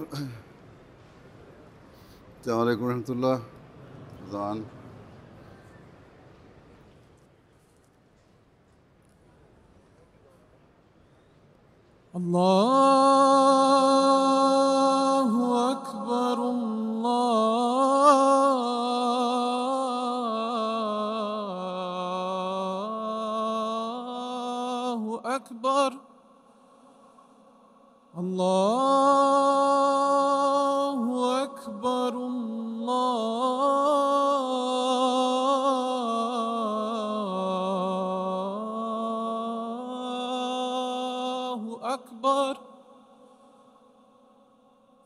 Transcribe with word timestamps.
السلام 0.00 0.28
علیکم 2.58 2.84
ورحمۃ 2.84 3.08
اللہ 3.08 3.42
رضان 4.22 4.62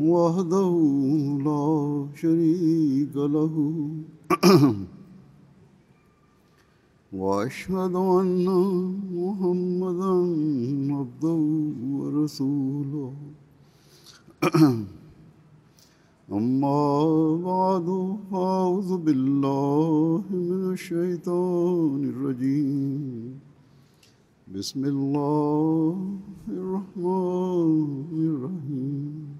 وحده 0.00 0.72
لا 1.44 2.06
شريك 2.14 3.16
له. 3.16 3.54
وأشهد 7.12 7.94
أن 7.94 8.46
محمدا 9.12 10.14
عبده 10.94 11.40
ورسوله. 11.92 13.12
أما 16.32 17.36
بعد 17.36 18.16
فأعوذ 18.30 18.96
بالله 18.96 20.22
من 20.30 20.72
الشيطان 20.72 22.04
الرجيم. 22.04 23.40
بسم 24.54 24.84
الله 24.84 25.96
الرحمن 26.48 27.80
الرحيم. 28.34 29.39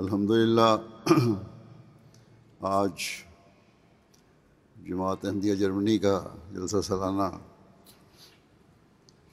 الحمد 0.00 0.30
للہ 0.30 0.76
آج 2.60 2.92
جماعت 4.86 5.24
احمدیہ 5.24 5.54
جرمنی 5.54 5.98
کا 5.98 6.28
جلسہ 6.52 6.76
سالانہ 6.84 7.38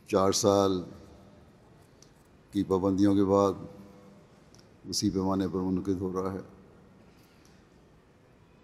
چار 0.07 0.31
سال 0.31 0.83
کی 2.51 2.63
پابندیوں 2.63 3.15
کے 3.15 3.23
بعد 3.23 3.53
اسی 4.85 5.09
پیمانے 5.09 5.47
پر 5.47 5.59
منعقد 5.59 6.01
ہو 6.01 6.11
رہا 6.13 6.33
ہے۔ 6.33 6.39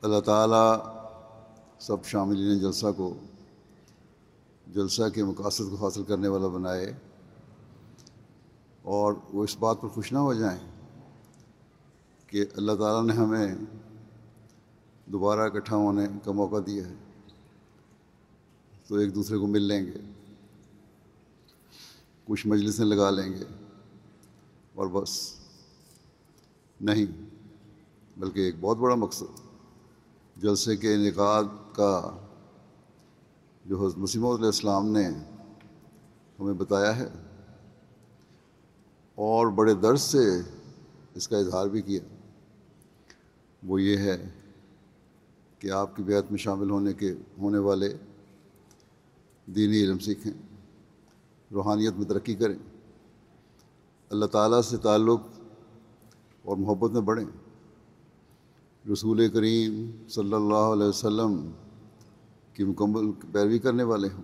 اللہ 0.02 0.20
تعالیٰ 0.20 0.78
سب 1.80 2.06
شاملین 2.06 2.60
جلسہ 2.60 2.88
کو 2.98 3.14
جلسہ 4.68 5.10
کے 5.10 5.24
مقاصد 5.24 5.70
کو 5.70 5.76
حاصل 5.76 6.04
کرنے 6.04 6.28
والا 6.28 6.48
بنائے 6.48 6.94
اور 8.82 9.14
وہ 9.34 9.44
اس 9.44 9.58
بات 9.60 9.82
پر 9.82 9.88
خوش 9.88 10.12
نہ 10.12 10.18
ہو 10.18 10.34
جائیں 10.34 10.73
کہ 12.34 12.44
اللہ 12.58 12.72
تعالیٰ 12.72 13.04
نے 13.06 13.14
ہمیں 13.14 13.56
دوبارہ 15.08 15.40
اکٹھا 15.40 15.76
ہونے 15.76 16.06
کا 16.24 16.32
موقع 16.32 16.60
دیا 16.68 16.86
ہے، 16.88 16.96
تو 18.88 18.96
ایک 18.96 19.14
دوسرے 19.16 19.38
کو 19.38 19.48
مل 19.48 19.62
لیں 19.62 19.86
گے، 19.86 20.00
کچھ 22.28 22.46
مجلسیں 22.48 22.86
لگا 22.86 23.10
لیں 23.10 23.32
گے، 23.34 23.44
اور 24.76 24.88
بس۔ 24.88 25.14
نہیں، 26.80 27.06
بلکہ 28.18 28.40
ایک 28.40 28.56
بہت 28.62 28.78
بڑا 28.78 28.96
مقصد، 28.96 29.40
جلسے 30.36 30.76
کے 30.78 30.94
انعقاد 30.94 31.54
کا 31.76 31.94
جو 33.66 33.80
حضرت 33.80 33.98
مسیم 33.98 34.26
علیہ 34.26 34.46
السلام 34.46 34.88
نے 34.88 35.08
ہمیں 36.40 36.54
بتایا 36.54 36.96
ہے، 36.98 37.08
اور 39.18 39.52
بڑے 39.52 39.74
درد 39.74 40.00
سے 40.00 40.26
اس 41.16 41.28
کا 41.28 41.38
اظہار 41.38 41.68
بھی 41.68 41.82
کیا۔ 41.82 42.02
وہ 43.64 43.82
یہ 43.82 43.98
ہے 43.98 44.30
کہ 45.60 45.72
آپ 45.72 45.96
کی 45.96 46.04
بیعت 46.04 46.24
میں 46.30 46.38
شامل 46.38 46.70
ہونے 46.70 46.94
کے 46.94 47.14
ہونے 47.38 47.58
والے 47.58 47.98
دینی 49.46 49.84
علم 49.84 50.00
سیکھیں، 50.00 50.34
روحانیت 51.52 51.94
میں 51.94 52.06
ترقی 52.06 52.36
کریں، 52.36 52.58
اللہ 54.10 54.26
تعالیٰ 54.26 54.62
سے 54.62 54.78
تعلق 54.78 55.22
اور 56.44 56.58
محبت 56.58 56.92
میں 56.92 57.02
بڑھیں۔ 57.02 57.26
رسول 58.94 59.30
کریم 59.30 59.92
صلی 60.10 60.34
اللہ 60.34 60.66
علیہ 60.74 60.86
وسلم 60.86 61.52
کی 62.54 62.64
مکمل 62.64 63.12
پیروی 63.32 63.60
کرنے 63.60 63.84
والے 63.84 64.08
ہوں۔ 64.14 64.24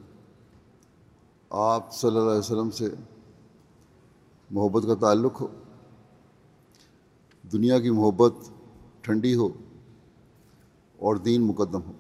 آپ 1.50 1.94
صلی 1.94 2.18
اللہ 2.18 2.30
علیہ 2.30 2.40
وسلم 2.40 2.72
سے 2.72 2.90
محبت 4.52 4.84
کا 4.84 4.96
تعلق 4.96 5.42
ہو۔ 5.42 5.48
دنیا 7.52 7.80
کی 7.80 7.90
محبت 7.90 8.34
ٹھنڈی 9.02 9.36
ہو 9.36 9.48
اور 11.00 11.16
دین 11.16 11.42
مقدم 11.42 11.82
ہو۔ 11.88 11.94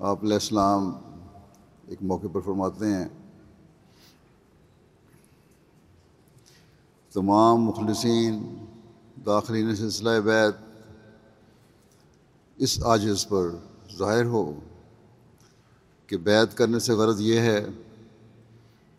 آپ 0.00 0.22
علیہ 0.22 0.34
السلام 0.34 0.90
ایک 1.88 2.02
موقع 2.02 2.26
پر 2.32 2.40
فرماتے 2.40 2.86
ہیں، 2.86 3.08
تمام 7.14 7.64
مخلصین 7.64 8.42
داخلین 9.26 9.74
سلسلہ 9.76 10.20
بیت 10.20 10.54
اس 12.58 12.82
عاجز 12.82 13.26
پر 13.28 13.48
ظاہر 13.98 14.24
ہو 14.24 14.44
کہ 16.06 16.16
بیت 16.16 16.56
کرنے 16.56 16.78
سے 16.78 16.92
غرض 16.92 17.20
یہ 17.20 17.40
ہے 17.40 17.64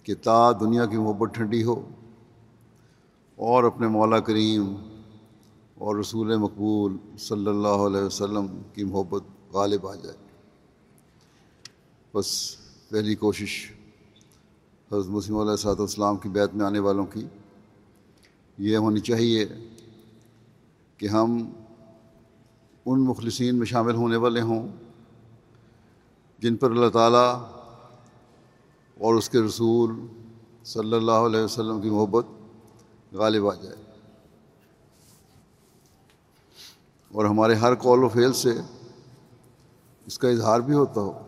کہ 0.06 0.16
تا 0.24 0.52
دنیا 0.52 0.86
کی 0.86 0.98
محبت 0.98 1.36
ٹھنڈی 1.36 1.64
ہو 1.64 1.90
اور 3.36 3.64
اپنے 3.64 3.88
مولا 3.88 4.20
کریم 4.20 4.76
اور 5.78 5.96
رسول 5.96 6.38
مقبول 6.38 6.98
صلی 7.18 7.48
اللہ 7.48 7.68
علیہ 7.68 8.02
وسلم 8.02 8.48
کی 8.74 8.84
محبت 8.84 9.24
غالب 9.54 9.88
آ 9.88 9.96
جائے۔ 9.96 10.18
بس 12.14 12.58
پہلی 12.90 13.16
کوشش 13.16 13.72
حضرت 14.92 15.10
مسلم 15.10 15.38
علیہ 15.38 15.56
صاحب 15.56 15.82
السلام 15.82 16.18
کی 16.18 16.30
بیت 16.30 16.56
میں 16.56 16.66
آنے 16.66 16.80
والوں 16.80 17.06
کی 17.06 17.28
یہ 18.58 18.78
ہونی 18.78 19.00
چاہیے 19.00 19.46
کہ 20.98 21.08
ہم 21.08 21.52
ان 22.86 23.00
مخلصین 23.00 23.56
میں 23.56 23.66
شامل 23.66 23.96
ہونے 23.96 24.16
والے 24.16 24.42
ہوں 24.42 24.68
جن 26.40 26.56
پر 26.56 26.72
اللہ 26.72 26.90
تعالیٰ 26.90 27.55
اور 29.00 29.16
اس 29.16 29.30
کے 29.30 29.42
رسول 29.42 30.08
صلی 30.64 30.94
اللہ 30.94 31.12
علیہ 31.12 31.40
وسلم 31.40 31.82
کی 31.82 31.90
محبت 31.90 32.26
غالب 33.12 33.48
آ 33.48 33.54
جائے۔ 33.54 33.76
اور 37.12 37.26
ہمارے 37.26 37.54
ہر 37.54 37.76
قول 37.76 38.04
و 38.04 38.10
فعل 38.10 38.34
سے 38.34 38.54
اس 40.06 40.20
کا 40.20 40.30
اظہار 40.30 40.60
بھی 40.60 40.74
ہوتا 40.74 41.02
ہو۔ 41.02 41.28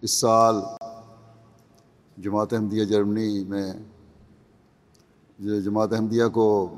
اس 0.00 0.10
سال 0.10 0.54
جماعت 2.18 2.52
احمدیہ 2.52 2.84
جرمنی 2.84 3.44
میں 3.44 3.72
جماعت 5.38 5.92
احمدیہ 5.92 6.24
کو 6.26 6.74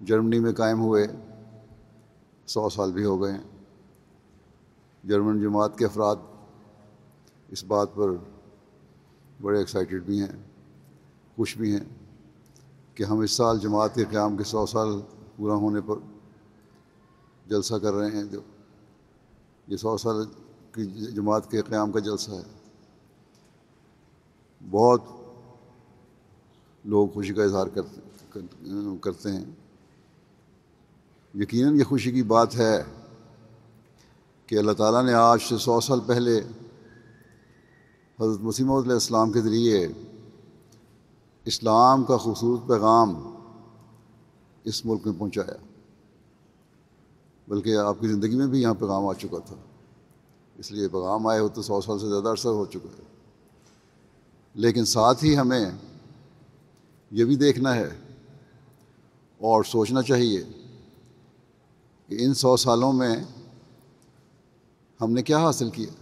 جرمنی 0.00 0.38
میں 0.38 0.52
قائم 0.52 0.80
ہوئے، 0.80 1.06
سو 2.46 2.68
سال 2.68 2.92
بھی 2.92 3.04
ہو 3.04 3.22
گئے۔ 3.22 3.32
ہیں 3.32 3.42
جرمن 5.04 5.42
جماعت 5.42 5.78
کے 5.78 5.84
افراد 5.84 6.16
اس 7.52 7.64
بات 7.64 7.88
پر 7.94 8.08
بڑے 9.40 9.58
ایکسائٹیڈ 9.58 10.02
بھی 10.02 10.20
ہیں، 10.20 10.42
خوش 11.36 11.56
بھی 11.56 11.72
ہیں 11.72 11.84
کہ 12.94 13.02
ہم 13.02 13.18
اس 13.18 13.30
سال 13.30 13.58
جماعت 13.58 13.94
کے 13.94 14.04
قیام 14.04 14.36
کے 14.36 14.44
سو 14.44 14.66
سال 14.66 14.88
پورا 15.36 15.54
ہونے 15.54 15.80
پر 15.80 15.96
جلسہ 17.46 17.74
کر 17.74 17.92
رہے 17.92 18.10
ہیں۔ 18.10 18.24
جو 18.24 18.40
یہ 19.66 19.76
سو 19.76 19.96
سال 19.96 20.24
کی 20.72 20.84
جماعت 20.86 21.50
کے 21.50 21.62
قیام 21.62 21.92
کا 21.92 21.98
جلسہ 21.98 22.30
ہے۔ 22.30 22.68
بہت 24.70 25.02
لوگ 26.84 27.08
خوشی 27.08 27.34
کا 27.34 27.44
اظہار 27.44 27.66
کرتے 27.66 28.40
کرتے 29.00 29.32
ہیں۔ 29.32 29.44
یقیناً 31.34 31.78
یہ 31.78 31.84
خوشی 31.84 32.12
کی 32.12 32.22
بات 32.22 32.56
ہے 32.56 32.82
کہ 34.46 34.58
اللہ 34.58 34.72
تعالیٰ 34.72 35.04
نے 35.04 35.12
آج 35.12 35.38
سے 35.48 35.58
سو 35.58 35.80
سال 35.80 36.00
پہلے 36.06 36.40
حضرت 38.22 38.40
مسیم 38.40 38.72
علیہ 38.72 38.92
السلام 38.92 39.32
کے 39.32 39.40
ذریعے 39.40 39.88
اسلام 41.44 42.04
کا 42.04 42.16
خوبصورت 42.16 42.68
پیغام 42.68 43.36
اس 44.64 44.86
ملک 44.86 45.06
میں 45.06 45.14
پہنچایا۔ 45.18 45.66
بلکہ 47.48 47.76
آپ 47.76 47.96
کی 48.00 48.08
زندگی 48.08 48.36
میں 48.36 48.46
بھی 48.46 48.62
یہاں 48.62 48.74
پیغام 48.74 49.06
آ 49.06 49.12
چکا 49.12 49.38
تھا۔ 49.38 49.56
اس 50.58 50.72
لیے 50.72 50.88
پیغام 50.88 51.26
آئے 51.26 51.40
ہو 51.40 51.48
تو 51.48 51.62
سو 51.62 51.80
سال 51.80 51.98
سے 51.98 52.08
زیادہ 52.08 52.28
عرصہ 52.28 52.48
ہو 52.48 52.66
چکا 52.66 52.88
ہے۔ 52.98 53.02
لیکن 54.54 54.84
ساتھ 54.84 55.24
ہی 55.24 55.38
ہمیں 55.38 55.70
یہ 57.10 57.24
بھی 57.24 57.36
دیکھنا 57.36 57.74
ہے 57.74 57.88
اور 59.38 59.64
سوچنا 59.64 60.02
چاہیے 60.02 60.44
کہ 62.06 62.24
ان 62.24 62.34
سو 62.34 62.56
سالوں 62.56 62.92
میں 62.92 63.24
ہم 65.00 65.12
نے 65.12 65.22
کیا 65.22 65.38
حاصل 65.38 65.70
کیا۔ 65.70 66.01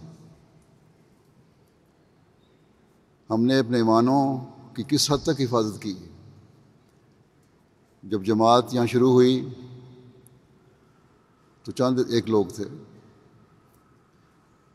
ہم 3.31 3.43
نے 3.43 3.59
اپنے 3.59 3.77
ایمانوں 3.77 4.45
کی 4.75 4.83
کس 4.87 5.11
حد 5.11 5.17
تک 5.23 5.41
حفاظت 5.41 5.81
کی؟ 5.81 5.93
جب 8.03 8.23
جماعت 8.23 8.73
یہاں 8.73 8.85
شروع 8.85 9.11
ہوئی 9.11 9.49
تو 11.63 11.71
چند 11.71 11.99
ایک 12.09 12.29
لوگ 12.29 12.45
تھے۔ 12.45 12.63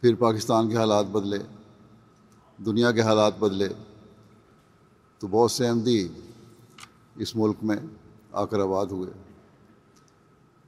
پھر 0.00 0.14
پاکستان 0.14 0.68
کے 0.68 0.76
حالات 0.76 1.06
بدلے، 1.06 1.38
دنیا 2.58 2.92
کے 2.92 3.00
حالات 3.00 3.38
بدلے۔ 3.38 3.68
تو 5.18 5.26
بہت 5.26 5.50
سے 5.50 5.68
احمدی 5.68 6.08
اس 7.14 7.36
ملک 7.36 7.56
میں 7.62 7.76
آ 8.32 8.44
کر 8.44 8.60
آباد 8.60 8.86
ہوئے۔ 8.86 9.10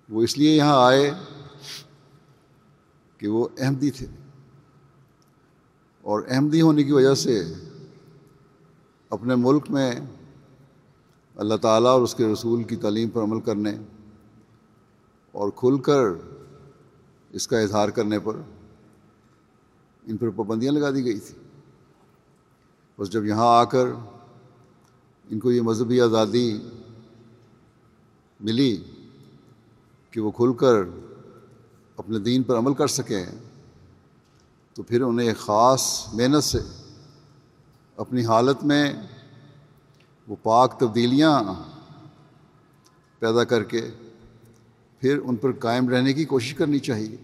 وہ 0.09 0.23
اس 0.23 0.39
لیے 0.39 0.57
یہاں 0.57 0.87
آئے 0.87 1.15
کہ 3.19 3.29
وہ 3.29 3.49
احمدی 3.59 3.91
تھے۔ 3.91 4.07
اور 6.03 6.23
احمدی 6.29 6.61
ہونے 6.61 6.85
کی 6.85 6.93
وجہ 6.93 7.15
سے 7.15 7.55
اپنے 9.11 9.35
ملک 9.35 9.71
میں 9.71 9.93
اللہ 11.37 11.55
تعالیٰ 11.55 11.91
اور 11.91 12.03
اس 12.03 12.15
کے 12.15 12.27
رسول 12.33 12.65
کی 12.65 12.77
تعلیم 12.77 13.11
پر 13.11 13.23
عمل 13.23 13.41
کرنے 13.41 13.77
اور 15.33 15.51
کھل 15.51 15.79
کر 15.79 16.03
اس 17.31 17.49
کا 17.49 17.59
اظہار 17.59 17.89
کرنے 17.89 18.19
پر 18.19 18.37
ان 20.07 20.17
پر 20.17 20.31
پابندیاں 20.31 20.73
لگا 20.73 20.91
دی 20.91 21.05
گئی 21.05 21.19
تھی۔ 21.19 21.35
بس 22.99 23.11
جب 23.11 23.25
یہاں 23.25 23.47
آ 23.47 23.65
کر 23.65 23.87
ان 25.31 25.39
کو 25.39 25.53
یہ 25.53 25.63
مذہبی 25.63 26.01
آزادی 26.01 26.59
ملی 28.41 28.85
کہ 30.11 30.21
وہ 30.21 30.31
کھل 30.31 30.53
کر 30.53 30.75
اپنے 31.97 32.19
دین 32.19 32.43
پر 32.43 32.59
عمل 32.59 32.75
کر 32.75 32.87
سکیں 32.87 33.27
تو 34.75 34.83
پھر 34.83 35.03
انہیں 35.03 35.29
ایک 35.29 35.37
خاص 35.37 36.09
محنت 36.15 36.45
سے 36.45 36.59
اپنی 37.99 38.25
حالت 38.25 38.65
میں 38.65 38.93
وہ 40.29 40.37
پاک 40.43 40.81
تبدیلیاں 40.81 41.43
پیدا 43.19 43.45
کر 43.45 43.65
کے 43.65 43.91
پھر 45.01 45.19
ان 45.25 45.37
پر 45.37 45.53
قائم 45.53 45.89
رہنے 45.89 46.13
کی 46.13 46.25
کوشش 46.25 46.55
کرنی 46.55 46.79
چاہیے۔ 46.79 47.17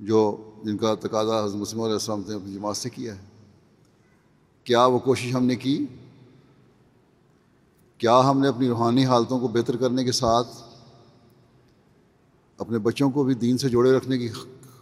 جو 0.00 0.50
جن 0.64 0.76
کا 0.76 0.94
تقاضا 0.94 1.44
حضرت 1.44 1.56
مسلم 1.56 1.80
علیہ 1.80 1.92
السلام 1.92 2.22
نے 2.28 2.34
اپنی 2.34 2.54
جماعت 2.54 2.76
سے 2.76 2.90
کیا 2.90 3.16
ہے۔ 3.16 3.20
کیا 4.64 4.86
وہ 4.86 4.98
کوشش 4.98 5.34
ہم 5.34 5.44
نے 5.44 5.56
کی؟ 5.56 5.86
کیا 7.98 8.20
ہم 8.20 8.40
نے 8.40 8.48
اپنی 8.48 8.68
روحانی 8.68 9.06
حالتوں 9.06 9.40
کو 9.40 9.48
بہتر 9.48 9.76
کرنے 9.76 10.04
کے 10.04 10.12
ساتھ 10.12 10.48
اپنے 12.58 12.78
بچوں 12.78 13.10
کو 13.10 13.24
بھی 13.24 13.34
دین 13.34 13.58
سے 13.58 13.68
جوڑے 13.68 13.92
رکھنے 13.92 14.18
کی 14.18 14.28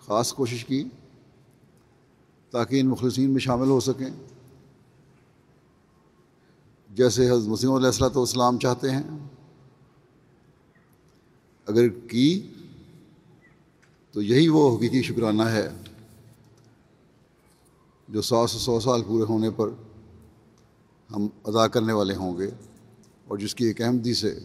خاص 0.06 0.32
کوشش 0.32 0.64
کی؟ 0.64 0.84
تاکہ 2.50 2.80
ان 2.80 2.86
مخلصین 2.86 3.30
میں 3.30 3.40
شامل 3.40 3.68
ہو 3.68 3.80
سکیں۔ 3.80 4.10
جیسے 6.90 7.30
حضرت 7.30 7.48
مسیم 7.48 7.72
علیہ 7.72 7.86
السلۃ 7.86 8.16
والسلام 8.16 8.58
چاہتے 8.58 8.90
ہیں۔ 8.90 9.02
اگر 11.66 11.88
کی، 11.88 12.46
تو 14.12 14.22
یہی 14.22 14.48
وہ 14.48 14.76
حقیقی 14.76 15.02
شکرانہ 15.02 15.42
ہے 15.42 15.68
جو 18.08 18.22
سو 18.22 18.46
سے 18.46 18.58
سو 18.58 18.80
سال 18.80 19.02
پورے 19.02 19.22
ہونے 19.22 19.50
پر 19.50 19.68
ہم 21.10 21.28
ادا 21.44 21.68
کرنے 21.68 21.92
والے 21.92 22.14
ہوں 22.14 22.38
گے 22.38 22.50
اور 23.28 23.38
جس 23.38 23.54
کی 23.54 23.64
ایک 23.64 23.82
احمدی 23.82 24.14
سے 24.14 24.38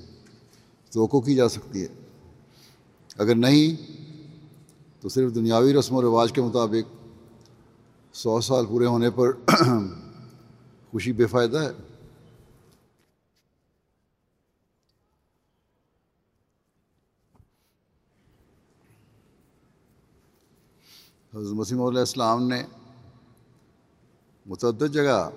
توقع 0.89 1.17
کی 1.17 1.35
جا 1.35 1.49
سکتی 1.49 1.81
ہے۔ 1.81 1.87
اگر 3.17 3.35
نہیں، 3.35 3.91
تو 5.01 5.09
صرف 5.09 5.35
دنیاوی 5.35 5.73
رسم 5.73 5.95
و 5.95 6.01
رواج 6.01 6.31
کے 6.31 6.41
مطابق 6.41 7.00
سو 8.13 8.41
سال 8.41 8.65
پورے 8.65 8.85
ہونے 8.85 9.09
پر 9.09 9.31
خوشی 10.91 11.11
بے 11.11 11.25
فائدہ 11.25 11.57
ہے۔ 11.57 11.69
حضرت 21.33 21.53
مسیم 21.53 21.81
علیہ 21.81 21.99
السلام 21.99 22.47
نے 22.47 22.63
متعدد 24.45 24.93
جگہ 24.93 25.29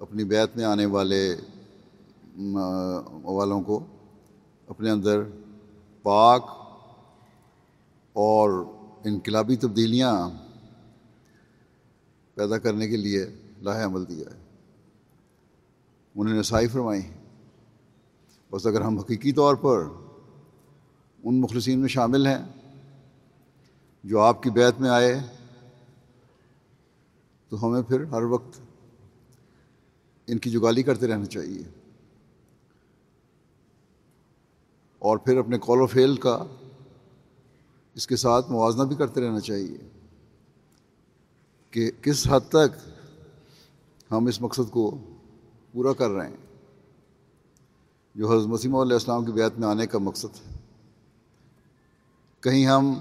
اپنی 0.00 0.24
بیت 0.24 0.56
میں 0.56 0.64
آنے 0.64 0.86
والے 0.86 1.36
والوں 3.24 3.62
کو 3.62 3.80
اپنے 4.68 4.90
اندر 4.90 5.22
پاک 6.02 6.44
اور 8.12 8.64
انقلابی 9.04 9.56
تبدیلیاں 9.56 10.43
پیدا 12.34 12.58
کرنے 12.58 12.88
کے 12.88 12.96
لیے 12.96 13.26
لاہ 13.58 13.84
عمل 13.84 14.08
دیا 14.08 14.24
ہے۔ 14.34 14.44
انہوں 16.14 16.34
نے 16.34 16.42
سائی 16.42 16.68
فرمائی۔ 16.68 17.02
بس 18.50 18.66
اگر 18.66 18.80
ہم 18.80 18.98
حقیقی 18.98 19.32
طور 19.32 19.54
پر 19.54 19.84
ان 21.24 21.40
مخلصین 21.40 21.78
میں 21.78 21.88
شامل 21.88 22.26
ہیں 22.26 22.44
جو 24.04 24.20
آپ 24.20 24.42
کی 24.42 24.50
بیت 24.50 24.80
میں 24.80 24.90
آئے، 24.90 25.20
تو 27.48 27.66
ہمیں 27.66 27.82
پھر 27.82 28.04
ہر 28.04 28.22
وقت 28.22 28.60
ان 30.26 30.38
کی 30.38 30.50
جگالی 30.50 30.82
کرتے 30.82 31.06
رہنا 31.06 31.26
چاہیے۔ 31.26 31.62
اور 34.98 35.18
پھر 35.18 35.38
اپنے 35.38 35.58
کال 35.58 35.80
و 35.80 35.86
فیل 35.86 36.16
کا 36.16 36.44
اس 37.94 38.06
کے 38.06 38.16
ساتھ 38.16 38.50
موازنہ 38.50 38.82
بھی 38.82 38.96
کرتے 38.96 39.20
رہنا 39.20 39.40
چاہیے۔ 39.40 39.93
کہ 41.74 41.90
کس 42.02 42.26
حد 42.30 42.40
تک 42.48 42.90
ہم 44.10 44.26
اس 44.26 44.40
مقصد 44.40 44.70
کو 44.70 44.98
پورا 45.72 45.92
کر 45.92 46.10
رہے 46.10 46.28
ہیں؟ 46.28 46.36
جو 48.14 48.32
حضرت 48.32 48.48
مسیم 48.48 48.76
علیہ 48.76 48.92
السلام 48.92 49.24
کی 49.24 49.32
بیعت 49.32 49.58
میں 49.58 49.68
آنے 49.68 49.86
کا 49.86 49.98
مقصد 49.98 50.24
ہے۔ 50.24 50.54
کہیں 52.40 52.66
ہم 52.66 52.94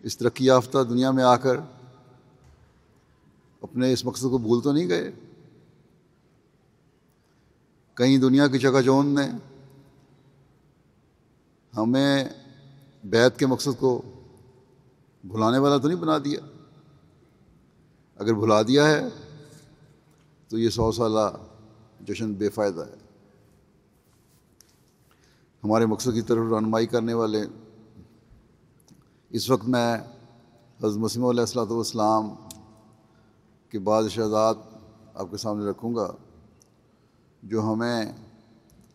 اس 0.00 0.18
ترقی 0.18 0.46
یافتہ 0.46 0.78
دنیا 0.78 1.10
میں 1.10 1.24
آ 1.24 1.36
کر 1.36 1.56
اپنے 3.60 3.92
اس 3.92 4.04
مقصد 4.04 4.22
کو 4.22 4.38
بھول 4.38 4.60
تو 4.60 4.72
نہیں 4.72 4.88
گئے؟ 4.88 5.10
کہیں 7.94 8.18
دنیا 8.18 8.48
کی 8.48 8.58
چکا 8.58 8.82
چوند 8.82 9.18
نے 9.18 9.28
ہمیں 11.76 12.24
بیت 13.04 13.38
کے 13.38 13.46
مقصد 13.46 13.80
کو 13.80 14.02
بھلانے 15.24 15.58
والا 15.58 15.76
تو 15.76 15.88
نہیں 15.88 15.98
بنا 15.98 16.18
دیا؟ 16.18 16.38
اگر 18.24 18.34
بھلا 18.34 18.60
دیا 18.62 18.86
ہے، 18.88 19.00
تو 20.50 20.58
یہ 20.58 20.70
سو 20.70 20.90
سالہ 20.92 21.26
جشن 22.00 22.32
بے 22.32 22.48
فائدہ 22.48 22.80
ہے۔ 22.80 22.96
ہمارے 25.62 25.86
مقصد 25.86 26.14
کی 26.14 26.22
طرف 26.22 26.52
رہنمائی 26.52 26.86
کرنے 26.86 27.14
والے، 27.14 27.42
اس 29.30 29.50
وقت 29.50 29.68
میں 29.68 29.96
حضرت 30.80 30.96
مسیم 30.96 31.24
علیہ 31.24 31.40
السلاۃ 31.40 31.70
والسلام 31.70 32.34
کے 33.72 33.78
بعض 33.78 34.08
شہزاد 34.10 34.54
آپ 35.14 35.26
کے 35.30 35.36
سامنے 35.36 35.70
رکھوں 35.70 35.94
گا، 35.94 36.10
جو 37.42 37.62
ہمیں 37.62 38.12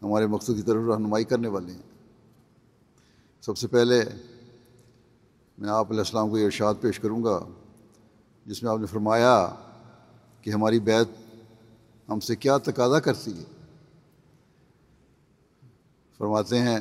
ہمارے 0.01 0.27
مقصد 0.27 0.55
کی 0.55 0.62
طرف 0.62 0.89
رہنمائی 0.89 1.24
کرنے 1.24 1.48
والے 1.48 1.74
ہیں۔ 1.74 1.88
سب 3.41 3.57
سے 3.57 3.67
پہلے 3.67 4.03
میں 5.57 5.69
آپ 5.69 5.89
علیہ 5.89 6.00
السلام 6.00 6.29
کو 6.29 6.38
یہ 6.38 6.45
ارشاد 6.45 6.75
پیش 6.81 7.00
کروں 7.00 7.24
گا 7.24 7.39
جس 8.50 8.63
میں 8.63 8.72
آپ 8.72 8.79
نے 8.79 8.86
فرمایا 8.86 9.50
کہ 10.41 10.50
ہماری 10.50 10.79
بیت 10.79 11.08
ہم 12.10 12.20
سے 12.20 12.36
کیا 12.36 12.58
تقاضا 12.58 13.00
کرتی 13.00 13.38
ہے؟ 13.38 13.44
فرماتے 16.18 16.60
ہیں، 16.60 16.79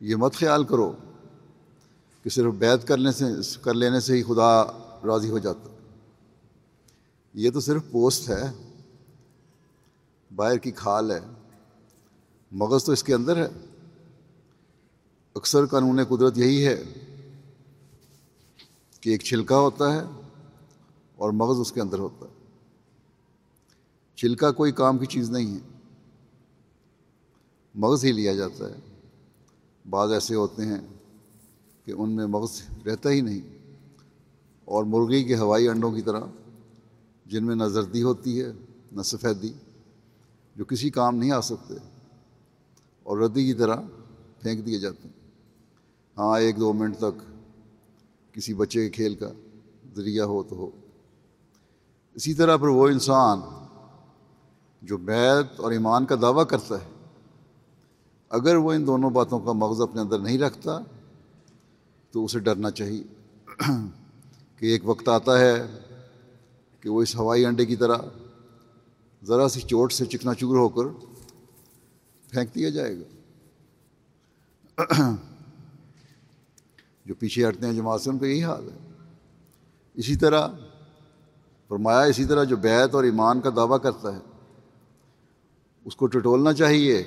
یہ 0.00 0.16
مت 0.16 0.34
خیال 0.34 0.64
کرو 0.64 0.92
کہ 2.22 2.30
صرف 2.30 2.52
بیت 2.52 2.88
کرنے 2.88 3.12
سے، 3.12 3.24
کر 3.62 3.74
لینے 3.74 4.00
سے 4.00 4.16
ہی 4.16 4.22
خدا 4.22 4.64
راضی 5.06 5.30
ہو 5.30 5.38
جاتا۔ 5.38 5.68
یہ 7.34 7.50
تو 7.50 7.60
صرف 7.60 7.82
پوسٹ 7.90 8.28
ہے، 8.28 8.52
باہر 10.36 10.56
کی 10.56 10.70
کھال 10.70 11.10
ہے، 11.10 11.20
مغز 12.52 12.84
تو 12.84 12.92
اس 12.92 13.02
کے 13.02 13.14
اندر 13.14 13.36
ہے۔ 13.36 13.48
اکثر 15.34 15.66
قانون 15.66 16.04
قدرت 16.04 16.38
یہی 16.38 16.66
ہے 16.66 16.82
کہ 19.00 19.10
ایک 19.10 19.22
چھلکا 19.22 19.56
ہوتا 19.56 19.92
ہے 19.92 20.00
اور 21.16 21.30
مغز 21.30 21.60
اس 21.60 21.72
کے 21.72 21.80
اندر 21.80 21.98
ہوتا 21.98 22.26
ہے۔ 22.26 22.32
چھلکا 24.16 24.52
کوئی 24.52 24.72
کام 24.72 24.98
کی 24.98 25.06
چیز 25.06 25.30
نہیں 25.30 25.54
ہے۔ 25.54 25.60
مغز 27.74 28.04
ہی 28.04 28.12
لیا 28.12 28.34
جاتا 28.34 28.70
ہے۔ 28.70 28.74
بعض 29.90 30.12
ایسے 30.12 30.34
ہوتے 30.34 30.64
ہیں 30.64 30.80
کہ 31.84 31.92
ان 31.92 32.10
میں 32.10 32.26
مغز 32.26 32.62
رہتا 32.86 33.10
ہی 33.10 33.20
نہیں۔ 33.20 33.56
اور 34.64 34.84
مرغی 34.84 35.24
کے 35.24 35.36
ہوائی 35.36 35.68
انڈوں 35.68 35.90
کی 35.90 36.02
طرح 36.02 36.20
جن 37.26 37.44
میں 37.44 37.56
نہ 37.56 37.64
زردی 37.64 38.02
ہوتی 38.02 38.40
ہے، 38.40 38.52
نہ 38.92 39.02
سفیدی، 39.02 39.52
جو 40.56 40.64
کسی 40.64 40.90
کام 40.90 41.16
نہیں 41.16 41.30
آ 41.30 41.40
سکتے، 41.40 41.74
اور 43.02 43.18
ردی 43.18 43.46
کی 43.46 43.54
طرح 43.54 43.76
پھینک 44.40 44.66
دیے 44.66 44.78
جاتے 44.78 45.08
ہیں۔ 45.08 45.30
ہاں 46.18 46.40
ایک 46.40 46.60
دو 46.60 46.72
منٹ 46.72 46.98
تک 46.98 47.22
کسی 48.34 48.54
بچے 48.54 48.84
کے 48.84 48.90
کھیل 48.90 49.14
کا 49.14 49.28
ذریعہ 49.96 50.24
ہو 50.24 50.42
تو 50.42 50.56
ہو۔ 50.56 50.70
اسی 52.16 52.34
طرح 52.34 52.56
پر 52.56 52.68
وہ 52.68 52.88
انسان 52.88 53.40
جو 54.82 54.96
بیت 54.96 55.60
اور 55.60 55.72
ایمان 55.72 56.06
کا 56.06 56.14
دعویٰ 56.22 56.46
کرتا 56.46 56.74
ہے، 56.74 56.86
اگر 58.28 58.56
وہ 58.56 58.72
ان 58.72 58.86
دونوں 58.86 59.10
باتوں 59.10 59.40
کا 59.40 59.52
مغز 59.52 59.80
اپنے 59.80 60.00
اندر 60.00 60.18
نہیں 60.18 60.38
رکھتا، 60.38 60.78
تو 62.10 62.24
اسے 62.24 62.38
ڈرنا 62.38 62.70
چاہیے 62.70 63.02
کہ 64.56 64.66
ایک 64.66 64.88
وقت 64.88 65.08
آتا 65.08 65.38
ہے 65.38 65.66
کہ 66.80 66.88
وہ 66.88 67.02
اس 67.02 67.16
ہوائی 67.16 67.44
انڈے 67.46 67.66
کی 67.66 67.76
طرح 67.76 67.96
ذرا 69.24 69.48
سی 69.48 69.60
چوٹ 69.60 69.92
سے 69.92 70.06
چکنا 70.06 70.34
چور 70.34 70.56
ہو 70.56 70.68
کر 70.68 70.86
پھینک 72.30 72.54
دیا 72.54 72.68
جائے 72.68 72.94
گا۔ 72.98 73.08
جو 77.06 77.14
پیچھے 77.14 77.48
ہٹتے 77.48 77.66
ہیں 77.66 77.72
جماعت 77.72 78.00
سے، 78.00 78.10
ان 78.10 78.18
کا 78.18 78.26
یہی 78.26 78.44
حال 78.44 78.68
ہے۔ 78.70 78.76
اسی 79.94 80.16
طرح 80.16 80.48
فرمایا 81.68 82.00
اسی 82.00 82.24
طرح 82.24 82.44
جو 82.44 82.56
بیت 82.56 82.94
اور 82.94 83.04
ایمان 83.04 83.40
کا 83.40 83.50
دعویٰ 83.56 83.82
کرتا 83.82 84.14
ہے، 84.14 84.20
اس 85.84 85.96
کو 85.96 86.06
ٹٹولنا 86.06 86.52
چاہیے 86.52 87.02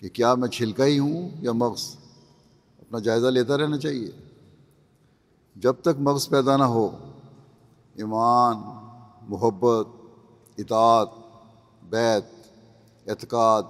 کہ 0.00 0.08
کیا 0.08 0.34
میں 0.34 0.48
چھلکا 0.48 0.84
ہی 0.84 0.98
ہوں 0.98 1.30
یا 1.40 1.52
مغز؟ 1.52 1.96
اپنا 2.78 2.98
جائزہ 2.98 3.26
لیتا 3.26 3.58
رہنا 3.58 3.78
چاہیے۔ 3.78 4.10
جب 5.56 5.74
تک 5.80 6.00
مغز 6.00 6.28
پیدا 6.28 6.56
نہ 6.56 6.64
ہو، 6.64 7.12
ایمان، 7.94 8.56
محبت، 9.28 9.86
اطاعت 10.58 11.08
بیت 11.82 12.24
اعتقاد، 13.08 13.62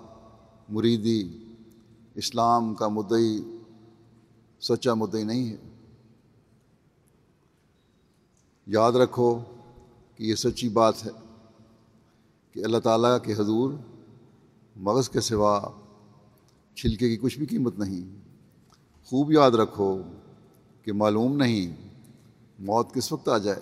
مریدی، 0.69 1.55
اسلام 2.15 2.75
کا 2.75 2.89
مدعی، 2.89 3.43
سچا 4.61 4.95
مدعی 4.95 5.23
نہیں 5.23 5.51
ہے۔ 5.51 5.57
یاد 8.67 8.93
رکھو 8.93 9.39
کہ 10.17 10.25
یہ 10.25 10.35
سچی 10.35 10.69
بات 10.69 11.07
ہے 11.07 11.11
کہ 12.53 12.65
اللہ 12.65 12.79
تعالیٰ 12.79 13.19
کے 13.23 13.33
حضور 13.33 13.75
مغز 14.77 15.09
کے 15.09 15.21
سوا 15.21 15.71
چھلکے 16.75 17.09
کی 17.09 17.17
کچھ 17.17 17.39
بھی 17.39 17.47
قیمت 17.47 17.79
نہیں۔ 17.79 18.17
خوب 19.05 19.33
یاد 19.33 19.51
رکھو 19.51 20.03
کہ 20.83 20.93
معلوم 20.93 21.37
نہیں 21.37 21.89
موت 22.59 22.95
کس 22.95 23.13
وقت 23.13 23.29
آ 23.29 23.39
جائے، 23.39 23.61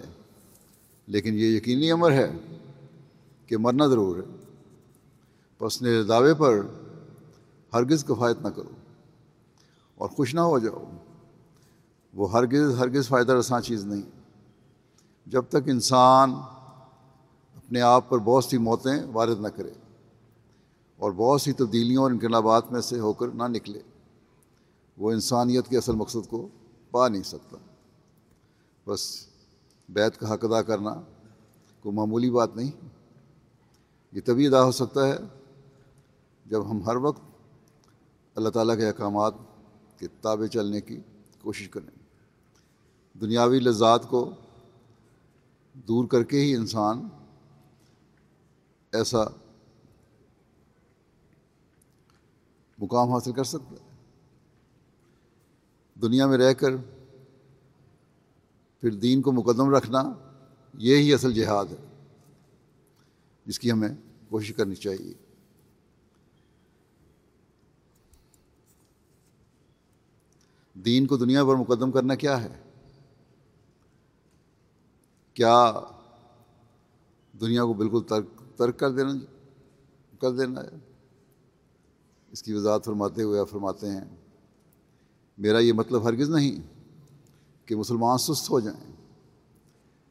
لیکن 1.07 1.35
یہ 1.35 1.47
یقینی 1.47 1.91
امر 1.91 2.13
ہے 2.13 2.33
کہ 3.47 3.57
مرنا 3.57 3.87
ضرور 3.87 4.17
ہے۔ 4.17 4.37
پس 5.59 5.83
نے 5.83 6.03
دعوے 6.03 6.35
پر 6.35 6.61
ہرگز 7.73 8.05
کفایت 8.05 8.37
نہ 8.43 8.49
کرو 8.49 8.71
اور 9.95 10.09
خوش 10.09 10.35
نہ 10.35 10.41
ہو 10.41 10.59
جاؤ۔ 10.59 10.85
وہ 12.15 12.33
ہرگز 12.33 12.79
ہرگز 12.79 13.09
فائدہ 13.09 13.33
رساں 13.33 13.61
چیز 13.61 13.85
نہیں۔ 13.85 14.14
جب 15.27 15.45
تک 15.49 15.57
انسان 15.67 16.35
اپنے 17.55 17.81
آپ 17.81 18.11
پر 18.11 18.19
بہت 18.19 18.45
سی 18.45 18.59
موتیں 18.59 19.07
وارد 19.13 19.41
نہ 19.41 19.49
کرے 19.49 19.73
اور 20.97 21.13
بہت 21.13 21.41
سی 21.41 21.53
تبدیلیوں 21.53 22.03
اور 22.03 22.11
انقلابات 22.11 22.73
میں 22.73 22.81
سے 22.81 23.01
ہو 23.01 23.13
کر 23.13 23.29
نہ 23.29 23.43
نکلے، 23.43 23.83
وہ 24.99 25.13
انسانیت 25.13 25.69
کے 25.69 25.79
اصل 25.79 25.95
مقصد 25.95 26.29
کو 26.31 26.49
پا 26.91 27.09
نہیں 27.09 27.23
سکتا۔ 27.23 27.57
بس 28.87 29.27
بیت 29.89 30.17
کا 30.17 30.35
حق 30.35 30.45
ادا 30.45 30.63
کرنا 30.63 30.95
کوئی 31.83 31.95
معمولی 31.95 32.31
بات 32.31 32.57
نہیں۔ 32.57 32.71
یہ 34.13 34.21
تبھی 34.25 34.47
ادا 34.47 34.65
ہو 34.65 34.73
سکتا 34.73 35.09
ہے 35.09 35.17
جب 36.47 36.71
ہم 36.71 36.83
ہر 36.83 36.97
وقت 36.97 37.21
اللہ 38.35 38.49
تعالیٰ 38.49 38.77
کے 38.77 38.87
احکامات 38.87 39.35
کے 39.99 40.07
تابع 40.21 40.47
چلنے 40.47 40.81
کی 40.81 41.01
کوشش 41.43 41.69
کریں۔ 41.69 41.99
دنیاوی 43.21 43.61
لذات 43.61 44.09
کو 44.09 44.31
دور 45.75 46.09
کر 46.09 46.25
کے 46.25 46.41
ہی 46.41 46.55
انسان 46.57 47.09
ایسا 48.93 49.19
مقام 52.79 53.13
حاصل 53.13 53.33
کر 53.33 53.45
سکتا 53.45 53.85
ہے۔ 53.85 53.91
دنیا 56.03 56.27
میں 56.27 56.39
رہ 56.39 56.53
کر 56.53 56.77
پھر 58.81 58.91
دین 58.91 59.23
کو 59.23 59.33
مقدم 59.33 59.71
رکھنا 59.75 60.13
یہ 60.75 60.97
ہی 60.97 61.15
اصل 61.15 61.35
جہاد 61.35 61.65
ہے۔ 61.65 62.05
جس 63.47 63.59
کی 63.59 63.73
ہمیں 63.73 63.89
کوشش 64.29 64.55
کرنی 64.57 64.75
چاہیے۔ 64.75 65.15
دین 70.75 71.07
کو 71.07 71.17
دنیا 71.17 71.45
پر 71.45 71.57
مقدم 71.57 71.91
کرنا 71.91 72.15
کیا 72.15 72.43
ہے؟ 72.43 72.64
کیا 75.35 75.81
دنیا 77.41 77.65
کو 77.65 77.73
بالکل 77.73 78.03
ترک 78.09 78.59
ترک 78.59 78.79
کر 78.79 78.91
دینا 78.91 79.13
جی؟ 79.13 79.27
کر 80.21 80.31
دینا 80.31 80.61
ہے۔ 80.61 80.69
اس 82.31 82.43
کی 82.43 82.53
وضاحت 82.53 82.85
فرماتے 82.85 83.23
ہوئے 83.23 83.45
فرماتے 83.45 83.91
ہیں، 83.91 84.05
میرا 85.39 85.59
یہ 85.59 85.73
مطلب 85.73 86.05
ہرگز 86.05 86.31
نہیں 86.31 86.61
کہ 87.67 87.77
مسلمان 87.77 88.19
سست 88.19 88.51
ہو 88.51 88.61
جائیں۔ 88.61 88.93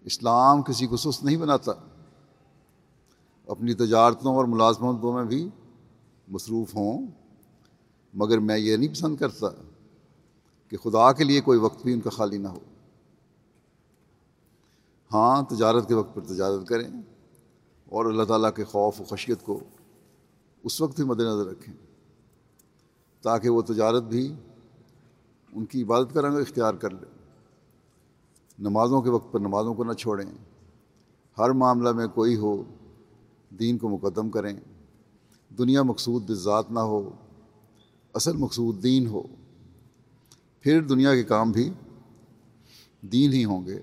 اسلام 0.02 0.62
کسی 0.62 0.88
کو 0.88 0.98
سست 0.98 1.24
نہیں 1.24 1.38
بناتا۔ 1.38 1.72
اپنی 3.48 3.74
تجارتوں 3.74 4.36
اور 4.36 4.46
ملازمتوں 4.46 5.14
میں 5.14 5.24
بھی 5.24 5.50
مصروف 6.28 6.76
ہوں، 6.76 7.08
مگر 8.14 8.40
میں 8.40 8.58
یہ 8.58 8.78
نہیں 8.78 8.94
پسند 8.94 9.16
کرتا 9.16 9.48
کہ 10.68 10.78
خدا 10.78 11.12
کے 11.12 11.24
لیے 11.24 11.42
کوئی 11.42 11.60
وقت 11.60 11.84
بھی 11.84 11.94
ان 11.94 12.02
کا 12.02 12.10
خالی 12.10 12.38
نہ 12.38 12.48
ہو۔ 12.48 12.60
ہاں 15.14 15.42
تجارت 15.42 15.88
کے 15.88 15.94
وقت 15.94 16.16
پر 16.16 16.22
تجارت 16.22 16.68
کریں 16.68 16.88
اور 17.86 18.06
اللہ 18.06 18.24
تعالیٰ 18.24 18.54
کے 18.56 18.64
خوف 18.64 19.02
و 19.02 19.04
خشیت 19.04 19.44
کو 19.44 19.60
اس 20.64 20.82
وقت 20.82 20.96
بھی 20.96 21.04
مد 21.04 21.20
نظر 21.20 21.46
رکھیں 21.46 21.74
تاکہ 23.22 23.50
وہ 23.50 23.62
تجارت 23.62 24.04
بھی 24.04 24.36
ان 25.54 25.66
کی 25.66 25.84
عبادت 25.84 26.14
کا 26.14 26.22
رنگ 26.22 26.38
اختیار 26.38 26.74
کر 26.74 26.90
لیں 26.90 27.24
نمازوں 28.60 29.02
کے 29.02 29.10
وقت 29.10 29.32
پر 29.32 29.40
نمازوں 29.40 29.74
کو 29.74 29.84
نہ 29.84 29.94
چھوڑیں۔ 29.94 30.32
ہر 31.38 31.50
معاملہ 31.50 31.92
میں 31.92 32.08
کوئی 32.08 32.36
ہو، 32.36 32.64
دین 33.60 33.78
کو 33.78 33.90
مقدم 33.90 34.30
کریں۔ 34.30 34.54
دنیا 35.58 35.84
مقصود 35.84 36.30
بذات 36.30 36.72
نہ 36.72 36.80
ہو، 36.80 37.10
اصل 38.14 38.38
مقصود 38.38 38.84
دین 38.84 39.08
ہو۔ 39.08 39.22
پھر 40.60 40.82
دنیا 40.82 41.16
کے 41.16 41.24
کام 41.24 41.52
بھی 41.52 41.70
دین 43.02 43.34
ہی 43.34 43.46
ہوں 43.46 43.66
گے۔ 43.66 43.82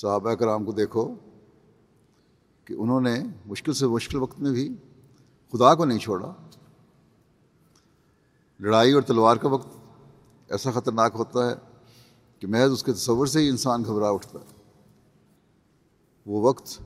صحابہ 0.00 0.34
کرام 0.34 0.64
کو 0.64 0.72
دیکھو 0.72 1.14
کہ 2.64 2.74
انہوں 2.78 3.00
نے 3.00 3.22
مشکل 3.46 3.72
سے 3.72 3.86
مشکل 3.86 4.16
وقت 4.16 4.40
میں 4.40 4.50
بھی 4.50 4.74
خدا 5.52 5.74
کو 5.74 5.84
نہیں 5.84 5.98
چھوڑا۔ 5.98 6.32
لڑائی 8.60 8.92
اور 8.92 9.02
تلوار 9.02 9.36
کا 9.36 9.48
وقت 9.48 9.68
ایسا 10.48 10.70
خطرناک 10.70 11.12
ہوتا 11.14 11.50
ہے 11.50 11.54
کہ 12.38 12.46
محض 12.46 12.72
اس 12.72 12.82
کے 12.82 12.92
تصور 12.92 13.26
سے 13.26 13.40
ہی 13.40 13.48
انسان 13.48 13.84
گھبرا 13.84 14.10
اٹھتا 14.10 14.38
ہے۔ 14.38 14.62
وہ 16.26 16.42
وقت 16.42 16.78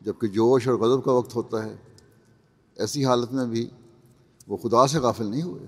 جبکہ 0.00 0.26
جوش 0.26 0.68
اور 0.68 0.76
غضب 0.76 1.04
کا 1.04 1.12
وقت 1.12 1.36
ہوتا 1.36 1.64
ہے، 1.64 1.76
ایسی 2.74 3.04
حالت 3.04 3.32
میں 3.32 3.46
بھی 3.46 3.70
وہ 4.48 4.56
خدا 4.56 4.86
سے 4.86 4.98
غافل 4.98 5.26
نہیں 5.26 5.42
ہوئے۔ 5.42 5.66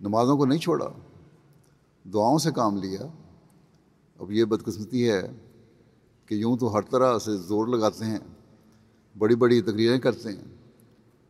نمازوں 0.00 0.36
کو 0.36 0.46
نہیں 0.46 0.58
چھوڑا، 0.58 0.88
دعاؤں 2.14 2.38
سے 2.38 2.50
کام 2.50 2.76
لیا 2.76 3.00
اب 4.18 4.32
یہ 4.32 4.44
بدقسمتی 4.44 5.10
ہے 5.10 5.22
کہ 6.26 6.34
یوں 6.34 6.56
تو 6.56 6.74
ہر 6.74 6.82
طرح 6.82 7.18
سے 7.18 7.36
زور 7.36 7.66
لگاتے 7.66 8.04
ہیں، 8.04 8.18
بڑی 9.18 9.34
بڑی 9.34 9.60
تقریریں 9.62 9.98
کرتے 9.98 10.28
ہیں، 10.28 10.44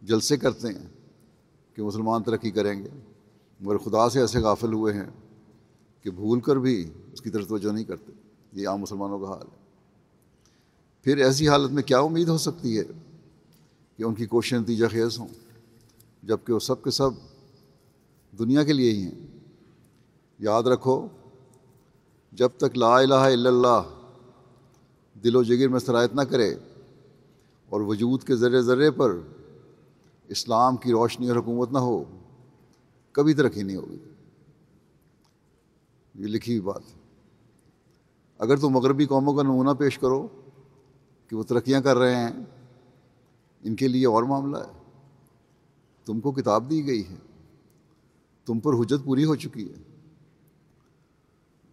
جلسے 0.03 0.37
کرتے 0.37 0.69
ہیں 0.69 0.89
کہ 1.75 1.83
مسلمان 1.83 2.23
ترقی 2.23 2.51
کریں 2.51 2.83
گے، 2.83 2.89
مگر 3.61 3.79
خدا 3.79 4.09
سے 4.09 4.21
ایسے 4.21 4.39
غافل 4.39 4.73
ہوئے 4.73 4.95
ہیں 4.95 5.11
کہ 6.03 6.11
بھول 6.11 6.41
کر 6.41 6.57
بھی 6.57 6.91
اس 7.13 7.21
کی 7.21 7.31
طرف 7.31 7.49
توجہ 7.49 7.73
نہیں 7.73 7.85
کرتے۔ 7.85 8.13
یہ 8.53 8.69
عام 8.69 8.81
مسلمانوں 8.81 9.19
کا 9.19 9.29
حال 9.29 9.43
ہے۔ 9.43 9.57
پھر 11.03 11.17
ایسی 11.17 11.49
حالت 11.49 11.73
میں 11.73 11.83
کیا 11.83 11.99
امید 11.99 12.29
ہو 12.29 12.39
سکتی 12.39 12.79
ہے 12.79 12.85
کہ 13.97 14.03
ان 14.03 14.15
کی 14.15 14.27
کوششیں 14.27 14.59
نتیجہ 14.59 14.87
خیز 14.91 15.19
ہوں 15.19 15.29
جبکہ 16.23 16.53
وہ 16.53 16.59
سب 16.59 16.83
کے 16.83 16.91
سب 16.91 17.11
دنیا 18.39 18.63
کے 18.63 18.73
لیے 18.73 18.91
ہی 18.91 19.03
ہیں۔ 19.03 19.27
یاد 20.39 20.63
رکھو 20.63 21.09
جب 22.37 22.49
تک 22.57 22.79
لا 22.79 22.99
الہ 22.99 23.15
الا 23.15 23.49
اللہ 23.49 23.83
دل 25.25 25.37
و 25.37 25.43
جگر 25.43 25.69
میں 25.69 25.81
سرایت 25.81 26.15
نہ 26.15 26.21
کرے 26.21 26.55
اور 27.69 27.81
وجود 27.81 28.23
کے 28.23 28.37
ذرے 28.37 28.63
ذرے 28.63 28.91
پر 28.91 29.17
اسلام 30.29 30.77
کی 30.77 30.93
روشنی 30.93 31.29
اور 31.29 31.37
حکومت 31.37 31.73
نہ 31.73 31.79
ہو، 31.79 32.05
کبھی 33.13 33.35
ترقی 33.35 33.63
نہیں 33.63 33.77
ہوگی۔ 33.77 33.99
یہ 36.15 36.27
لکھی 36.27 36.53
ہوئی 36.53 36.61
بات۔ 36.61 36.83
اگر 38.39 38.57
تو 38.57 38.71
مغربی 38.71 39.07
قوموں 39.07 39.35
کا 39.35 39.43
نمونہ 39.43 39.71
پیش 39.79 39.99
کرو 39.99 40.29
کہ 41.29 41.37
وہ 41.37 41.43
ترقیاں 41.43 41.81
کر 41.81 41.97
رہے 41.97 42.17
ہیں، 42.17 42.45
ان 43.63 43.77
کے 43.77 43.89
لیے 43.89 44.07
اور 44.07 44.23
معاملہ 44.23 44.59
ہے۔ 44.59 44.83
تم 46.05 46.21
کو 46.21 46.33
کتاب 46.33 46.71
دی 46.71 46.87
گئی 46.87 47.09
ہے۔ 47.11 47.17
تم 48.47 48.61
پر 48.61 48.73
حجت 48.73 49.05
پوری 49.05 49.25
ہو 49.25 49.35
چکی 49.35 49.69
ہے۔ 49.71 49.86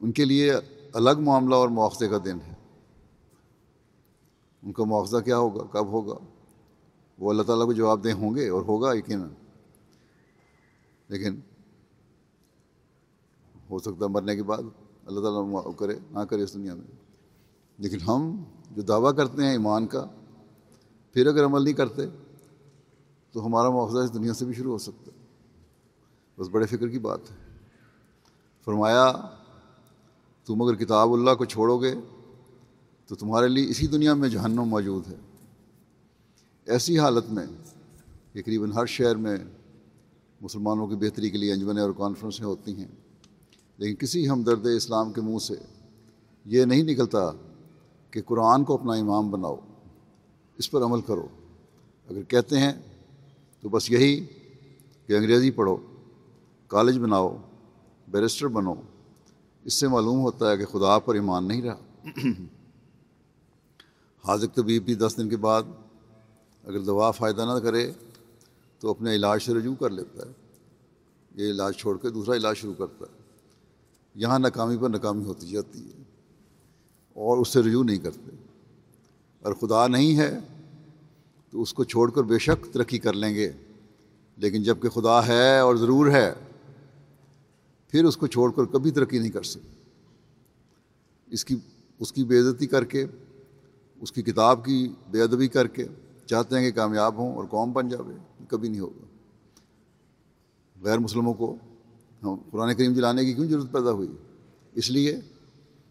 ان 0.04 0.12
کے 0.12 0.26
لیے 0.26 0.54
الگ 0.94 1.20
معاملہ 1.20 1.56
اور 1.56 1.70
مواخذے 1.70 2.08
کا 2.08 2.18
دن 2.26 2.38
ہے۔ 2.48 2.54
ان 4.63 4.72
کا 4.72 4.84
مواخذہ 4.84 5.18
کیا 5.18 5.38
ہوگا؟ 5.38 5.63
کب 5.72 5.88
ہوگا؟ 5.88 6.16
وہ 7.20 7.30
اللہ 7.30 7.44
تعالیٰ 7.44 7.66
کو 7.66 7.74
جواب 7.74 8.04
دیں 8.04 8.13
ہوں 8.13 8.36
گے 8.36 8.50
اور 8.50 8.62
ہوگا 8.62 8.94
یقیناً۔ 8.94 9.30
لیکن 11.08 11.39
ہو 13.70 13.80
سکتا 13.80 14.06
ہے 14.06 14.10
مرنے 14.10 14.36
کے 14.36 14.44
بعد 14.44 14.58
اللہ 15.06 15.20
تعالیٰ 15.20 15.76
کرے، 15.78 16.00
نہ 16.12 16.20
کرے 16.20 16.44
اس 16.44 16.54
دنیا 16.54 16.74
میں۔ 16.74 16.88
لیکن 17.78 18.00
ہم 18.00 18.44
جو 18.72 18.82
دعویٰ 18.82 19.16
کرتے 19.16 19.44
ہیں 19.44 19.52
ایمان 19.52 19.88
کا، 19.88 20.06
پھر 21.13 21.28
اگر 21.28 21.46
عمل 21.46 21.63
نہیں 21.63 21.74
کرتے، 21.74 22.02
تو 23.32 23.46
ہمارا 23.46 23.70
معاوضہ 23.70 23.98
اس 23.98 24.13
دنیا 24.13 24.34
سے 24.34 24.46
بھی 24.46 24.54
شروع 24.54 24.72
ہو 24.72 24.78
سکتا 24.78 25.12
ہے۔ 25.16 25.26
بس 26.39 26.48
بڑے 26.52 26.66
فکر 26.66 26.88
کی 26.88 27.00
بات 27.00 27.32
ہے۔ 27.32 27.36
فرمایا 28.66 29.13
تم 30.46 30.62
اگر 30.62 30.76
کتاب 30.76 31.14
اللہ 31.14 31.32
کو 31.32 31.46
چھوڑو 31.46 31.78
گے، 31.78 31.94
تو 33.08 33.16
تمہارے 33.16 33.48
لیے 33.48 33.70
اسی 33.70 33.88
دنیا 33.88 34.14
میں 34.14 34.30
جہنم 34.30 34.64
موجود 34.64 35.08
ہے۔ 35.08 35.16
ایسی 36.66 37.00
حالت 37.00 37.24
میں 37.30 37.46
تقریباً 38.32 38.72
ہر 38.72 38.86
شہر 38.86 39.16
میں 39.16 39.38
مسلمانوں 40.42 40.88
کی 40.88 40.96
بہتری 40.96 41.30
کے 41.30 41.38
لیے 41.38 41.54
انجمنیں 41.54 41.82
اور 41.82 41.92
کانفرنسیں 41.98 42.46
ہوتی 42.46 42.76
ہیں، 42.76 42.88
لیکن 43.78 43.96
کسی 43.96 44.30
ہمدرد 44.30 44.66
اسلام 44.76 45.14
کے 45.14 45.22
منہ 45.22 45.38
سے 45.38 45.54
یہ 46.46 46.66
نہیں 46.66 46.84
نکلتا 46.84 47.32
کہ 48.12 48.22
قرآن 48.22 48.64
کو 48.64 48.74
اپنا 48.74 48.94
امام 48.94 49.32
بناؤ۔ 49.32 49.56
اس 50.58 50.72
پر 50.72 50.84
عمل 50.84 51.02
کرو۔ 51.02 51.28
اگر 52.10 52.24
کہتے 52.24 52.60
ہیں 52.60 52.74
تو 53.62 53.70
بس 53.70 53.92
یہی 53.92 54.26
کہ 55.08 55.14
انگریزی 55.14 55.52
پڑھو، 55.52 55.78
کالج 56.68 57.00
بناؤ، 57.00 57.38
بیرسٹر 58.08 58.48
بنو۔ 58.48 58.74
اس 59.65 59.73
سے 59.73 59.88
معلوم 59.88 60.19
ہوتا 60.19 60.52
ہے 60.52 60.58
کہ 60.58 60.65
خدا 60.65 60.99
پر 60.99 61.13
ایمان 61.13 61.47
نہیں 61.47 61.62
رہا۔ 61.62 62.08
حاضر 64.28 64.47
طبیب 64.47 64.86
بھی 64.86 64.95
دس 64.95 65.13
دن 65.17 65.30
کے 65.30 65.38
بعد 65.38 65.63
اگر 66.63 66.80
دوا 66.80 67.12
فائدہ 67.12 67.54
نہ 67.54 67.60
کرے 67.60 67.91
تو 68.80 68.89
اپنے 68.89 69.15
علاج 69.15 69.41
سے 69.41 69.54
رجوع 69.54 69.76
کر 69.76 69.89
لیتا 69.89 70.26
ہے۔ 70.26 70.32
یہ 71.36 71.52
علاج 71.52 71.76
چھوڑ 71.76 71.97
کے 71.97 72.10
دوسرا 72.10 72.36
علاج 72.36 72.58
شروع 72.58 72.73
کرتا 72.73 73.06
ہے۔ 73.06 73.17
یہاں 74.15 74.39
ناکامی 74.39 74.78
پر 74.78 74.89
ناکامی 74.89 75.26
ہوتی 75.26 75.47
جاتی 75.47 75.86
ہے 75.86 76.04
اور 77.13 77.38
اس 77.38 77.47
سے 77.47 77.62
رجوع 77.62 77.84
نہیں 77.84 77.97
کرتے۔ 77.97 78.36
اور 79.41 79.54
خدا 79.54 79.88
نہیں 79.88 80.17
ہے 80.17 80.39
تو 81.52 81.62
اس 81.62 81.73
کو 81.73 81.84
چھوڑ 81.84 82.12
کر 82.12 82.23
بے 82.23 82.39
شک 82.39 82.73
ترقی 82.73 82.97
کر 82.97 83.13
لیں 83.13 83.36
گے۔ 83.36 83.52
لیکن 84.38 84.63
جبکہ 84.63 84.89
خدا 84.89 85.28
ہے 85.28 85.60
اور 85.60 85.76
ضرور 85.76 86.08
ہے 86.08 86.34
پھر 87.94 88.06
اس 88.06 88.18
کو 88.18 88.28
چھوڑ 88.28 88.52
کر 88.52 88.66
کبھی 88.66 88.92
ترقی 88.92 89.20
نہیں 89.20 89.30
کر 89.30 89.44
سکتے 89.44 89.80
اس 91.28 91.46
کی 91.46 91.56
اس 92.00 92.14
کی 92.14 92.24
بے 92.24 92.40
عزتی 92.40 92.68
کر 92.68 92.86
کے، 92.86 93.06
اس 94.02 94.12
کی 94.12 94.22
کتاب 94.22 94.66
کی 94.66 94.94
بے 95.12 95.22
ادبی 95.22 95.48
کر 95.48 95.68
کے 95.68 95.86
چاہتے 96.26 96.60
ہیں 96.60 96.72
کہ 96.72 96.76
کامیاب 96.76 97.18
ہوں 97.18 97.36
اور 97.36 97.46
قوم 97.46 97.72
بن 97.72 97.88
جاوے 97.88 98.14
کبھی 98.48 98.70
نہیں 98.70 98.80
ہوگا۔ 98.80 99.06
غیر 100.82 101.00
مسلموں 101.00 101.34
کو 101.34 101.58
ہم 102.24 102.36
قرآن 102.52 102.76
کریم 102.76 102.94
جلانے 102.94 103.26
کی 103.26 103.34
کیوں 103.34 103.48
ضرورت 103.48 103.72
پیدا 103.72 103.92
ہوئی؟ 103.92 104.08
اس 104.74 104.92
لیے 104.92 105.20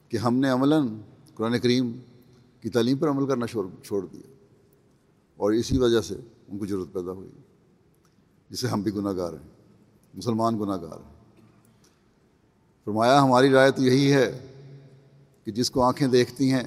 کہ 0.09 0.17
ہم 0.17 0.35
نے 0.35 0.49
عملاً 0.49 0.89
قرآن 1.35 1.59
کریم 1.59 1.93
کی 2.61 2.71
تعلیم 2.71 2.99
پر 2.99 3.11
عمل 3.11 3.27
کرنا 3.27 3.47
چھوڑ 3.47 4.07
دیا۔ 4.07 4.33
اور 5.37 5.53
اسی 5.53 5.79
وجہ 5.79 6.01
سے 6.01 6.15
ان 6.49 6.59
کو 6.59 6.67
ضرورت 6.67 6.93
پیدا 6.93 7.13
ہوئی 7.13 7.31
جسے 8.51 8.67
ہم 8.67 8.83
بھی 8.83 8.95
گناہ 8.95 9.13
گار 9.13 9.33
ہیں، 9.33 9.49
مسلمان 10.15 10.61
گناہ 10.61 10.77
گار 10.77 11.01
ہیں۔ 11.01 11.12
فرمایا، 12.85 13.23
ہماری 13.23 13.51
رائے 13.51 13.71
تو 13.71 13.83
یہی 13.83 14.13
ہے 14.13 14.47
کہ 15.45 15.53
جس 15.53 15.71
کو 15.71 15.83
آنکھیں 15.83 16.09
دیکھتی 16.09 16.53
ہیں، 16.53 16.63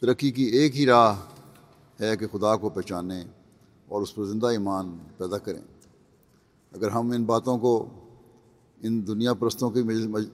ترقی 0.00 0.30
کی 0.30 0.42
ایک 0.42 0.76
ہی 0.76 0.86
راہ 0.86 1.20
ہے 2.00 2.16
کہ 2.16 2.26
خدا 2.32 2.56
کو 2.56 2.68
پہچانیں 2.68 3.24
اور 3.86 4.02
اس 4.02 4.14
پر 4.14 4.24
زندہ 4.24 4.46
ایمان 4.46 4.98
پیدا 5.16 5.38
کریں۔ 5.38 5.62
اگر 6.72 6.90
ہم 6.90 7.10
ان 7.10 7.24
باتوں 7.24 7.58
کو 7.58 7.88
ان 8.82 9.06
دنیا 9.06 9.34
پرستوں 9.34 9.70
کی 9.70 9.82
مجلس 9.82 10.26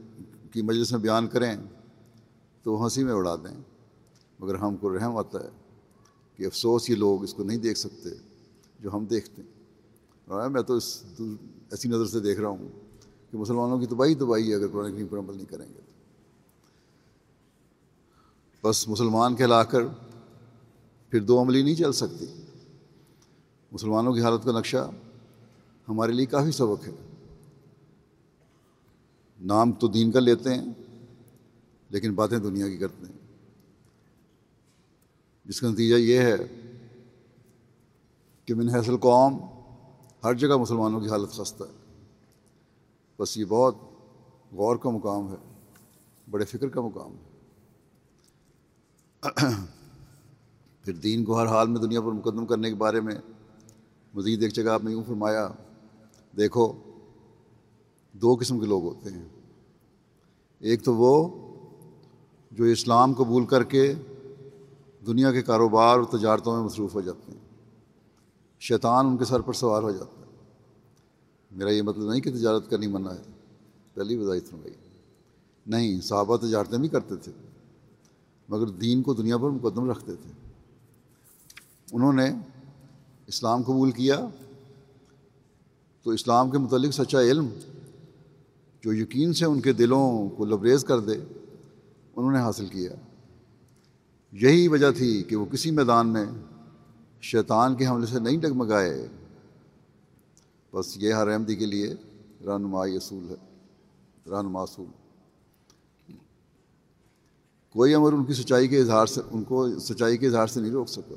کی 0.52 0.62
مجلس 0.62 0.92
میں 0.92 1.00
بیان 1.00 1.26
کریں 1.26 1.56
تو 2.62 2.84
ہنسی 2.84 3.04
میں 3.04 3.12
اڑا 3.12 3.36
دیں۔ 3.36 3.60
مگر 4.38 4.54
ہم 4.54 4.76
کو 4.76 4.98
رحم 4.98 5.16
آتا 5.16 5.40
ہے 5.40 5.48
کہ 6.36 6.46
افسوس 6.46 6.90
یہ 6.90 6.94
لوگ 6.94 7.22
اس 7.22 7.34
کو 7.34 7.44
نہیں 7.44 7.58
دیکھ 7.58 7.78
سکتے 7.78 8.10
جو 8.80 8.90
ہم 8.94 9.04
دیکھتے 9.04 9.42
ہیں۔ 9.42 10.48
میں 10.48 10.62
تو 10.62 10.74
اس 10.74 11.04
ایسی 11.70 11.88
نظر 11.88 12.06
سے 12.06 12.20
دیکھ 12.20 12.40
رہا 12.40 12.48
ہوں۔ 12.48 12.68
کہ 13.32 13.38
مسلمانوں 13.38 13.78
کی 13.78 13.86
تباہی 13.86 14.14
تباہی 14.14 14.50
ہے، 14.50 14.54
اگر 14.54 14.68
قرآن 14.72 14.92
کریم 14.92 15.06
پر 15.06 15.18
عمل 15.18 15.36
نہیں 15.36 15.50
کریں 15.50 15.68
گے 15.68 15.80
تو۔ 15.80 15.92
بس 18.68 18.88
مسلمان 18.88 19.36
کہلا 19.36 19.64
کر 19.64 19.80
پھر 21.10 21.20
دو 21.20 21.42
عملی 21.42 21.62
نہیں 21.62 21.74
چل 21.74 21.92
سکتی۔ 21.92 22.26
مسلمانوں 23.72 24.14
کی 24.14 24.20
حالت 24.20 24.44
کا 24.44 24.52
نقشہ 24.52 24.90
ہمارے 25.88 26.12
لیے 26.12 26.26
کافی 26.26 26.50
سبق 26.50 26.88
ہے۔ 26.88 26.92
نام 29.40 29.72
تو 29.72 29.88
دین 29.88 30.10
کا 30.10 30.20
لیتے 30.20 30.54
ہیں، 30.54 30.66
لیکن 31.88 32.14
باتیں 32.14 32.38
دنیا 32.38 32.68
کی 32.68 32.76
کرتے 32.76 33.06
ہیں۔ 33.06 33.18
جس 35.44 35.60
کا 35.60 35.68
نتیجہ 35.68 35.94
یہ 35.94 36.18
ہے 36.18 36.36
کہ 38.44 38.54
من 38.54 38.68
حیث 38.68 38.88
القوم 38.88 39.38
ہر 40.24 40.34
جگہ 40.34 40.56
مسلمانوں 40.56 41.00
کی 41.00 41.08
حالت 41.08 41.30
خستہ 41.30 41.64
ہے۔ 41.64 41.81
بس 43.22 43.38
یہ 43.38 43.44
بہت 43.48 43.76
غور 44.52 44.76
کا 44.76 44.90
مقام 44.90 45.32
ہے، 45.32 45.36
بڑے 46.30 46.44
فکر 46.44 46.68
کا 46.68 46.80
مقام 46.80 47.12
ہے۔ 47.12 47.32
پھر 50.82 50.92
دین 50.92 51.24
کو 51.24 51.38
ہر 51.38 51.46
حال 51.46 51.68
میں 51.68 51.80
دنیا 51.80 52.00
پر 52.00 52.12
مقدم 52.12 52.46
کرنے 52.46 52.68
کے 52.68 52.74
بارے 52.74 53.00
میں 53.00 53.14
مزید 54.14 54.42
ایک 54.42 54.52
جگہ 54.52 54.70
آپ 54.70 54.84
نے 54.84 54.90
یوں 54.90 55.02
فرمایا، 55.06 55.48
دیکھو، 56.36 56.72
دو 58.12 58.36
قسم 58.40 58.60
کے 58.60 58.66
لوگ 58.66 58.84
ہوتے 58.84 59.10
ہیں۔ 59.10 59.28
ایک 60.58 60.84
تو 60.84 60.94
وہ 60.94 61.28
جو 62.50 62.64
اسلام 62.64 63.12
قبول 63.12 63.46
کر 63.46 63.64
کے 63.64 63.94
دنیا 65.06 65.32
کے 65.32 65.42
کاروبار 65.42 65.98
اور 65.98 66.18
تجارتوں 66.18 66.56
میں 66.56 66.64
مصروف 66.64 66.94
ہو 66.94 67.00
جاتے 67.00 67.32
ہیں۔ 67.32 67.40
شیطان 68.60 69.06
ان 69.06 69.16
کے 69.16 69.24
سر 69.24 69.40
پر 69.40 69.52
سوار 69.52 69.82
ہو 69.82 69.90
جاتا 69.90 70.20
ہے۔ 70.20 70.21
میرا 71.52 71.70
یہ 71.70 71.82
مطلب 71.82 72.10
نہیں 72.10 72.20
کہ 72.20 72.30
تجارت 72.30 72.70
کرنی 72.70 72.86
منع 72.86 73.10
ہے۔ 73.10 73.22
پہلی 73.94 74.16
وضاحت 74.16 74.48
سنوائی۔ 74.48 74.74
نہیں، 75.66 76.00
صحابہ 76.00 76.36
تجارتیں 76.36 76.78
بھی 76.78 76.88
کرتے 76.88 77.16
تھے، 77.16 77.32
مگر 78.48 78.66
دین 78.66 79.02
کو 79.02 79.14
دنیا 79.14 79.36
پر 79.36 79.50
مقدم 79.50 79.90
رکھتے 79.90 80.12
تھے۔ 80.14 80.30
انہوں 81.92 82.12
نے 82.12 82.30
اسلام 83.26 83.62
قبول 83.62 83.90
کیا، 83.90 84.28
تو 86.02 86.10
اسلام 86.10 86.50
کے 86.50 86.58
متعلق 86.58 86.94
سچا 86.94 87.20
علم 87.20 87.48
جو 88.82 88.92
یقین 88.92 89.32
سے 89.32 89.44
ان 89.44 89.60
کے 89.60 89.72
دلوں 89.72 90.28
کو 90.28 90.44
لبریز 90.44 90.84
کر 90.84 91.00
دے، 91.00 91.14
انہوں 92.16 92.32
نے 92.32 92.38
حاصل 92.38 92.66
کیا۔ 92.66 92.90
یہی 94.32 94.68
وجہ 94.68 94.90
تھی 94.90 95.22
کہ 95.22 95.36
وہ 95.36 95.46
کسی 95.46 95.70
میدان 95.70 96.08
میں 96.08 96.26
شیطان 97.22 97.74
کے 97.74 97.86
حملے 97.86 98.06
سے 98.06 98.18
نہیں 98.18 98.36
ڈگمگائے۔ 98.36 99.08
بس 100.72 100.96
یہ 100.96 101.12
ہر 101.12 101.28
احمدی 101.28 101.56
کے 101.56 101.66
لیے 101.66 101.94
رہنمائی 102.46 102.96
اصول 102.96 103.28
ہے، 103.28 103.34
رہنما 104.30 104.62
اصول۔ 104.62 104.86
کوئی 107.70 107.94
امر 107.94 108.12
ان 108.12 108.24
کی 108.24 108.32
سچائی 108.32 108.68
کے 108.68 108.80
اظہار 108.80 109.06
سے، 109.06 109.20
ان 109.30 109.44
کو 109.44 109.78
سچائی 109.78 110.18
کے 110.18 110.26
اظہار 110.26 110.46
سے 110.46 110.60
نہیں 110.60 110.72
روک 110.72 110.88
سکا 110.88 111.14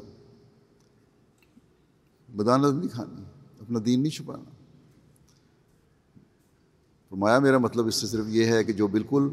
بدانت 2.29 2.73
نہیں 2.73 2.89
کھانی، 2.89 3.23
اپنا 3.59 3.79
دین 3.85 4.01
نہیں 4.01 4.11
چھپانا۔ 4.11 4.43
فرمایا، 7.09 7.39
میرا 7.39 7.57
مطلب 7.57 7.87
اس 7.87 7.95
سے 7.95 8.07
صرف 8.07 8.25
یہ 8.27 8.45
ہے 8.45 8.63
کہ 8.63 8.73
جو 8.73 8.87
بالکل 8.87 9.29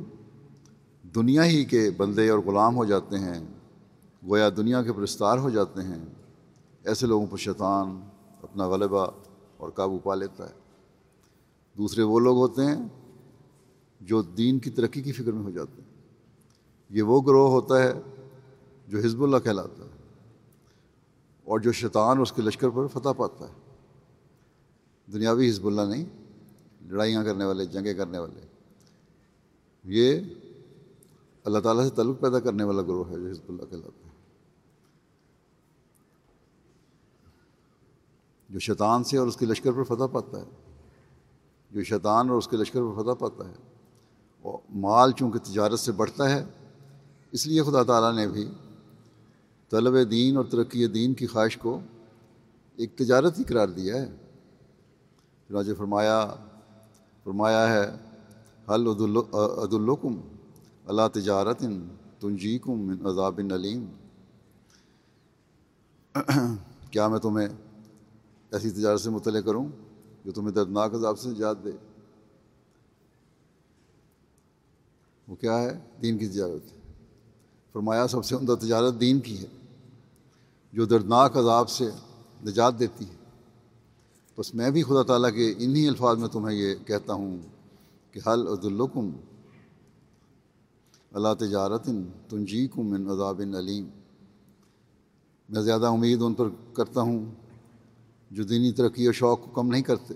دنیا 1.15 1.45
ہی 1.45 1.65
کے 1.65 1.91
بندے 1.97 2.29
اور 2.29 2.39
غلام 2.39 2.77
ہو 2.77 2.85
جاتے 2.85 3.19
ہیں، 3.19 3.47
گویا 4.29 4.49
دنیا 4.57 4.83
کے 4.83 4.93
پرستار 4.93 5.39
ہو 5.39 5.51
جاتے 5.51 5.83
ہیں، 5.83 6.05
ایسے 6.85 7.07
لوگوں 7.07 7.27
پر 7.27 7.37
شیطان، 7.37 8.01
اپنا 8.43 8.69
غلبہ 8.69 9.11
اور 9.63 9.71
قابو 9.71 9.99
پا 9.99 10.15
لیتا 10.15 10.51
ہے۔ 10.51 10.55
دوسرے 11.79 12.03
وہ 12.03 12.21
لوگ 12.21 12.37
ہوتے 12.37 12.63
ہیں 12.63 12.89
جو 14.01 14.23
دین 14.23 14.59
کی 14.59 14.71
ترقی 14.71 15.03
کی 15.03 15.13
فکر 15.13 15.33
میں 15.33 15.43
ہو 15.43 15.51
جاتے 15.51 15.83
ہیں۔ 15.83 15.89
یہ 16.91 17.03
وہ 17.03 17.23
گروہ 17.23 17.51
ہوتا 17.51 17.83
ہے 17.83 17.93
جو 18.89 18.99
حزب 18.99 19.23
اللہ 19.23 19.37
کہلاتا 19.37 19.85
ہے 19.85 19.91
اور 21.45 21.61
جو 21.61 21.73
شیطان 21.73 22.21
اس 22.21 22.33
کے 22.33 22.43
لشکر 22.43 22.69
پر 22.69 22.87
فتح 22.87 23.09
پاتا 23.17 23.49
ہے۔ 23.49 23.53
دنیاوی 25.13 25.51
حزب 25.51 25.67
اللہ 25.67 25.83
نہیں، 25.83 26.05
لڑائیاں 26.89 27.25
کرنے 27.25 27.45
والے، 27.45 27.67
جنگیں 27.67 27.95
کرنے 27.95 28.19
والے۔ 28.19 28.47
یہ 29.85 30.21
اللہ 31.45 31.59
تعالیٰ 31.59 31.85
سے 31.85 31.91
تعلق 31.91 32.21
پیدا 32.21 32.41
کرنے 32.41 32.65
والا 32.65 32.83
گروہ 32.83 33.11
ہے 33.11 33.17
جو 33.17 33.29
حزب 33.29 33.43
اللہ 33.49 33.63
کہلاتا 33.71 34.07
ہے۔ 34.07 34.12
جو 38.53 38.59
شیطان 38.59 39.05
سے 39.05 39.19
اور 39.19 39.27
اس 39.27 39.37
کے 39.37 39.47
لشکر 39.47 39.73
پر 39.73 39.85
فتح 39.85 40.07
پاتا 40.13 40.39
ہے، 40.39 40.45
جو 41.71 41.83
شیطان 41.83 42.31
اور 42.31 42.39
اس 42.39 42.49
کے 42.49 42.57
لشکر 42.57 42.81
پر 42.81 43.03
فتح 43.03 43.15
پاتا 43.19 43.49
ہے 43.49 43.55
اور 44.45 44.59
مال 44.75 45.13
چونکہ 45.13 45.39
تجارت 45.39 45.81
سے 45.81 45.93
بڑھتا 45.93 46.31
ہے، 46.31 46.45
اس 47.33 47.47
لیے 47.47 47.63
خدا 47.63 47.83
تعالیٰ 47.83 48.15
نے 48.15 48.29
بھی 48.29 48.49
طلب 49.71 50.11
دین 50.11 50.37
اور 50.37 50.45
ترقی 50.45 50.87
دین 50.87 51.15
کی 51.15 51.27
خواہش 51.27 51.57
کو 51.57 51.81
ایک 52.77 52.97
تجارت 52.97 53.39
ہی 53.39 53.45
قرار 53.45 53.69
دیا 53.69 53.95
ہے۔ 53.97 54.07
چنانچہ 55.49 55.71
فرمایا 55.79 56.35
فرمایا 57.25 57.69
ہے 57.73 57.85
حل 58.69 58.87
عد 58.87 59.73
اللہ 60.87 61.09
تجارت 61.13 61.63
تنجیکم 62.21 62.81
من 62.81 63.07
عذاب 63.07 63.41
علیم۔ 63.53 63.85
کیا 66.91 67.09
میں 67.09 67.19
تمہیں 67.19 67.49
ایسی 68.53 68.71
تجارت 68.71 69.01
سے 69.01 69.11
مطلع 69.11 69.41
کروں 69.41 69.69
جو 70.25 70.33
تمہیں 70.33 70.55
دردناک 70.55 70.95
عذاب 70.95 71.19
سے 71.19 71.29
نجات 71.29 71.65
دے۔ 71.65 71.71
وہ 75.29 75.37
کیا 75.37 75.59
ہے؟ 75.59 75.79
دین 76.03 76.19
کی 76.19 76.29
تجارت۔ 76.29 76.75
فرمایا، 77.73 78.07
سب 78.09 78.25
سے 78.25 78.35
عمدہ 78.35 78.55
تجارت 78.61 79.01
دین 79.01 79.21
کی 79.21 79.39
ہے، 79.39 79.47
جو 80.73 80.85
دردناک 80.85 81.37
عذاب 81.37 81.71
سے 81.71 81.91
نجات 82.47 82.79
دیتی 82.79 83.05
ہے۔ 83.05 83.15
بس 84.39 84.55
میں 84.55 84.71
بھی 84.71 84.83
خدا 84.83 85.03
تعالیٰ 85.03 85.35
کے 85.35 85.55
انہی 85.59 85.89
الفاظ 85.89 86.19
میں 86.19 86.29
تمہیں 86.29 86.57
یہ 86.57 86.75
کہتا 86.87 87.13
ہوں 87.13 87.39
کہ 88.11 88.21
حل 88.27 88.49
عدالکم 88.49 89.11
اللہ 91.13 91.35
تجارت 91.39 91.89
تنجی 92.29 92.69
کم 92.69 92.87
من 92.87 93.11
عذاب 93.11 93.41
علیم۔ 93.59 93.89
میں 95.49 95.63
زیادہ 95.63 95.87
امید 95.87 96.23
ان 96.23 96.35
پر 96.35 96.49
کرتا 96.73 97.01
ہوں 97.01 97.25
جو 98.33 98.45
دینی 98.45 98.73
ترقی 98.73 99.07
اور 99.07 99.13
شوق 99.13 99.41
کو 99.41 99.51
کم 99.51 99.69
نہیں 99.69 99.83
کرتے۔ 99.83 100.15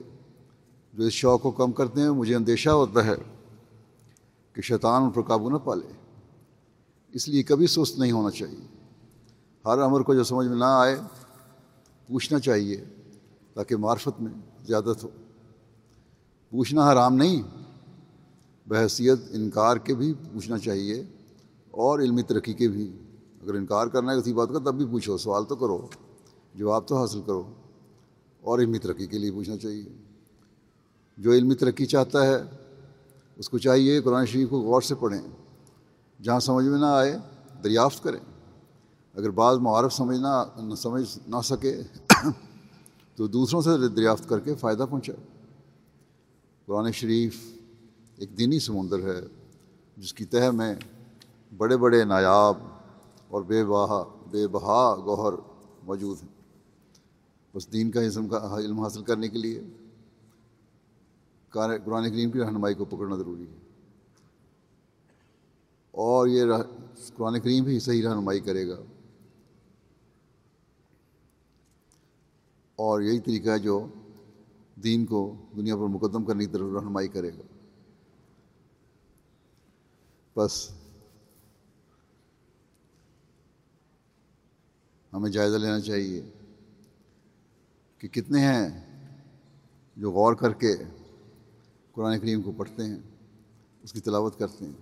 جو 0.92 1.04
اس 1.04 1.12
شوق 1.12 1.42
کو 1.42 1.50
کم 1.50 1.72
کرتے 1.72 2.00
ہیں، 2.00 2.10
مجھے 2.10 2.34
اندیشہ 2.34 2.70
ہوتا 2.70 3.04
ہے 3.04 3.14
کہ 4.52 4.62
شیطان 4.62 5.02
ان 5.02 5.10
پر 5.10 5.22
قابو 5.22 5.50
نہ 5.50 5.56
پالے۔ 5.56 5.92
اس 7.12 7.28
لیے 7.28 7.42
کبھی 7.42 7.66
سست 7.66 7.98
نہیں 7.98 8.12
ہونا 8.12 8.30
چاہیے۔ 8.30 8.66
ہر 9.66 9.78
عمر 9.78 10.00
کو 10.00 10.14
جو 10.14 10.24
سمجھ 10.24 10.46
میں 10.46 10.56
نہ 10.56 10.64
آئے، 10.64 10.96
پوچھنا 12.08 12.38
چاہیے 12.38 12.84
تاکہ 13.54 13.76
معرفت 13.76 14.22
میں 14.22 14.32
زیادت 14.66 15.04
ہو۔ 15.04 15.08
پوچھنا 16.50 16.92
حرام 16.92 17.14
نہیں 17.14 17.42
بحثیت 18.66 19.18
انکار 19.30 19.76
کے 19.76 19.94
بھی 19.94 20.14
پوچھنا 20.32 20.58
چاہیے 20.58 21.04
اور 21.70 21.98
علمی 21.98 22.22
ترقی 22.22 22.52
کے 22.52 22.68
بھی۔ 22.68 22.98
اگر 23.42 23.54
انکار 23.54 23.86
کرنا 23.86 24.12
ہے 24.12 24.20
کسی 24.20 24.32
بات 24.32 24.48
کا، 24.48 24.58
تب 24.58 24.74
بھی 24.74 24.86
پوچھو، 24.86 25.18
سوال 25.18 25.44
تو 25.44 25.56
کرو، 25.56 25.86
جواب 26.54 26.88
تو 26.88 26.96
حاصل 26.96 27.20
کرو۔ 27.26 27.42
اور 28.46 28.58
علمی 28.58 28.78
ترقی 28.78 29.06
کے 29.06 29.18
لیے 29.18 29.32
پوچھنا 29.32 29.56
چاہیے۔ 29.56 29.84
جو 31.18 31.32
علمی 31.32 31.54
ترقی 31.54 31.86
چاہتا 31.86 32.26
ہے، 32.26 32.36
اس 33.36 33.48
کو 33.48 33.58
چاہیے 33.58 34.00
قرآن 34.00 34.26
شریف 34.26 34.48
کو 34.50 34.60
غور 34.60 34.82
سے 34.82 34.94
پڑھیں، 34.94 35.20
جہاں 36.22 36.40
سمجھ 36.40 36.66
میں 36.66 36.78
نہ 36.78 36.86
آئے، 36.86 37.18
دریافت 37.64 38.02
کریں۔ 38.02 38.20
اگر 39.14 39.30
بعض 39.30 39.58
معارف 39.58 39.94
سمجھنا 39.94 40.44
نہ، 40.56 40.74
سمجھ 40.74 41.18
نہ 41.28 41.36
سکے، 41.44 41.82
تو 43.14 43.26
دوسروں 43.26 43.62
سے 43.62 43.88
دریافت 43.88 44.28
کر 44.28 44.40
کے 44.40 44.54
فائدہ 44.54 44.86
پہنچائے 44.90 45.26
قرآن 46.66 46.92
شریف 46.92 47.44
ایک 48.16 48.38
دینی 48.38 48.58
سمندر 48.58 48.98
ہے، 48.98 49.20
جس 49.96 50.12
کی 50.12 50.24
تہ 50.24 50.50
میں 50.50 50.74
بڑے 51.56 51.76
بڑے 51.76 52.04
نایاب 52.04 52.58
اور 53.28 53.42
بے 53.42 53.64
بہا 53.64 54.04
بے 54.30 54.46
بہا 54.48 54.96
گوہر 55.04 55.34
موجود 55.82 56.16
ہیں۔ 56.22 56.35
بس 57.56 57.72
دین 57.72 57.90
کا 57.90 58.00
علم 58.00 58.28
کا 58.28 58.56
علم 58.58 58.80
حاصل 58.80 59.02
کرنے 59.02 59.28
کے 59.28 59.38
لیے۔ 59.38 59.62
قرآن 61.50 62.10
کریم 62.10 62.30
کی 62.30 62.38
رہنمائی 62.38 62.74
کو 62.74 62.84
پکڑنا 62.84 63.16
ضروری 63.16 63.42
ہے۔ 63.42 63.56
اور 65.90 66.26
یہ 66.26 66.44
قرآن 67.14 67.40
کریم 67.40 67.64
بھی 67.64 67.80
صحیح 67.80 68.08
رہنمائی 68.08 68.40
کرے 68.40 68.68
گا۔ 68.68 68.76
اور 72.76 73.00
یہی 73.00 73.20
طریقہ 73.20 73.50
ہے 73.50 73.58
جو 73.58 73.86
دین 74.84 75.06
کو 75.06 75.36
دنیا 75.56 75.76
پر 75.76 75.82
مقدم 75.82 76.24
کرنے 76.24 76.44
کی 76.44 76.50
طرف 76.50 76.72
رہنمائی 76.74 77.08
کرے 77.08 77.30
گا۔ 77.30 77.42
بس 80.36 80.70
ہمیں 85.12 85.30
جائزہ 85.30 85.56
لینا 85.56 85.80
چاہیے۔ 85.80 86.30
کہ 87.98 88.08
کتنے 88.08 88.40
ہیں 88.40 88.86
جو 89.96 90.12
غور 90.12 90.34
کر 90.34 90.52
کے 90.52 90.76
قرآن 91.92 92.18
کریم 92.18 92.42
کو 92.42 92.52
پڑھتے 92.52 92.84
ہیں، 92.84 92.98
اس 93.82 93.92
کی 93.92 94.00
تلاوت 94.00 94.38
کرتے 94.38 94.64
ہیں 94.64 94.72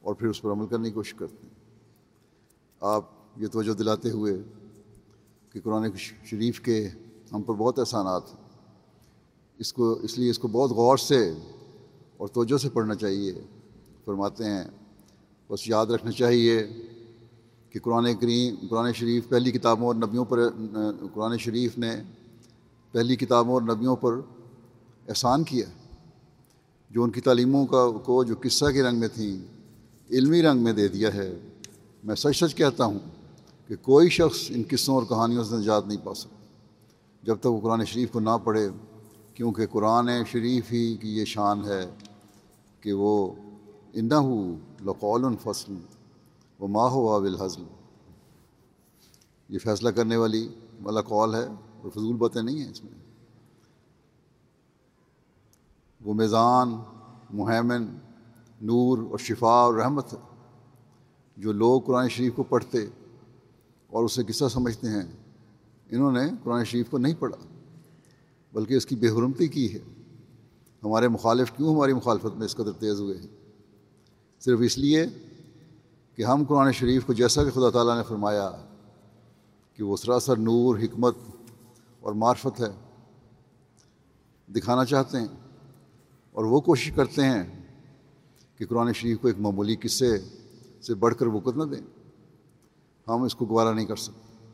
اور 0.00 0.14
پھر 0.14 0.28
اس 0.28 0.42
پر 0.42 0.52
عمل 0.52 0.66
کرنے 0.66 0.88
کی 0.88 0.94
کوشش 0.94 1.14
کرتے 1.14 1.46
ہیں۔ 1.46 1.54
آپ 2.80 3.04
یہ 3.36 3.46
توجہ 3.46 3.72
دلاتے 3.72 4.10
ہوئے 4.10 4.36
کہ 5.52 5.60
قرآن 5.60 5.96
شریف 6.24 6.60
کے 6.60 6.88
ہم 7.32 7.42
پر 7.42 7.54
بہت 7.54 7.78
احسانات 7.78 8.22
ہیں۔ 8.28 8.44
اس 9.58 9.72
کو، 9.72 9.92
اس 9.92 10.18
لیے 10.18 10.30
اس 10.30 10.38
کو 10.38 10.48
بہت 10.48 10.70
غور 10.70 10.96
سے 10.96 11.32
اور 12.16 12.28
توجہ 12.28 12.56
سے 12.56 12.68
پڑھنا 12.68 12.94
چاہیے۔ 12.94 13.32
فرماتے 14.04 14.44
ہیں، 14.44 14.64
بس 15.50 15.68
یاد 15.68 15.86
رکھنا 15.86 16.12
چاہیے 16.12 16.66
کہ 17.70 17.80
قرآن 17.80 18.14
کریم، 18.20 18.54
قرآن 18.70 18.92
شریف 18.92 19.28
پہلی 19.28 19.52
کتابوں 19.52 19.86
اور 19.86 19.94
نبیوں 19.94 20.24
پر، 20.24 20.48
قرآن 21.14 21.38
شریف 21.38 21.78
نے 21.78 22.02
پہلی 22.94 23.16
کتابوں 23.16 23.52
اور 23.52 23.62
نبیوں 23.62 23.96
پر 23.96 24.12
احسان 25.08 25.44
کیا، 25.44 25.66
جو 26.90 27.02
ان 27.02 27.10
کی 27.10 27.20
تعلیموں 27.20 27.66
کا، 27.66 27.90
کو 27.90 28.24
جو 28.24 28.34
قصہ 28.42 28.64
کے 28.70 28.82
رنگ 28.82 28.98
میں 28.98 29.08
تھیں، 29.08 29.36
علمی 30.10 30.42
رنگ 30.42 30.60
میں 30.60 30.72
دے 30.72 30.88
دیا 30.88 31.14
ہے۔ 31.14 31.38
میں 32.04 32.14
سچ 32.14 32.44
سچ 32.44 32.54
کہتا 32.54 32.84
ہوں 32.84 32.98
کہ 33.68 33.76
کوئی 33.82 34.08
شخص 34.08 34.46
ان 34.48 34.62
قصوں 34.70 34.94
اور 34.94 35.02
کہانیوں 35.02 35.44
سے 35.44 35.56
نجات 35.56 35.86
نہیں 35.86 36.04
پا 36.04 36.14
سکتا۔ 36.14 36.36
جب 37.22 37.36
تک 37.40 37.46
وہ 37.46 37.60
قرآن 37.60 37.84
شریف 37.84 38.12
کو 38.12 38.20
نہ 38.20 38.36
پڑھے، 38.44 38.68
کیونکہ 39.34 39.66
قرآن 39.66 40.08
شریف 40.32 40.72
ہی 40.72 40.96
کی 40.96 41.18
یہ 41.18 41.24
شان 41.24 41.64
ہے 41.64 41.90
کہ 42.80 42.92
وہ 42.92 43.32
انہ 43.92 44.24
لقول 44.84 45.24
فصل 45.42 45.74
و 46.60 46.66
ماہ 46.66 46.92
و 46.92 47.16
حضل 47.16 47.62
یہ 49.48 49.58
فیصلہ 49.58 49.90
کرنے 49.90 50.16
والی 50.16 50.48
والا 50.82 51.00
قول 51.00 51.34
ہے۔ 51.34 51.48
اور 51.84 51.92
فضول 51.92 52.16
باتیں 52.16 52.42
نہیں 52.42 52.60
ہیں 52.60 52.70
اس 52.70 52.84
میں۔ 52.84 52.92
وہ 56.04 56.14
میزان 56.14 56.74
مہمن 57.32 57.82
نور 58.62 58.98
اور 58.98 59.18
شفا 59.18 59.54
اور 59.60 59.74
رحمت 59.74 60.12
ہے، 60.12 60.18
جو 61.36 61.52
لوگ 61.52 61.80
قرآن 61.80 62.08
شریف 62.08 62.34
کو 62.34 62.42
پڑھتے 62.42 62.78
اور 63.86 64.04
اسے 64.04 64.24
قصہ 64.24 64.44
سمجھتے 64.50 64.88
ہیں، 64.88 65.02
انہوں 65.90 66.12
نے 66.12 66.30
قرآن 66.42 66.64
شریف 66.64 66.90
کو 66.90 66.98
نہیں 66.98 67.14
پڑھا، 67.18 67.36
بلکہ 68.52 68.74
اس 68.74 68.86
کی 68.86 68.96
بے 68.96 69.08
حرمتی 69.08 69.48
کی 69.48 69.74
ہے۔ 69.74 69.78
ہمارے 70.82 71.08
مخالف 71.08 71.52
کیوں 71.52 71.74
ہماری 71.74 71.92
مخالفت 71.92 72.36
میں 72.36 72.46
اس 72.46 72.54
قدر 72.54 72.72
تیز 72.72 73.00
ہوئے 73.00 73.18
ہیں؟ 73.18 73.50
صرف 74.40 74.58
اس 74.62 74.78
لیے 74.78 75.06
کہ 76.16 76.22
ہم 76.22 76.44
قرآن 76.48 76.72
شریف 76.72 77.06
کو 77.06 77.12
جیسا 77.12 77.44
کہ 77.44 77.50
خدا 77.50 77.70
تعالیٰ 77.70 77.96
نے 77.96 78.02
فرمایا 78.08 78.50
کہ 79.76 79.82
وہ 79.82 79.96
سراسر 79.96 80.36
نور، 80.36 80.76
حکمت 80.78 81.14
اور 82.04 82.12
معرفت 82.12 82.60
ہے، 82.60 82.72
دکھانا 84.52 84.84
چاہتے 84.84 85.18
ہیں 85.18 85.28
اور 86.32 86.44
وہ 86.44 86.60
کوشش 86.60 86.92
کرتے 86.92 87.22
ہیں 87.22 87.62
کہ 88.58 88.66
قرآن 88.66 88.92
شریف 88.92 89.20
کو 89.20 89.28
ایک 89.28 89.36
معمولی 89.38 89.76
قصے 89.76 90.18
سے 90.82 90.94
بڑھ 90.94 91.14
کر 91.14 91.26
وقت 91.26 91.56
نہ 91.56 91.64
دیں۔ 91.64 91.82
ہم 93.08 93.22
اس 93.22 93.34
کو 93.34 93.44
گوارہ 93.44 93.74
نہیں 93.74 93.86
کر 93.86 93.96
سکتے۔ 93.96 94.48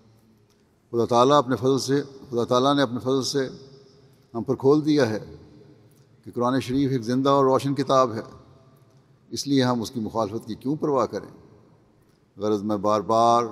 خدا 0.90 1.04
تعالیٰ 1.04 1.38
اپنے 1.38 1.56
فضل 1.56 1.78
سے، 1.78 2.02
خدا 2.02 2.44
تعالیٰ 2.44 2.74
نے 2.74 2.82
اپنے 2.82 2.98
فضل 2.98 3.22
سے 3.22 3.48
ہم 4.34 4.42
پر 4.42 4.54
کھول 4.54 4.84
دیا 4.84 5.10
ہے 5.10 5.36
کہ 6.24 6.30
قرآن 6.34 6.60
شریف 6.60 6.92
ایک 6.92 7.02
زندہ 7.02 7.30
اور 7.30 7.44
روشن 7.44 7.74
کتاب 7.74 8.14
ہے۔ 8.14 8.22
اس 9.28 9.46
لیے 9.46 9.64
ہم 9.64 9.82
اس 9.82 9.90
کی 9.90 10.00
مخالفت 10.00 10.46
کی 10.46 10.54
کیوں 10.54 10.76
پرواہ 10.76 11.06
کریں؟ 11.06 11.36
غرض 12.36 12.62
میں 12.62 12.76
بار 12.76 13.00
بار 13.00 13.44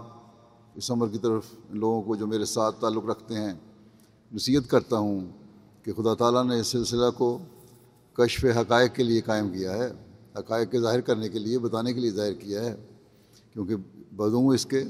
اس 0.74 0.90
عمر 0.90 1.08
کی 1.08 1.18
طرف 1.18 1.46
ان 1.70 1.78
لوگوں 1.78 2.02
کو 2.02 2.16
جو 2.16 2.26
میرے 2.26 2.44
ساتھ 2.44 2.80
تعلق 2.80 3.06
رکھتے 3.06 3.34
ہیں 3.34 3.54
نصیحت 4.32 4.70
کرتا 4.70 4.98
ہوں 4.98 5.20
کہ 5.82 5.92
خدا 5.92 6.14
تعالیٰ 6.14 6.44
نے 6.44 6.60
اس 6.60 6.66
سلسلہ 6.66 7.10
کو 7.16 7.38
کشف 8.12 8.44
حقائق 8.44 8.94
کے 8.94 9.02
لیے 9.02 9.20
قائم 9.20 9.50
کیا 9.50 9.72
ہے، 9.72 9.92
حقائق 10.38 10.70
کے 10.70 10.80
ظاہر 10.80 11.00
کرنے 11.00 11.28
کے 11.28 11.38
لیے، 11.38 11.58
بتانے 11.58 11.92
کے 11.92 12.00
لیے 12.00 12.10
ظاہر 12.10 12.32
کیا 12.32 12.64
ہے، 12.64 12.76
کیونکہ 13.52 13.76
بدوں 14.12 14.46
اس 14.46 14.66
کے 14.66 14.84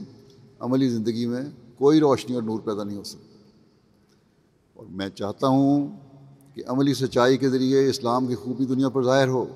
عملی 0.61 0.89
زندگی 0.89 1.27
میں 1.27 1.43
کوئی 1.79 2.01
روشنی 2.01 2.35
اور 2.35 2.43
نور 2.43 2.61
پیدا 2.61 2.85
نہیں 2.85 2.99
ہو 2.99 3.03
سکتا۔ 3.03 3.39
اور 4.75 4.87
میں 4.87 5.09
چاہتا 5.09 5.47
ہوں 5.47 5.97
کہ 6.55 6.63
عملی 6.67 6.95
سچائی 6.95 7.37
کے 7.37 7.49
ذریعے 7.49 7.89
اسلام 7.89 8.27
کی 8.27 8.35
خوبی 8.35 8.65
دنیا 8.65 8.89
پر 8.89 9.05
ظاہر 9.05 9.29
ہو، 9.29 9.47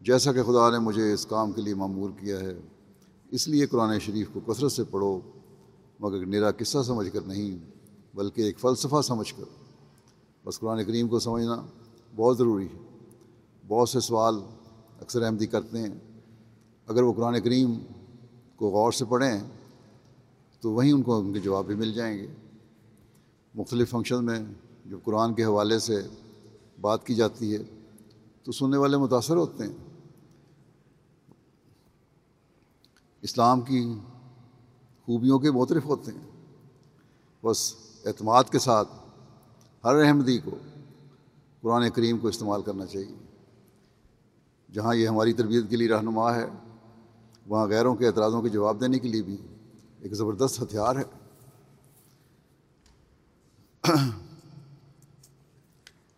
جیسا 0.00 0.32
کہ 0.32 0.42
خدا 0.42 0.70
نے 0.70 0.78
مجھے 0.78 1.12
اس 1.12 1.26
کام 1.26 1.52
کے 1.52 1.62
لیے 1.62 1.74
معمور 1.74 2.10
کیا 2.10 2.40
ہے۔ 2.40 2.54
اس 3.30 3.48
لیے 3.48 3.66
قرآن 3.66 3.98
شریف 3.98 4.26
کو 4.32 4.40
کثرت 4.40 4.72
سے 4.72 4.84
پڑھو، 4.84 5.20
مگر 6.00 6.24
میرا 6.24 6.50
قصہ 6.50 6.78
سمجھ 6.86 7.08
کر 7.12 7.20
نہیں۔ 7.26 7.75
بلکہ 8.16 8.42
ایک 8.42 8.58
فلسفہ 8.58 9.02
سمجھ 9.02 9.34
کر، 9.34 9.44
بس 10.44 10.60
قرآن 10.60 10.84
کریم 10.84 11.08
کو 11.08 11.18
سمجھنا 11.18 11.66
بہت 12.16 12.38
ضروری 12.38 12.66
ہے۔ 12.66 12.98
بہت 13.68 13.88
سے 13.88 14.00
سوال 14.00 14.34
اکثر 15.00 15.22
احمدی 15.22 15.38
جی 15.38 15.46
کرتے 15.46 15.78
ہیں۔ 15.78 16.20
اگر 16.86 17.02
وہ 17.02 17.12
قرآن 17.12 17.40
کریم 17.40 17.74
کو 18.56 18.68
غور 18.70 18.92
سے 18.92 19.04
پڑھیں 19.04 19.40
تو 20.60 20.72
وہیں 20.72 20.92
ان 20.92 21.02
کو 21.02 21.18
ان 21.18 21.32
کے 21.32 21.40
جواب 21.40 21.64
بھی 21.66 21.74
مل 21.74 21.92
جائیں 21.92 22.18
گے۔ 22.18 22.26
مختلف 23.54 23.90
فنکشن 23.90 24.24
میں 24.24 24.40
جو 24.84 24.98
قرآن 25.04 25.34
کے 25.34 25.44
حوالے 25.44 25.78
سے 25.78 26.02
بات 26.80 27.06
کی 27.06 27.14
جاتی 27.14 27.56
ہے 27.56 27.62
تو 28.42 28.52
سننے 28.52 28.76
والے 28.76 28.96
متاثر 28.96 29.36
ہوتے 29.36 29.64
ہیں۔ 29.64 29.76
اسلام 33.22 33.60
کی 33.60 33.94
خوبیوں 35.06 35.38
کے 35.38 35.50
موترف 35.50 35.84
ہوتے 35.84 36.12
ہیں۔ 36.12 36.30
بس 37.44 37.74
اعتماد 38.06 38.44
کے 38.44 38.58
ساتھ 38.58 38.88
ہر 39.84 40.04
احمدی 40.04 40.38
کو 40.38 40.50
قرآن 41.60 41.90
کریم 41.90 42.18
کو 42.18 42.28
استعمال 42.28 42.62
کرنا 42.62 42.86
چاہیے۔ 42.86 43.14
جہاں 44.72 44.94
یہ 44.94 45.08
ہماری 45.08 45.32
تربیت 45.32 45.64
کے 45.70 45.76
لیے 45.76 45.88
رہنما 45.88 46.34
ہے، 46.34 46.46
وہاں 47.46 47.66
غیروں 47.66 47.94
کے 47.94 48.06
اعتراضوں 48.06 48.42
کے 48.42 48.48
جواب 48.48 48.80
دینے 48.80 48.98
کے 48.98 49.08
لیے 49.08 49.22
بھی 49.22 49.36
ایک 50.00 50.14
زبردست 50.14 50.62
ہتھیار 50.62 50.96
ہے۔ 50.96 51.02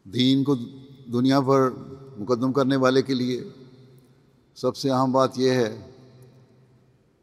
دین 0.05 0.45
کو 0.45 0.55
دنیا 1.13 1.41
پر 1.41 1.71
مقدم 2.19 2.53
کرنے 2.53 2.77
والے 2.77 3.03
کے 3.03 3.15
لیے 3.15 3.45
سب 4.55 4.77
سے 4.77 4.91
اہم 4.91 5.13
بات 5.13 5.39
یہ 5.39 5.51
ہے 5.51 5.91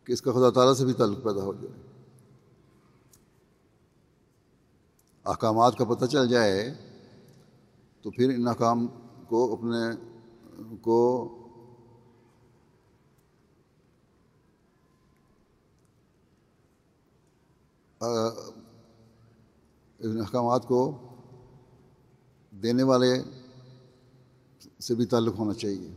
کہ 0.04 0.13
اس 0.13 0.21
کا 0.21 0.32
خدا 0.32 0.49
تعالیٰ 0.49 0.73
سے 0.73 0.86
بھی 0.86 0.93
تعلق 0.93 1.23
پیدا 1.23 1.41
ہو 1.41 1.54
جائے۔ 1.54 1.84
احکامات 5.25 5.77
کا 5.77 5.85
پتہ 5.85 6.05
چل 6.05 6.29
جائے 6.29 6.73
تو 8.01 8.11
پھر 8.11 8.29
ان 8.29 8.47
احکام 8.47 8.88
کو 9.27 9.53
اپنے 9.53 10.05
کو 10.81 11.29
ان 19.99 20.19
احکامات 20.19 20.67
کو 20.67 20.91
دینے 22.51 22.83
والے 22.83 23.23
سے 24.79 24.95
بھی 24.95 25.05
تعلق 25.05 25.39
ہونا 25.39 25.53
چاہیے۔ 25.53 25.93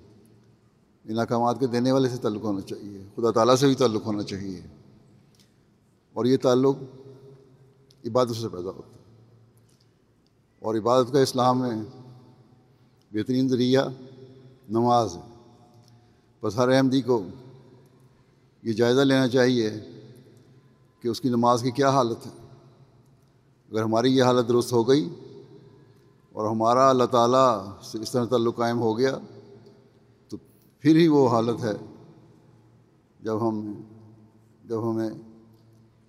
ان 1.05 1.19
احکامات 1.19 1.61
کے 1.61 1.67
دینے 1.67 1.93
والے 1.93 2.09
سے 2.09 2.17
تعلق 2.17 2.43
ہونا 2.43 2.61
چاہیے۔ 2.61 3.05
خدا 3.17 3.31
تعالیٰ 3.31 3.57
سے 3.57 3.67
بھی 3.67 3.75
تعلق 3.75 4.07
ہونا 4.07 4.23
چاہیے۔ 4.23 4.62
اور 6.12 6.25
یہ 6.25 6.37
تعلق 6.37 6.77
عبادت 8.07 8.37
سے 8.37 8.49
پیدا 8.49 8.71
ہوتا 8.71 8.93
ہے۔ 8.93 9.08
اور 10.61 10.75
عبادت 10.75 11.12
کا 11.12 11.21
اسلام 11.21 11.61
میں 11.61 11.83
بہترین 13.12 13.49
ذریعہ 13.49 13.88
نماز 14.68 15.16
ہے۔ 15.16 15.21
بس 16.42 16.57
ہر 16.57 16.68
احمدی 16.68 17.03
کو 17.03 17.23
یہ 18.62 18.73
جائزہ 18.73 19.01
لینا 19.01 19.29
چاہیے 19.29 19.71
کہ 21.01 21.09
اس 21.09 21.21
کی 21.21 21.29
نماز 21.29 21.62
کی 21.62 21.71
کیا 21.71 21.90
حالت 21.90 22.27
ہے۔ 22.27 22.31
اگر 23.73 23.83
ہماری 23.83 24.16
یہ 24.16 24.23
حالت 24.23 24.49
درست 24.49 24.73
ہو 24.73 24.88
گئی 24.88 25.09
اور 26.33 26.51
ہمارا 26.51 26.90
اللہ 26.90 27.05
تعالیٰ 27.05 27.66
سے 27.83 27.99
اس 27.99 28.12
طرح 28.12 28.25
تعلق 28.25 28.57
قائم 28.57 28.81
ہو 28.81 28.99
گیا، 28.99 29.18
تو 30.29 30.37
پھر 30.81 30.97
ہی 30.97 31.09
وہ 31.09 31.29
حالت 31.29 31.64
ہے 31.64 31.73
جب 33.21 33.49
ہم، 33.49 33.73
جب 34.64 34.90
ہمیں 34.90 35.11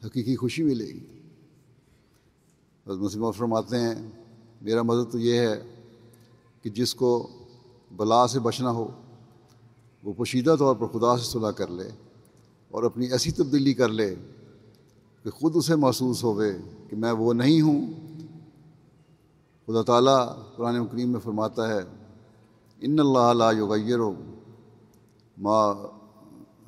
حقیقی 0.06 0.36
خوشی 0.36 0.64
ملے 0.64 0.86
گی۔ 0.86 1.06
مسلم 2.86 3.32
فرماتے 3.32 3.80
ہیں 3.80 4.19
میرا 4.62 4.82
مدد 4.82 5.12
تو 5.12 5.20
یہ 5.20 5.40
ہے 5.40 5.62
کہ 6.62 6.70
جس 6.70 6.96
کو 6.96 7.28
بلا 7.92 8.28
سے 8.28 8.40
بچنا 8.40 8.72
ہو، 8.72 8.88
وہ 10.04 10.14
پوشیدہ 10.14 10.56
طور 10.60 10.76
پر 10.76 10.88
خدا 10.88 11.18
سے 11.18 11.24
صلاح 11.24 11.52
کر 11.52 11.68
لے 11.68 11.90
اور 12.72 12.84
اپنی 12.84 13.06
ایسی 13.12 13.32
تبدیلی 13.32 13.74
کر 13.74 13.90
لے 13.90 14.16
کہ 15.24 15.30
خود 15.30 15.56
اسے 15.56 15.76
محسوس 15.76 16.24
ہوئے 16.24 16.58
کہ 16.90 16.96
میں 16.96 17.12
وہ 17.12 17.34
نہیں 17.34 17.62
ہوں۔ 17.62 17.82
خدا 19.68 19.82
تعالیٰ 19.82 20.20
قرآن 20.56 20.86
کریم 20.86 21.10
میں 21.10 21.20
فرماتا 21.20 21.68
ہے، 21.68 21.80
ان 22.82 23.00
اللہ 23.00 23.34
لا 23.34 23.52
یغیر 23.52 24.00
ما، 25.38 25.62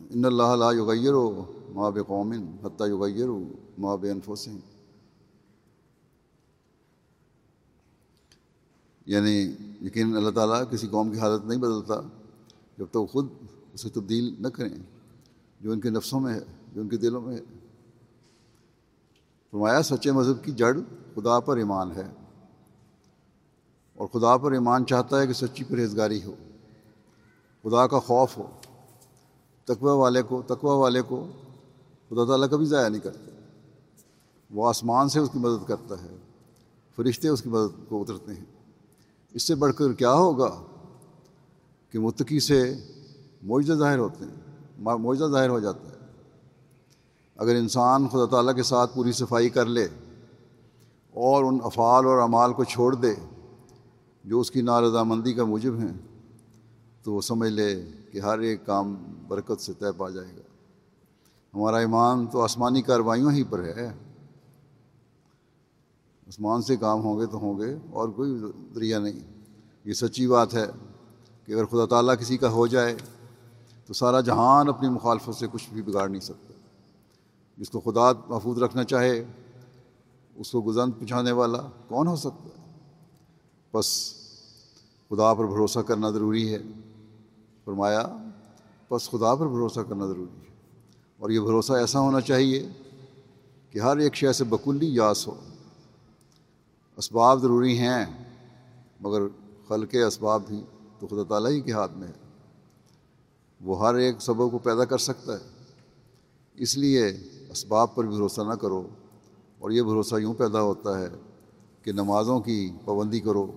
ان 0.10 0.26
اللہ 0.26 0.56
لا 0.56 0.72
یغیر 0.72 1.14
ما 1.76 1.90
بے 1.90 2.02
قومن 2.08 2.46
حتیٰ 2.64 2.88
یغیر 2.88 3.30
ما 3.78 3.96
بے 3.96 4.12
انفسم 4.12 4.58
یعنی 9.06 9.52
یقین 9.82 10.16
اللہ 10.16 10.30
تعالیٰ 10.30 10.64
کسی 10.72 10.88
قوم 10.88 11.12
کی 11.12 11.20
حالت 11.20 11.46
نہیں 11.46 11.60
بدلتا 11.60 11.96
جب 12.78 12.86
تک 12.92 13.12
خود 13.12 13.28
اسے 13.74 13.90
تبدیل 13.90 14.36
نہ 14.40 14.48
کریں، 14.48 14.76
جو 15.62 15.72
ان 15.72 15.80
کے 15.80 15.90
نفسوں 15.90 16.20
میں 16.20 16.34
ہے، 16.34 16.40
جو 16.74 16.82
ان 16.82 16.90
کے 16.90 16.98
دلوں 16.98 17.22
میں 17.22 17.38
ہے۔ 17.38 17.42
فرمایا، 19.52 19.82
سچے 19.82 20.12
مذہب 20.12 20.44
کی 20.44 20.52
جڑ 20.52 20.78
خدا 21.16 21.40
پر 21.40 21.58
ایمان 21.58 21.92
ہے۔ 21.92 22.12
اور 23.96 24.08
خدا 24.08 24.38
پر 24.38 24.52
ایمان 24.52 24.86
چاہتا 24.86 25.22
ہے 25.22 25.28
کہ 25.28 25.34
سچی 25.34 25.64
پرہیزگاری 25.64 26.20
ہو، 26.24 26.36
خدا 27.64 27.88
کا 27.88 28.00
خوف 28.00 28.38
ہو۔ 28.38 28.48
تقوی 29.64 29.92
والے 29.92 30.22
کو، 30.22 30.42
تقوی 30.48 30.78
والے 30.78 31.02
کو 31.02 31.28
خدا 32.10 32.28
تعالیٰ 32.28 32.50
کبھی 32.50 32.66
ضائع 32.66 32.90
نہیں 32.90 33.02
کرتا۔ 33.02 33.42
وہ 34.52 34.70
آسمان 34.70 35.10
سے 35.10 35.20
اس 35.20 35.30
کی 35.34 35.40
مدد 35.40 35.68
کرتا 35.68 36.02
ہے، 36.02 36.18
فرشتے 36.96 37.28
اس 37.28 37.42
کی 37.42 37.50
مدد 37.50 37.90
کو 37.90 38.02
اترتے 38.02 38.34
ہیں۔ 38.34 38.61
اس 39.34 39.44
سے 39.44 39.56
بڑھ 39.56 39.74
کر 39.74 39.94
کیا 39.94 40.14
ہوگا 40.14 40.62
کہ 41.90 42.00
متقی 42.00 42.40
سے 42.40 42.74
معجزہ 43.44 43.74
ظاہر 43.74 43.98
ہوتے 43.98 44.26
ہیں 44.26 44.36
معجزہ 44.78 45.26
ظاہر 45.26 45.50
ہو 45.50 45.60
جاتا 45.60 45.88
ہے۔ 45.88 45.92
اگر 47.36 47.56
انسان 47.56 48.08
خدا 48.08 48.26
تعالیٰ 48.26 48.56
کے 48.56 48.64
ساتھ 48.64 48.96
پوری 48.96 49.12
صفائی 49.12 49.50
کر 49.50 49.66
لے 49.66 49.88
اور 51.12 51.44
ان 51.44 51.60
افعال 51.64 52.06
اور 52.06 52.18
اعمال 52.18 52.54
کو 52.54 52.64
چھوڑ 52.64 52.96
دے 52.96 53.16
جو 54.24 54.40
اس 54.40 54.52
کی 54.52 54.62
نارضامندی 54.62 55.34
کا 55.34 55.46
موجب 55.46 55.76
ہیں، 55.76 55.94
تو 57.04 57.14
وہ 57.14 57.22
سمجھ 57.22 57.52
لے 57.52 57.90
کہ 58.12 58.20
ہر 58.20 58.40
ایک 58.40 58.66
کام 58.66 58.96
برکت 59.28 59.62
سے 59.62 59.74
طے 59.74 59.92
پا 59.98 60.10
جائے 60.10 60.32
گا۔ 60.38 60.42
ہمارا 61.54 61.78
ایمان 61.78 62.28
تو 62.28 62.42
آسمانی 62.42 62.82
کاروائیوں 62.82 63.32
ہی 63.32 63.44
پر 63.44 63.60
ہے۔ 63.60 64.11
آسمان 66.32 66.62
سے 66.62 66.78
کام 66.78 67.04
ہوں 67.04 67.20
گے 67.20 67.26
تو 67.26 67.38
ہوں 67.38 67.60
گے، 67.60 67.76
اور 67.92 68.10
کوئی 68.10 68.38
ذریعہ 68.76 69.00
نہیں۔ 69.00 69.20
یہ 69.86 69.94
سچی 69.94 70.28
بات 70.28 70.54
ہے 70.54 70.66
کہ 71.46 71.54
اگر 71.54 71.66
خدا 71.66 71.86
تعالیٰ 71.86 72.16
کسی 72.20 72.38
کا 72.38 72.50
ہو 72.50 72.68
جائے 72.68 72.96
تو 73.86 73.94
سارا 73.94 74.22
جہان 74.22 74.70
اپنی 74.70 74.90
مخالفت 74.90 75.36
سے 75.36 75.48
کچھ 75.52 75.70
بھی 75.74 75.82
بگاڑ 75.82 76.10
نہیں 76.10 76.22
سکتا۔ 76.22 76.54
جس 77.58 77.70
کو 77.70 77.80
خدا 77.80 78.12
محفوظ 78.28 78.64
رکھنا 78.64 78.84
چاہے، 78.84 79.24
اس 80.36 80.52
کو 80.52 80.62
گزند 80.62 80.92
پہنچانے 81.00 81.32
والا 81.32 81.58
کون 81.88 82.08
ہو 82.08 82.16
سکتا 82.16 82.44
ہے؟ 82.44 82.80
بس 83.74 84.14
خدا 85.10 85.34
پر 85.34 85.46
بھروسہ 85.46 85.80
کرنا 85.80 86.10
ضروری 86.10 86.54
ہے۔ 86.54 86.60
فرمایا، 87.66 88.08
بس 88.92 89.10
خدا 89.10 89.36
پر 89.36 89.48
بھروسہ 89.48 89.80
کرنا 89.80 90.06
ضروری 90.06 90.42
ہے۔ 90.42 90.56
اور 91.20 91.30
یہ 91.30 91.40
بھروسہ 91.40 91.74
ایسا 91.74 92.00
ہونا 92.00 92.22
چاہیے 92.22 92.70
کہ 93.70 93.80
ہر 93.80 93.98
ایک 93.98 94.16
شے 94.16 94.34
سے 94.34 94.44
بکلی 94.44 94.96
یاس 94.96 95.28
ہو۔ 95.28 95.36
اسباب 96.98 97.42
ضروری 97.42 97.78
ہیں، 97.78 98.06
مگر 99.00 99.22
خل 99.68 99.86
کے 99.86 100.04
اسباب 100.04 100.42
بھی 100.48 100.64
تو 101.00 101.08
خدا 101.08 101.24
تعالیٰ 101.24 101.52
ہی 101.52 101.62
کے 101.62 101.72
ہاتھ 101.72 101.98
میں 101.98 102.08
ہے 102.08 102.14
وہ 103.62 103.88
ہر 103.88 103.96
ایک 103.96 104.16
سبب 104.20 104.52
کو 104.52 104.58
پیدا 104.58 104.86
کر 104.86 104.98
سکتا 104.98 105.34
ہے۔ 105.34 105.64
اس 106.54 106.78
لیے 106.78 107.08
اسباب 107.50 107.96
پر 107.96 108.04
بھی 108.04 108.14
بھروسہ 108.14 108.42
نہ 108.42 108.54
کرو۔ 108.54 108.88
اور 109.60 109.72
یہ 109.72 109.82
بھروسہ 109.82 110.16
یوں 110.16 110.34
پیدا 110.34 110.62
ہوتا 110.62 111.00
ہے 111.00 111.08
کہ 111.84 111.92
نمازوں 111.92 112.40
کی 112.40 112.70
پابندی 112.86 113.20
کرو 113.20 113.52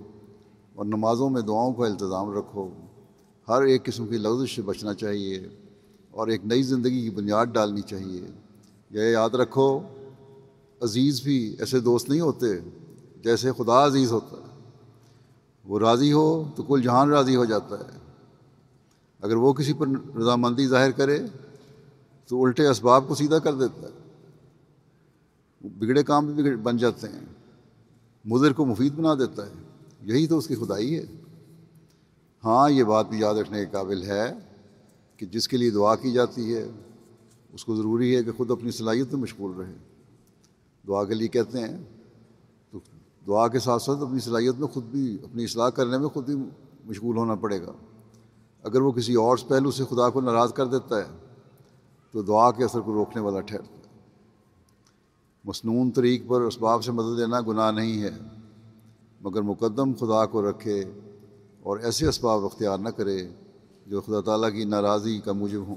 اور 0.75 0.85
نمازوں 0.85 1.31
میں 1.31 1.43
دعاؤں 1.43 1.73
کا 1.73 1.87
التظام 1.87 2.31
رکھو۔ 2.31 2.69
ہر 3.49 3.63
ایک 3.63 3.85
قسم 3.85 4.07
کی 4.07 4.17
لفظ 4.17 4.51
سے 4.51 4.63
بچنا 4.63 4.95
چاہیے 4.95 5.49
اور 6.11 6.29
ایک 6.29 6.45
نئی 6.45 6.63
زندگی 6.63 7.03
کی 7.03 7.11
بنیاد 7.11 7.47
ڈالنی 7.47 7.81
چاہیے۔ 7.81 8.27
یہ 8.91 9.01
یاد 9.01 9.31
رکھو، 9.31 9.81
عزیز 10.81 11.23
بھی 11.23 11.57
ایسے 11.59 11.81
دوست 11.81 12.09
نہیں 12.09 12.21
ہوتے 12.21 12.47
جیسے 13.25 13.53
خدا 13.53 13.87
عزیز 13.87 14.13
ہوتا 14.13 14.37
ہے، 14.37 14.71
وہ 15.65 15.79
راضی 15.79 16.13
ہو 16.13 16.45
تو 16.57 16.63
کل 16.63 16.83
جہان 16.83 17.09
راضی 17.09 17.37
ہو 17.37 17.45
جاتا 17.45 17.79
ہے۔ 17.79 17.99
اگر 19.21 19.37
وہ 19.37 19.53
کسی 19.53 19.73
پر 19.73 19.87
رضامندی 20.17 20.67
ظاہر 20.67 20.91
کرے 20.91 21.19
تو 22.27 22.45
الٹے 22.45 22.67
اسباب 22.67 23.05
کو 23.09 23.15
سیدھا 23.15 23.39
کر 23.39 23.55
دیتا 23.55 23.89
ہے۔ 23.89 24.19
بگڑے 25.69 26.03
کام 26.03 26.27
بھی 26.27 26.57
بن 26.57 26.77
جاتے 26.77 27.09
ہیں۔ 27.09 27.21
مضر 28.25 28.53
کو 28.53 28.67
مفید 28.67 28.93
بنا 28.93 29.15
دیتا 29.15 29.47
ہے۔ 29.47 29.53
یہی 30.03 30.27
تو 30.27 30.39
اس 30.39 30.47
کی 30.47 30.55
خدائی 30.55 30.99
ہے۔ 30.99 31.05
ہاں 32.45 32.71
یہ 32.71 32.85
بات 32.85 33.09
بھی 33.09 33.21
یاد 33.21 33.35
رکھنے 33.35 33.59
کے 33.59 33.67
قابل 33.73 34.03
ہے 34.03 34.33
کہ 35.17 35.27
جس 35.27 35.49
کے 35.49 35.57
لیے 35.57 35.71
دعا 35.71 35.97
کی 35.97 36.13
جاتی 36.13 36.55
ہے، 36.55 36.69
اس 37.53 37.65
کو 37.65 37.77
ضروری 37.77 38.17
ہے 38.17 38.23
کہ 38.23 38.33
خود 38.37 38.51
اپنی 38.51 38.71
صلاحیت 38.71 39.13
میں 39.13 39.23
مشغول 39.23 39.51
رہے۔ 39.57 39.75
دعا 40.89 41.05
کے 41.05 41.15
لیے 41.15 41.29
کہتے 41.29 41.59
ہیں 41.59 41.94
دعا 43.27 43.49
کے 43.49 43.59
ساتھ 43.59 43.83
ساتھ 43.83 44.03
اپنی 44.03 44.21
صلاحیت 44.21 44.55
میں 44.55 44.69
خود 44.69 44.85
بھی، 44.85 45.19
اپنی 45.23 45.45
اصلاح 45.45 45.69
کرنے 45.69 45.99
میں 45.99 46.09
خود 46.09 46.25
بھی 46.25 46.37
مشغول 46.85 47.17
ہونا 47.17 47.35
پڑے 47.35 47.63
گا۔ 47.63 47.73
اگر 48.63 48.81
وہ 48.81 48.93
کسی 48.93 49.15
اور 49.15 49.37
پہلو 49.49 49.71
سے 49.71 49.85
خدا 49.85 50.11
کو 50.11 50.21
ناراض 50.21 50.53
کر 50.53 50.67
دیتا 50.67 50.99
ہے، 50.99 51.17
تو 52.11 52.23
دعا 52.23 52.51
کے 52.51 52.65
اثر 52.65 52.81
کو 52.81 52.93
روکنے 52.93 53.23
والا 53.23 53.41
ٹھہرتا 53.41 53.77
ہے 53.77 53.83
مصنون 55.45 55.91
طریق 55.91 56.23
پر 56.29 56.41
اسباب 56.41 56.85
سے 56.85 56.93
مدد 56.93 57.19
لینا 57.19 57.41
گناہ 57.41 57.71
نہیں 57.71 58.03
ہے، 58.03 58.11
مگر 59.21 59.43
مقدم 59.43 59.93
خدا 59.93 60.27
کو 60.27 60.51
رکھے 60.51 60.85
اور 61.63 61.79
ایسے 61.79 62.07
اسباب 62.07 62.45
اختیار 62.45 62.79
نہ 62.79 62.89
کرے 62.89 63.29
جو 63.87 64.01
خدا 64.01 64.21
تعالیٰ 64.21 64.53
کی 64.53 64.65
ناراضی 64.65 65.21
کا 65.21 65.33
موجب 65.33 65.61
ہوں۔ 65.67 65.77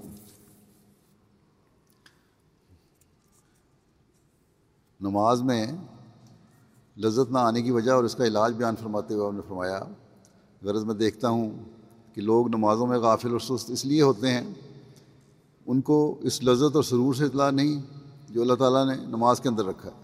نماز 5.02 5.42
میں 5.42 5.68
لذت 6.98 7.32
نہ 7.32 7.38
آنے 7.38 7.62
کی 7.62 7.72
وجہ 7.72 7.92
اور 7.92 8.04
اس 8.04 8.16
کا 8.16 8.26
علاج 8.26 8.54
بیان 8.54 8.76
فرماتے 8.76 9.14
ہوئے 9.14 9.32
نے 9.32 9.42
فرمایا، 9.48 9.84
غرض 10.64 10.84
میں 10.84 10.96
دیکھتا 10.96 11.30
ہوں 11.30 11.52
کہ 12.14 12.22
لوگ 12.22 12.48
نمازوں 12.48 12.88
میں 12.88 12.98
غافل 12.98 13.32
اور 13.32 13.40
سست 13.40 13.72
اس 13.72 13.86
لیے 13.86 14.02
ہوتے 14.02 14.32
ہیں، 14.32 14.54
ان 15.66 15.82
کو 15.82 16.16
اس 16.22 16.44
لذت 16.44 16.76
اور 16.76 16.84
سرور 16.84 17.14
سے 17.14 17.26
اطلاع 17.26 17.52
نہیں 17.52 17.82
جو 18.30 18.42
اللہ 18.42 18.54
تعالیٰ 18.54 18.86
نے 18.86 19.06
نماز 19.06 19.40
کے 19.40 19.50
اندر 19.50 19.66
رکھا۔ 19.66 19.90
ہے 19.90 20.04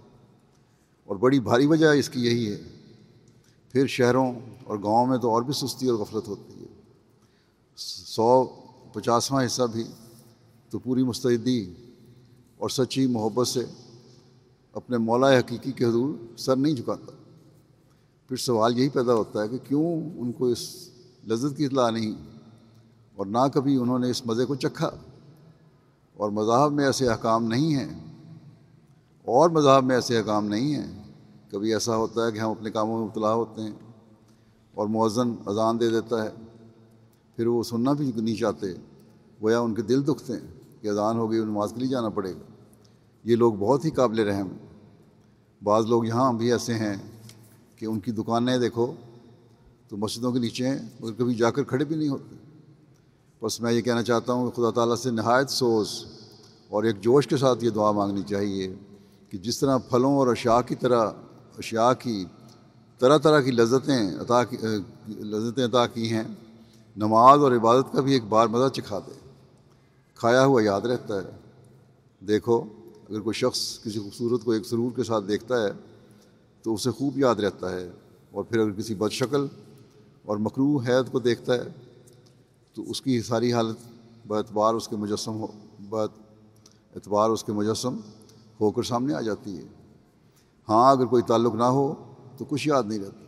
اور 1.05 1.15
بڑی 1.15 1.39
بھاری 1.39 1.65
وجہ 1.65 1.87
اس 1.87 2.09
کی 2.09 2.25
یہی 2.25 2.51
ہے، 2.51 2.61
پھر 3.71 3.87
شہروں 3.87 4.33
اور 4.63 4.77
گاؤں 4.77 5.05
میں 5.05 5.17
تو 5.17 5.29
اور 5.29 5.41
بھی 5.41 5.53
سستی 5.53 5.87
اور 5.87 5.97
غفلت 5.97 6.27
ہوتی 6.27 6.61
ہے۔ 6.61 6.65
سو 7.75 8.43
پچاسواں 8.93 9.45
حصہ 9.45 9.63
بھی 9.71 9.83
تو 10.69 10.79
پوری 10.79 11.03
مستعدی 11.03 11.73
اور 12.57 12.69
سچی 12.69 13.07
محبت 13.07 13.47
سے 13.47 13.65
اپنے 14.73 14.97
مولا 14.97 15.39
حقیقی 15.39 15.71
کے 15.71 15.85
حضور 15.85 16.37
سر 16.37 16.55
نہیں 16.55 16.73
جھکاتا۔ 16.73 17.11
پھر 18.27 18.37
سوال 18.37 18.79
یہی 18.79 18.89
پیدا 18.89 19.13
ہوتا 19.13 19.43
ہے 19.43 19.47
کہ 19.47 19.57
کیوں 19.67 20.01
ان 20.19 20.31
کو 20.31 20.45
اس 20.45 20.89
لذت 21.27 21.57
کی 21.57 21.65
اطلاع 21.65 21.89
نہیں 21.89 22.13
اور 23.15 23.25
نہ 23.25 23.37
کبھی 23.53 23.75
انہوں 23.77 23.99
نے 23.99 24.09
اس 24.09 24.25
مزے 24.25 24.45
کو 24.45 24.55
چکھا۔ 24.55 24.89
اور 26.17 26.29
مذاہب 26.29 26.71
میں 26.71 26.85
ایسے 26.85 27.09
احکام 27.09 27.45
نہیں 27.45 27.75
ہیں۔ 27.75 28.13
اور 29.25 29.49
مذاہب 29.49 29.83
میں 29.83 29.95
ایسے 29.95 30.17
احکام 30.17 30.45
نہیں 30.45 30.75
ہیں۔ 30.75 31.03
کبھی 31.51 31.73
ایسا 31.73 31.95
ہوتا 31.95 32.27
ہے 32.27 32.31
کہ 32.31 32.39
ہم 32.39 32.49
اپنے 32.49 32.71
کاموں 32.71 32.97
میں 32.97 33.05
مبتلا 33.05 33.33
ہوتے 33.33 33.61
ہیں 33.61 33.71
اور 34.73 34.87
موزن 34.87 35.33
اذان 35.45 35.79
دے 35.79 35.89
دیتا 35.89 36.23
ہے۔ 36.23 36.29
پھر 37.35 37.47
وہ 37.47 37.63
سننا 37.63 37.93
بھی 37.93 38.11
نہیں 38.15 38.35
چاہتے 38.35 38.67
گویا 39.41 39.59
ان 39.59 39.73
کے 39.73 39.81
دل 39.81 40.07
دکھتے 40.07 40.33
ہیں 40.33 40.81
کہ 40.81 40.87
اذان 40.87 41.17
ہو 41.17 41.31
گئی 41.31 41.39
نماز 41.39 41.73
کے 41.73 41.79
لیے 41.79 41.89
جانا 41.89 42.09
پڑے 42.09 42.33
گا۔ 42.33 42.52
یہ 43.23 43.35
لوگ 43.35 43.53
بہت 43.53 43.85
ہی 43.85 43.89
قابل 43.89 44.19
رحم۔ 44.19 44.47
بعض 45.63 45.85
لوگ 45.85 46.05
یہاں 46.05 46.33
بھی 46.33 46.51
ایسے 46.51 46.73
ہیں 46.73 46.95
کہ 47.75 47.85
ان 47.85 47.99
کی 47.99 48.11
دکانیں 48.11 48.57
دیکھو 48.57 48.93
تو 49.87 49.97
مسجدوں 49.97 50.31
کے 50.31 50.39
نیچے 50.39 50.67
ہیں، 50.67 50.79
مگر 50.99 51.13
کبھی 51.17 51.35
جا 51.35 51.51
کر 51.51 51.63
کھڑے 51.63 51.85
بھی 51.85 51.95
نہیں 51.95 52.09
ہوتے۔ 52.09 52.35
بس 53.41 53.61
میں 53.61 53.73
یہ 53.73 53.81
کہنا 53.81 54.03
چاہتا 54.03 54.33
ہوں 54.33 54.51
کہ 54.51 54.61
خدا 54.61 54.71
تعالیٰ 54.71 54.95
سے 54.95 55.11
نہایت 55.11 55.49
سوز 55.49 56.05
اور 56.69 56.83
ایک 56.83 57.01
جوش 57.01 57.27
کے 57.27 57.37
ساتھ 57.37 57.63
یہ 57.65 57.69
دعا 57.69 57.91
مانگنی 57.91 58.21
چاہیے 58.21 58.73
کہ 59.29 59.37
جس 59.37 59.59
طرح 59.59 59.77
پھلوں 59.77 60.15
اور 60.15 60.27
اشیاء 60.27 60.61
کی 60.67 60.75
طرح، 60.75 61.11
اشیاء 61.57 61.93
کی 61.99 62.25
طرح 62.99 63.17
طرح 63.17 63.41
کی 63.41 63.51
لذتیں 63.51 64.19
عطا 64.19 64.43
کی، 64.43 64.57
لذتیں 65.07 65.65
عطا 65.65 65.87
کی 65.87 66.09
ہیں، 66.09 66.23
نماز 66.97 67.39
اور 67.39 67.51
عبادت 67.51 67.93
کا 67.93 68.01
بھی 68.01 68.13
ایک 68.13 68.23
بار 68.23 68.47
مزہ 68.47 68.69
چکھا 68.69 68.99
دے۔ 68.99 69.11
کھایا 70.15 70.45
ہوا 70.45 70.63
یاد 70.63 70.81
رہتا 70.81 71.17
ہے۔ 71.17 71.31
دیکھو 72.27 72.63
اگر 73.13 73.21
کوئی 73.21 73.33
شخص 73.33 73.83
کسی 73.83 73.99
خوبصورت 73.99 74.43
کو 74.43 74.51
ایک 74.51 74.65
سرور 74.65 74.91
کے 74.95 75.03
ساتھ 75.03 75.25
دیکھتا 75.27 75.63
ہے، 75.63 75.69
تو 76.61 76.73
اسے 76.73 76.91
خوب 76.91 77.19
یاد 77.19 77.35
رہتا 77.35 77.71
ہے۔ 77.71 77.91
اور 78.31 78.43
پھر 78.43 78.59
اگر 78.59 78.71
کسی 78.71 78.95
بد 78.95 79.11
شکل 79.11 79.47
اور 80.25 80.37
مکرو 80.37 80.77
حید 80.77 81.11
کو 81.11 81.19
دیکھتا 81.19 81.53
ہے، 81.53 81.63
تو 82.73 82.91
اس 82.91 83.01
کی 83.01 83.21
ساری 83.21 83.53
حالت 83.53 83.77
اعتبار 84.31 84.73
اس 84.73 84.87
کے 84.87 84.95
مجسم 84.95 85.33
ہو 85.33 85.47
اعتبار 86.95 87.29
اس 87.29 87.43
کے 87.43 87.51
مجسم 87.51 87.97
ہو 88.61 88.71
کر 88.71 88.83
سامنے 88.83 89.13
آ 89.13 89.21
جاتی 89.21 89.57
ہے۔ 89.57 89.63
ہاں 90.69 90.91
اگر 90.91 91.05
کوئی 91.05 91.23
تعلق 91.23 91.55
نہ 91.55 91.63
ہو، 91.63 91.93
تو 92.37 92.45
کچھ 92.45 92.67
یاد 92.67 92.83
نہیں 92.85 92.99
رہتا۔ 92.99 93.23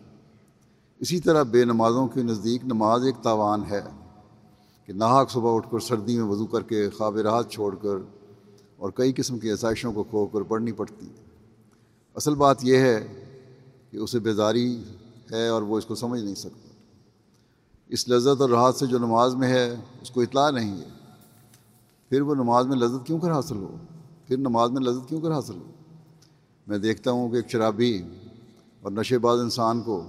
اسی 1.00 1.20
طرح 1.20 1.44
بے 1.44 1.66
نمازوں 1.66 2.08
کے 2.08 2.24
نزدیک 2.24 2.66
نماز 2.66 3.06
ایک 3.06 3.16
تاوان 3.24 3.64
ہے 3.70 3.82
کہ 4.86 4.94
نہاک 4.94 5.32
صبح 5.32 5.56
اٹھ 5.56 5.68
کر 5.72 5.80
سردی 5.80 6.16
میں 6.16 6.24
وضو 6.24 6.46
کر 6.46 6.62
کے 6.62 6.90
خواب 6.90 7.18
راحت 7.18 7.50
چھوڑ 7.50 7.76
کر 7.76 8.15
اور 8.86 8.92
کئی 8.96 9.14
قسم 9.14 9.40
کی 9.40 9.52
آسائشوں 9.52 9.94
کو 9.94 10.04
کھو 10.04 10.26
کر 10.26 10.42
پڑھنی 10.42 10.72
پڑتی 10.72 11.06
ہے۔ 11.06 11.14
اصل 12.16 12.36
بات 12.36 12.58
یہ 12.62 12.78
ہے 12.78 13.24
کہ 13.92 13.98
اسے 13.98 14.20
بیداری 14.20 14.84
ہے 15.32 15.48
اور 15.48 15.62
وہ 15.62 15.78
اس 15.78 15.86
کو 15.86 15.96
سمجھ 15.96 16.22
نہیں 16.22 16.36
سکتا۔ 16.36 16.70
اس 17.88 18.10
لذت 18.10 18.42
اور 18.42 18.50
راحت 18.50 18.76
سے 18.76 18.86
جو 18.86 18.98
نماز 18.98 19.36
میں 19.36 19.48
ہے، 19.48 19.76
اس 20.02 20.12
کو 20.12 20.22
اطلاع 20.22 20.50
نہیں 20.50 20.82
ہے۔ 20.82 20.88
پھر 22.10 22.22
وہ 22.22 22.36
نماز 22.36 22.66
میں 22.66 22.78
لذت 22.78 23.08
کیوں 23.08 23.20
کر 23.20 23.32
حاصل 23.32 23.56
ہو؟ 23.56 23.78
پھر 24.28 24.38
نماز 24.38 24.72
میں 24.72 24.82
لذت 24.82 25.10
کیوں 25.10 25.22
کر 25.22 25.32
حاصل 25.32 25.56
ہو؟ 25.56 25.72
میں 26.68 26.78
دیکھتا 26.78 27.12
ہوں 27.12 27.30
کہ 27.30 27.36
ایک 27.36 27.50
شرابی 27.50 28.02
اور 28.82 28.92
نشے 28.92 29.18
باز 29.18 29.40
انسان 29.40 29.82
کو 29.82 30.08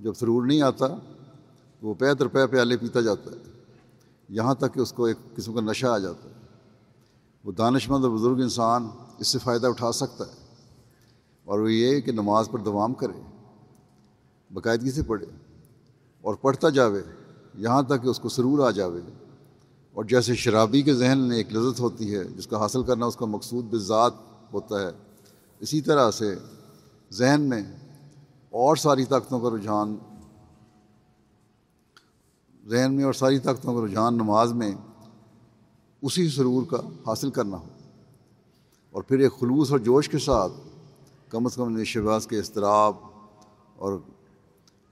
جب 0.00 0.14
سرور 0.14 0.46
نہیں 0.46 0.62
آتا، 0.62 0.86
وہ 1.82 1.94
پے 1.94 2.14
تر 2.14 2.26
پے 2.26 2.46
پیالے 2.46 2.76
پیتا 2.76 3.00
جاتا 3.00 3.30
ہے۔ 3.30 3.62
یہاں 4.28 4.54
تک 4.54 4.74
کہ 4.74 4.80
اس 4.80 4.92
کو 4.92 5.04
ایک 5.04 5.36
قسم 5.36 5.54
کا 5.54 5.60
نشہ 5.60 5.86
آ 5.86 5.98
جاتا 5.98 6.28
ہے۔ 6.28 6.29
وہ 7.44 7.52
دانش 7.52 7.90
مند 7.90 8.04
اور 8.04 8.12
بزرگ 8.12 8.40
انسان 8.42 8.88
اس 9.18 9.28
سے 9.28 9.38
فائدہ 9.38 9.66
اٹھا 9.66 9.92
سکتا 9.92 10.24
ہے 10.24 10.32
اور 11.44 11.58
وہ 11.58 11.72
یہ 11.72 12.00
کہ 12.00 12.12
نماز 12.12 12.48
پر 12.50 12.58
دوام 12.58 12.94
کرے، 12.94 13.20
باقاعدگی 14.52 14.90
سے 14.90 15.02
پڑھے 15.02 15.26
اور 16.20 16.34
پڑھتا 16.34 16.68
جاوے، 16.68 17.02
یہاں 17.54 17.82
تک 17.82 18.02
کہ 18.02 18.08
اس 18.08 18.20
کو 18.20 18.28
سرور 18.28 18.66
آ 18.66 18.70
جاوے۔ 18.70 19.00
اور 19.92 20.04
جیسے 20.04 20.34
شرابی 20.34 20.82
کے 20.82 20.94
ذہن 20.94 21.18
میں 21.18 21.36
ایک 21.36 21.52
لذت 21.52 21.80
ہوتی 21.80 22.14
ہے، 22.14 22.24
جس 22.24 22.46
کا 22.46 22.58
حاصل 22.58 22.82
کرنا 22.82 23.06
اس 23.06 23.16
کا 23.16 23.26
مقصود 23.26 23.64
بذات 23.64 24.12
ہوتا 24.52 24.80
ہے، 24.80 24.90
اسی 25.60 25.80
طرح 25.80 26.10
سے 26.10 26.34
ذہن 27.12 27.40
میں 27.40 27.62
اور 28.50 28.76
ساری 28.76 29.04
طاقتوں 29.04 29.40
کا 29.40 29.56
رجحان، 29.56 29.96
ذہن 32.66 32.94
میں 32.94 33.04
اور 33.04 33.12
ساری 33.12 33.38
طاقتوں 33.38 33.80
کا 33.80 33.86
رجحان 33.86 34.14
نماز 34.14 34.52
میں 34.52 34.72
اسی 36.02 36.28
سرور 36.28 36.62
کا 36.62 36.76
حاصل 37.06 37.30
کرنا 37.30 37.56
ہو۔ 37.56 37.66
اور 38.90 39.02
پھر 39.02 39.18
ایک 39.18 39.32
خلوص 39.40 39.70
اور 39.70 39.78
جوش 39.78 40.08
کے 40.08 40.18
ساتھ 40.18 40.52
کم 41.28 41.46
از 41.46 41.54
کم 41.54 41.76
نشواس 41.76 42.26
کے 42.26 42.38
اضطراب 42.38 42.94
اور 43.76 43.98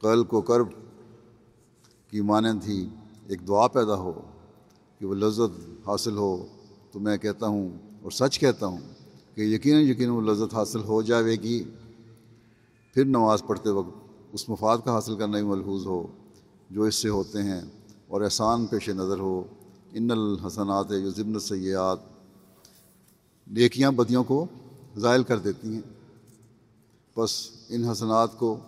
قل 0.01 0.25
کو 0.25 0.41
کرب 0.41 0.69
کی 2.11 2.21
مانند 2.21 2.65
ہی 2.67 2.89
ایک 3.27 3.49
دعا 3.49 3.69
پیدا 3.69 3.95
ہو 3.95 4.13
کہ 4.99 5.07
وہ 5.07 5.15
لذت 5.15 5.89
حاصل 5.89 6.17
ہو۔ 6.17 6.47
تو 6.93 7.01
میں 7.01 7.17
کہتا 7.17 7.47
ہوں 7.47 7.69
اور 8.03 8.11
سچ 8.11 8.39
کہتا 8.39 8.67
ہوں 8.67 8.79
کہ 9.35 9.41
یقیناً 9.41 9.83
یقیناً 9.83 10.15
وہ 10.15 10.21
لذت 10.21 10.55
حاصل 10.55 10.81
ہو 10.81 11.03
جائے 11.03 11.25
گی۔ 11.25 11.65
پھر 12.95 13.05
نماز 13.05 13.43
پڑھتے 13.47 13.71
وقت 13.71 14.09
اس 14.33 14.49
مفاد 14.49 14.79
کا 14.85 14.93
حاصل 14.93 15.17
کرنا 15.17 15.39
ہی 15.39 15.43
ملحوظ 15.43 15.87
ہو 15.87 16.07
جو 16.71 16.83
اس 16.83 16.95
سے 16.95 17.09
ہوتے 17.09 17.43
ہیں 17.43 17.61
اور 18.09 18.21
احسان 18.21 18.67
پیش 18.67 18.89
نظر 18.89 19.19
ہو۔ 19.19 19.45
ان 19.93 20.11
الحسنات 20.11 20.89
جو 20.89 21.11
ضمن 21.11 21.39
سیاحت 21.39 21.99
نیکیاں 23.47 23.91
بدیوں 23.91 24.25
کو 24.25 24.47
ظائل 24.99 25.23
کر 25.23 25.39
دیتی 25.39 25.75
ہیں۔ 25.75 25.83
بس 27.17 27.51
ان 27.69 27.85
حسنات 27.85 28.39
کو 28.39 28.59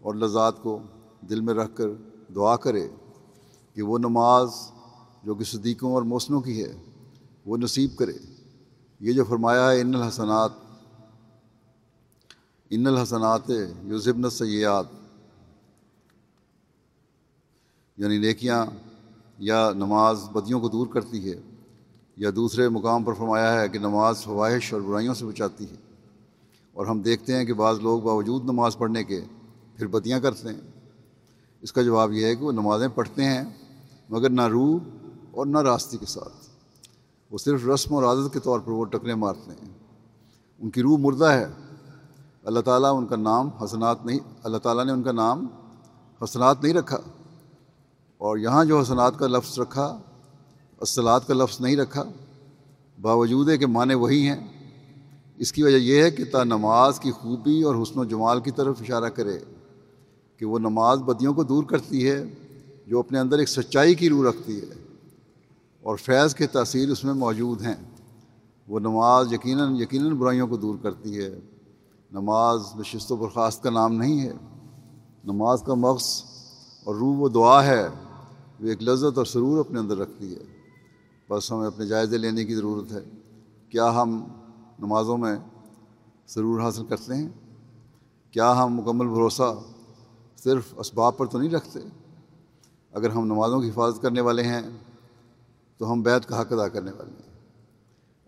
اور 0.00 0.14
لذات 0.14 0.54
کو 0.62 0.82
دل 1.20 1.40
میں 1.40 1.54
رکھ 1.54 1.70
کر 1.76 1.88
دعا 2.34 2.56
کرے 2.56 2.88
کہ 3.74 3.82
وہ 3.82 3.98
نماز 3.98 4.50
جو 5.22 5.34
کہ 5.34 5.44
صدیقوں 5.44 5.92
اور 5.92 6.02
موسموں 6.02 6.40
کی 6.40 6.64
ہے، 6.64 6.76
وہ 7.46 7.56
نصیب 7.56 7.96
کرے۔ 7.96 8.12
یہ 9.00 9.12
جو 9.12 9.24
فرمایا 9.24 9.70
ہے 9.70 9.80
ان 9.80 9.94
الحسنات 9.94 10.50
ان 12.70 12.86
الحسنات 12.86 13.50
یو 13.84 13.98
ضمن 13.98 14.30
سیاحت 14.30 14.86
یعنی 17.96 18.18
نیکیاں 18.18 18.66
یا 19.38 19.70
نماز 19.74 20.28
بدیوں 20.32 20.60
کو 20.60 20.68
دور 20.68 20.86
کرتی 20.86 21.32
ہے، 21.32 21.40
یا 22.16 22.30
دوسرے 22.36 22.68
مقام 22.68 23.04
پر 23.04 23.12
فرمایا 23.12 23.60
ہے 23.60 23.68
کہ 23.68 23.78
نماز 23.78 24.22
فواہش 24.22 24.72
اور 24.72 24.80
برائیوں 24.80 25.14
سے 25.14 25.26
بچاتی 25.26 25.64
ہے۔ 25.64 25.76
اور 26.72 26.86
ہم 26.86 27.00
دیکھتے 27.00 27.36
ہیں 27.36 27.44
کہ 27.44 27.52
بعض 27.54 27.78
لوگ 27.80 28.00
باوجود 28.00 28.44
نماز 28.44 28.78
پڑھنے 28.78 29.04
کے 29.04 29.24
پھر 29.76 29.86
بدیاں 29.86 30.20
کرتے 30.20 30.48
ہیں۔ 30.48 30.60
اس 31.60 31.72
کا 31.72 31.82
جواب 31.82 32.12
یہ 32.12 32.26
ہے 32.26 32.36
کہ 32.36 32.44
وہ 32.44 32.52
نمازیں 32.52 32.88
پڑھتے 32.88 33.24
ہیں 33.24 33.44
مگر 34.08 34.30
نہ 34.30 34.46
روح 34.46 34.78
اور 35.30 35.46
نہ 35.46 35.58
راستے 35.58 35.96
کے 35.96 36.06
ساتھ۔ 36.06 36.46
وہ 37.30 37.38
صرف 37.38 37.68
رسم 37.68 37.94
اور 37.94 38.04
عادت 38.04 38.32
کے 38.32 38.40
طور 38.40 38.60
پر 38.60 38.70
وہ 38.70 38.84
ٹکرے 38.84 39.14
مارتے 39.14 39.50
ہیں۔ 39.50 39.72
ان 40.58 40.70
کی 40.70 40.82
روح 40.82 40.98
مردہ 40.98 41.24
ہے۔ 41.24 41.46
اللہ 42.44 42.60
تعالیٰ 42.60 42.98
ان 42.98 43.06
کا 43.06 43.16
نام 43.16 43.48
حسنات 43.48 44.06
نہیں، 44.06 44.18
اللہ 44.42 44.58
تعالیٰ 44.58 44.84
نے 44.84 44.92
ان 44.92 45.02
کا 45.02 45.12
نام 45.12 45.46
حسنات 46.24 46.62
نہیں 46.62 46.74
رکھا۔ 46.74 46.98
اور 48.18 48.38
یہاں 48.38 48.64
جو 48.64 48.80
حسنات 48.80 49.18
کا 49.18 49.26
لفظ 49.26 49.58
رکھا 49.58 49.98
اصلاط 50.80 51.26
کا 51.26 51.34
لفظ 51.34 51.60
نہیں 51.60 51.76
رکھا، 51.76 52.04
باوجود 53.00 53.48
ہے 53.48 53.58
کہ 53.58 53.66
معنی 53.66 53.94
وہی 53.94 54.28
ہیں۔ 54.28 54.46
اس 55.36 55.52
کی 55.52 55.62
وجہ 55.62 55.76
یہ 55.76 56.02
ہے 56.02 56.10
کہ 56.10 56.24
تا 56.24 56.44
نماز 56.44 57.00
کی 57.00 57.10
خوبی 57.10 57.62
اور 57.62 57.82
حسن 57.82 57.98
و 57.98 58.04
جمال 58.04 58.40
کی 58.40 58.50
طرف 58.50 58.76
اشارہ 58.80 59.08
کرے 59.08 59.38
کہ 60.36 60.46
وہ 60.46 60.58
نماز 60.58 60.98
بدیوں 60.98 61.34
کو 61.34 61.42
دور 61.42 61.64
کرتی 61.64 62.10
ہے، 62.10 62.24
جو 62.86 62.98
اپنے 62.98 63.18
اندر 63.18 63.38
ایک 63.38 63.48
سچائی 63.48 63.94
کی 63.94 64.08
روح 64.08 64.28
رکھتی 64.28 64.60
ہے۔ 64.60 64.74
اور 65.82 65.96
فیض 65.96 66.34
کے 66.34 66.46
تاثیر 66.46 66.88
اس 66.88 67.04
میں 67.04 67.14
موجود 67.14 67.62
ہیں۔ 67.62 67.74
وہ 68.68 68.80
نماز 68.80 69.32
یقیناً 69.32 69.76
یقیناً 69.76 70.12
برائیوں 70.12 70.46
کو 70.46 70.56
دور 70.56 70.76
کرتی 70.82 71.18
ہے۔ 71.18 71.40
نماز 72.12 72.60
نشست 72.76 73.12
و 73.12 73.16
برخاست 73.16 73.62
کا 73.62 73.70
نام 73.70 73.92
نہیں 73.92 74.20
ہے۔ 74.20 74.32
نماز 75.24 75.62
کا 75.62 75.74
مغز 75.74 76.22
اور 76.84 76.94
روح 76.94 77.16
وہ 77.16 77.28
دعا 77.28 77.64
ہے۔ 77.64 77.88
وہ 78.60 78.68
ایک 78.68 78.82
لذت 78.82 79.18
اور 79.18 79.26
سرور 79.26 79.58
اپنے 79.58 79.78
اندر 79.78 79.98
رکھتی 79.98 80.34
ہے۔ 80.34 80.40
بس 81.30 81.52
ہمیں 81.52 81.66
اپنے 81.66 81.86
جائزے 81.86 82.18
لینے 82.18 82.44
کی 82.44 82.54
ضرورت 82.54 82.92
ہے۔ 82.92 83.04
کیا 83.68 84.02
ہم 84.02 84.24
نمازوں 84.78 85.18
میں 85.18 85.36
سرور 86.26 86.60
حاصل 86.60 86.86
کرتے 86.86 87.14
ہیں؟ 87.14 87.28
کیا 88.30 88.64
ہم 88.64 88.74
مکمل 88.74 89.06
بھروسہ 89.06 89.58
صرف 90.36 90.74
اسباب 90.76 91.16
پر 91.16 91.26
تو 91.26 91.38
نہیں 91.38 91.50
رکھتے؟ 91.50 91.78
اگر 92.92 93.10
ہم 93.10 93.24
نمازوں 93.24 93.60
کی 93.60 93.70
حفاظت 93.70 94.02
کرنے 94.02 94.20
والے 94.20 94.42
ہیں، 94.42 94.62
تو 95.76 95.92
ہم 95.92 96.02
بیت 96.02 96.26
کا 96.26 96.40
حق 96.40 96.52
ادا 96.52 96.68
کرنے 96.68 96.90
والے 96.90 97.10
ہیں۔ 97.10 97.38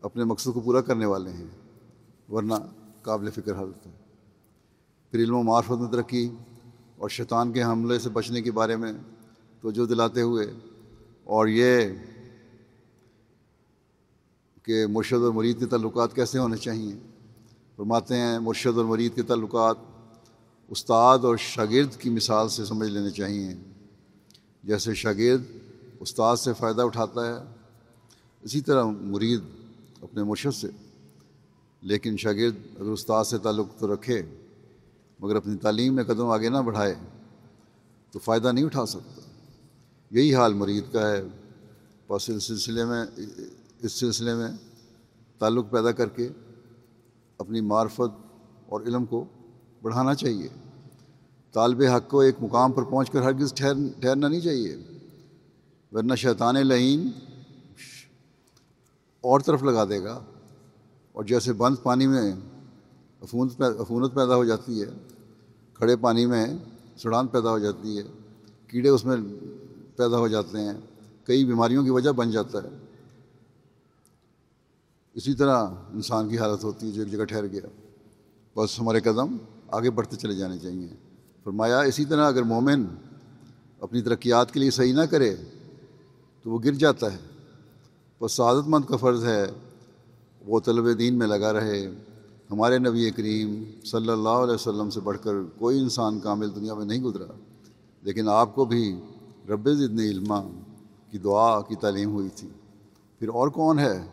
اپنے 0.03 0.24
مقصد 0.24 0.51
کو 0.55 0.61
پورا 0.61 0.81
کرنے 0.81 1.07
والے 1.07 1.31
ہیں، 1.31 1.47
ورنہ 2.33 2.55
قابل 3.03 3.31
فکر 3.31 3.55
حالت 3.55 3.87
ہے 3.87 3.93
پھر 5.11 5.18
علم 5.18 5.35
و 5.35 5.43
معرفت 5.43 5.72
میں 5.72 5.93
ترقی 5.93 6.28
اور 6.97 7.09
شیطان 7.09 7.53
کے 7.53 7.62
حملے 7.62 7.99
سے 7.99 8.09
بچنے 8.09 8.43
کے 8.43 8.53
بارے 8.53 8.76
میں 8.76 8.93
توجہ 9.61 9.86
دلاتے 9.86 10.22
ہوئے 10.22 10.46
اور 11.24 11.46
یہ 11.46 11.80
کہ 14.62 14.86
مرشد 14.86 15.22
اور 15.22 15.32
مرید 15.32 15.58
کے 15.58 15.66
تعلقات 15.66 16.14
کیسے 16.14 16.38
ہونے 16.38 16.56
چاہیے 16.56 16.98
فرماتے 17.76 18.16
ہیں 18.16 18.38
مرشد 18.38 18.76
اور 18.76 18.84
مرید 18.84 19.14
کے 19.14 19.22
تعلقات 19.22 19.76
استاد 20.70 21.18
اور 21.18 21.36
شاگرد 21.36 21.96
کی 21.96 22.11
مثال 22.11 22.48
سے 22.48 22.64
سمجھ 22.64 22.88
لینے 22.88 23.11
چاہیے 23.11 23.54
جیسے 24.64 24.94
شاگرد 24.94 25.42
استاد 26.00 26.36
سے 26.36 26.52
فائدہ 26.52 26.82
اٹھاتا 26.82 27.26
ہے، 27.26 27.44
اسی 28.42 28.61
طرح 28.61 28.84
مرید 28.84 29.40
اپنے 30.02 30.22
مرشد 30.22 30.54
سے۔ 30.54 30.68
لیکن 31.82 32.16
شاگرد 32.16 32.54
اگر 32.80 32.90
استاد 32.90 33.24
سے 33.24 33.38
تعلق 33.38 33.66
تو 33.78 33.94
رکھے، 33.94 34.22
مگر 35.20 35.36
اپنی 35.36 35.56
تعلیم 35.56 35.94
میں 35.94 36.04
قدم 36.04 36.26
آگے 36.26 36.48
نہ 36.48 36.58
بڑھائے، 36.58 36.94
تو 38.11 38.18
فائدہ 38.18 38.52
نہیں 38.52 38.64
اٹھا 38.64 38.86
سکتا۔ 38.86 39.20
یہی 40.11 40.34
حال 40.34 40.52
مرید 40.52 40.84
کا 40.92 41.11
ہے۔ 41.11 41.22
بس 42.08 42.30
اس 42.30 42.44
سلسلے 42.44 42.84
میں، 42.84 43.06
اس 43.82 43.92
سلسلے 43.92 44.34
میں 44.34 44.48
تعلق 45.38 45.70
پیدا 45.70 45.92
کر 45.92 46.08
کے 46.08 46.28
اپنی 47.38 47.61
معرفت 47.61 48.26
اور 48.68 48.80
علم 48.80 49.04
کو 49.04 49.24
بڑھانا 49.82 50.14
چاہیے۔ 50.14 50.48
طالب 51.52 51.82
حق 51.82 52.11
کو 52.11 52.20
ایک 52.20 52.34
مقام 52.40 52.72
پر 52.72 52.82
پہنچ 52.82 53.11
کر 53.11 53.22
ہرگز 53.22 53.54
ٹھہر، 53.54 53.72
ٹھہرنا 54.00 54.28
نہیں 54.28 54.40
چاہیے۔ 54.40 54.76
ورنہ 55.92 56.14
شیطان 56.14 56.54
لعین 56.54 57.11
اور 59.20 59.40
طرف 59.40 59.62
لگا 59.62 59.84
دے 59.84 60.02
گا۔ 60.02 60.24
اور 61.12 61.24
جیسے 61.24 61.52
بند 61.52 61.76
پانی 61.82 62.06
میں 62.06 62.32
افونت 63.20 63.61
افونت 63.61 64.14
پیدا 64.14 64.34
ہو 64.36 64.44
جاتی 64.44 64.82
ہے، 64.82 64.86
کھڑے 65.74 65.96
پانی 65.96 66.26
میں 66.26 66.46
سڑان 66.96 67.26
پیدا 67.26 67.50
ہو 67.50 67.58
جاتی 67.58 67.98
ہے، 67.98 68.02
کیڑے 68.66 68.88
اس 68.88 69.04
میں 69.04 69.16
پیدا 70.01 70.18
ہو 70.18 70.28
جاتے 70.28 70.61
ہیں، 70.61 70.72
کئی 71.24 71.44
بیماریوں 71.44 71.84
کی 71.84 71.90
وجہ 71.90 72.11
بن 72.11 72.30
جاتا 72.30 72.59
ہے۔ 72.62 72.68
اسی 75.14 75.34
طرح 75.34 75.66
انسان 75.92 76.28
کی 76.28 76.38
حالت 76.38 76.64
ہوتی 76.64 76.86
ہے 76.86 76.92
جو 76.92 77.03
ایک 77.03 77.12
جگہ 77.12 77.24
ٹھہر 77.24 77.46
گیا۔ 77.46 77.66
بس 78.57 78.80
ہمارے 78.80 79.01
قدم 79.01 79.36
آگے 79.68 79.90
بڑھتے 79.90 80.16
چلے 80.16 80.34
جانے 80.34 80.59
چاہیے۔ 80.59 80.88
فرمایا، 81.44 81.80
اسی 81.80 82.05
طرح 82.05 82.26
اگر 82.28 82.42
مومن 82.42 82.84
اپنی 83.80 84.03
ترقیات 84.03 84.53
کے 84.53 84.61
لیے 84.61 84.70
صحیح 84.70 84.92
نہ 84.92 85.05
کرے 85.11 85.34
تو 86.42 86.51
وہ 86.51 86.59
گر 86.64 86.72
جاتا 86.72 87.12
ہے۔ 87.12 87.18
بس 88.20 88.32
سعادت 88.32 88.68
مند 88.68 88.84
کا 88.88 88.96
فرض 88.96 89.24
ہے، 89.24 89.46
وہ 90.46 90.61
طلب 90.61 90.98
دین 90.98 91.14
میں 91.14 91.26
لگا 91.26 91.53
رہے۔ 91.53 91.80
ہمارے 92.51 92.78
نبی 92.78 93.11
کریم 93.11 93.62
صلی 93.84 94.09
اللہ 94.09 94.40
علیہ 94.44 94.55
وسلم 94.55 94.90
سے 94.90 95.01
بڑھ 95.01 95.18
کر 95.22 95.34
کوئی 95.59 95.78
انسان 95.78 96.20
کامل 96.20 96.48
دنیا 96.55 96.74
میں 96.74 96.84
نہیں 96.84 97.03
گزرا، 97.03 97.32
لیکن 98.03 98.28
آپ 98.28 98.55
کو 98.55 98.64
بھی 98.64 98.82
رب 99.51 99.72
ضدن 99.72 99.98
علما 99.98 100.42
کی 101.11 101.18
دعا 101.18 101.61
کی 101.61 101.74
تعلیم 101.74 102.11
ہوئی 102.11 102.28
تھی۔ 102.28 102.48
پھر 103.18 103.28
اور 103.28 103.48
کون 103.48 103.78
ہے 103.78 104.07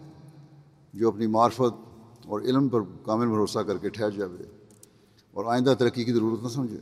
جو 0.93 1.07
اپنی 1.07 1.27
معرفت 1.27 1.97
اور 2.25 2.41
علم 2.41 2.67
پر 2.67 2.79
کامل 3.03 3.27
بھروسہ 3.27 3.59
کر 3.59 3.77
کے 3.77 3.89
ٹھہر 3.89 4.11
جائے 4.11 4.43
اور 5.33 5.45
آئندہ 5.45 5.73
ترقی 5.79 6.03
کی 6.03 6.13
ضرورت 6.13 6.43
نہ 6.43 6.47
سمجھے؟ 6.47 6.77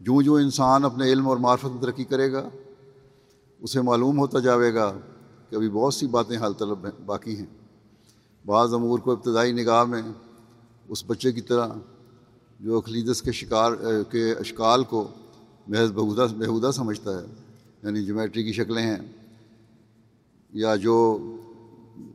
جو 0.00 0.22
جو 0.22 0.34
انسان 0.34 0.84
اپنے 0.84 1.12
علم 1.12 1.28
اور 1.28 1.36
معرفت 1.36 1.64
میں 1.64 1.82
ترقی 1.82 2.04
کرے 2.04 2.32
گا، 2.32 2.48
اسے 3.60 3.80
معلوم 3.80 4.18
ہوتا 4.18 4.38
جاوے 4.38 4.74
گا 4.74 4.92
کہ 5.50 5.56
ابھی 5.56 5.68
بہت 5.68 5.94
سی 5.94 6.06
باتیں 6.06 6.36
حال 6.36 6.52
طلب 6.52 6.78
باقی 7.06 7.36
ہیں۔ 7.36 7.46
بعض 8.46 8.74
امور 8.74 8.98
کو 8.98 9.12
ابتدائی 9.12 9.52
نگاہ 9.52 9.84
میں 9.84 10.02
اس 10.88 11.04
بچے 11.06 11.32
کی 11.32 11.40
طرح 11.40 11.68
جو 12.60 12.78
اخلیدس 12.78 13.22
کے 13.22 13.32
شکار، 13.32 13.72
کے 14.10 14.32
اشکال 14.32 14.84
کو 14.84 15.08
محض 15.66 15.92
بہودہ 15.92 16.26
بہودہ 16.38 16.70
سمجھتا 16.74 17.18
ہے۔ 17.18 17.43
یعنی 17.84 18.04
جومیٹری 18.04 18.44
کی 18.44 18.52
شکلیں 18.52 18.82
ہیں، 18.82 18.98
یا 20.52 20.76
جو 20.76 21.18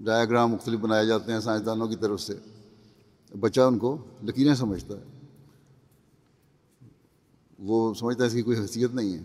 ڈایاگرام 0.02 0.52
مختلف 0.52 0.80
بنائے 0.80 1.06
جاتے 1.06 1.32
ہیں 1.32 1.40
سائنسدانوں 1.40 1.88
کی 1.88 1.96
طرف 1.96 2.22
سے، 2.22 2.38
بچہ 3.40 3.62
ان 3.62 3.80
کو 3.80 3.98
لکیریں 4.24 4.56
سمجھتا 4.56 4.96
ہے۔ 4.98 5.04
وہ 7.60 7.94
سمجھتا 7.94 8.24
ہے 8.24 8.28
اس 8.28 8.34
کی 8.34 8.42
کوئی 8.42 8.60
حیثیت 8.60 8.92
نہیں 8.94 9.14
ہے۔ 9.14 9.24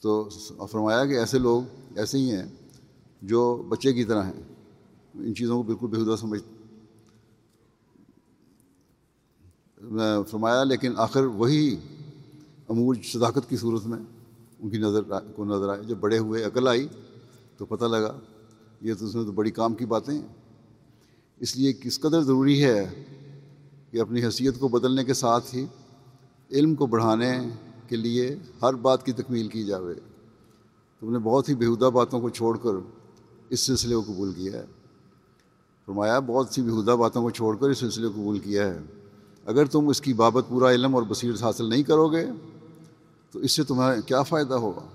تو 0.00 0.28
فرمایا 0.70 1.06
کہ 1.06 1.18
ایسے 1.18 1.38
لوگ 1.38 1.62
ایسے 1.96 2.18
ہی 2.18 2.30
ہیں 2.30 2.46
جو 3.22 3.56
بچے 3.68 3.92
کی 3.92 4.04
طرح 4.04 4.22
ہیں۔ 4.22 4.42
ان 5.14 5.34
چیزوں 5.34 5.56
کو 5.56 5.62
بالکل 5.62 5.86
بےحدہ 5.86 6.16
سمجھ۔ 6.16 6.42
فرمایا 10.30 10.64
لیکن 10.64 10.92
آخر 10.96 11.24
وہی 11.24 11.76
امور 12.68 12.94
صداقت 13.04 13.48
کی 13.48 13.56
صورت 13.56 13.86
میں 13.86 13.98
ان 14.62 14.70
کی 14.70 14.78
نظر 14.78 15.02
کو 15.34 15.44
نظر 15.44 15.68
آئے۔ 15.68 15.82
جب 15.82 15.96
بڑے 15.96 16.18
ہوئے، 16.18 16.44
عقل 16.44 16.68
آئی 16.68 16.88
تو 17.56 17.66
پتہ 17.66 17.84
لگا، 17.84 18.18
یہ 18.80 18.94
تو 18.98 19.06
اس 19.06 19.14
میں 19.14 19.24
تو 19.24 19.32
بڑی 19.32 19.50
کام 19.50 19.74
کی 19.74 19.86
باتیں 19.86 20.14
ہیں۔ 20.14 20.26
اس 21.40 21.56
لیے 21.56 21.72
کس 21.72 22.00
قدر 22.00 22.22
ضروری 22.22 22.64
ہے 22.64 23.04
کہ 23.90 24.00
اپنی 24.00 24.24
حیثیت 24.24 24.60
کو 24.60 24.68
بدلنے 24.68 25.04
کے 25.04 25.14
ساتھ 25.14 25.54
ہی 25.54 25.66
علم 26.50 26.74
کو 26.74 26.86
بڑھانے 26.86 27.38
کے 27.88 27.96
لیے 27.96 28.36
ہر 28.62 28.74
بات 28.74 29.06
کی 29.06 29.12
تکمیل 29.12 29.48
کی 29.48 29.64
جاوے۔ 29.64 29.94
تم 31.00 31.12
نے 31.12 31.18
بہت 31.18 31.48
ہی 31.48 31.54
بےحدہ 31.54 31.84
باتوں 31.84 32.20
کو 32.20 32.30
چھوڑ 32.30 32.58
کر 32.58 32.70
اس 33.48 33.60
سلسلے 33.60 33.94
کو 33.94 34.02
قبول 34.02 34.32
کیا 34.32 34.52
ہے۔ 34.52 34.64
فرمایا، 35.86 36.18
بہت 36.18 36.48
سی 36.48 36.62
بےحدہ 36.62 36.90
باتوں 36.90 37.22
کو 37.22 37.30
چھوڑ 37.30 37.56
کر 37.56 37.70
اس 37.70 37.78
سلسلے 37.78 38.08
کو 38.08 38.14
قبول 38.14 38.38
کیا 38.38 38.74
ہے۔ 38.74 38.78
اگر 39.46 39.64
تم 39.64 39.88
اس 39.88 40.00
کی 40.00 40.12
بابت 40.12 40.44
پورا 40.48 40.70
علم 40.70 40.94
اور 40.94 41.02
بصیرت 41.08 41.42
حاصل 41.42 41.68
نہیں 41.68 41.82
کرو 41.82 42.08
گے 42.08 42.26
تو 43.30 43.38
اس 43.38 43.52
سے 43.52 43.64
تمہارا 43.64 44.00
کیا 44.00 44.22
فائدہ 44.22 44.54
ہوگا؟ 44.54 44.86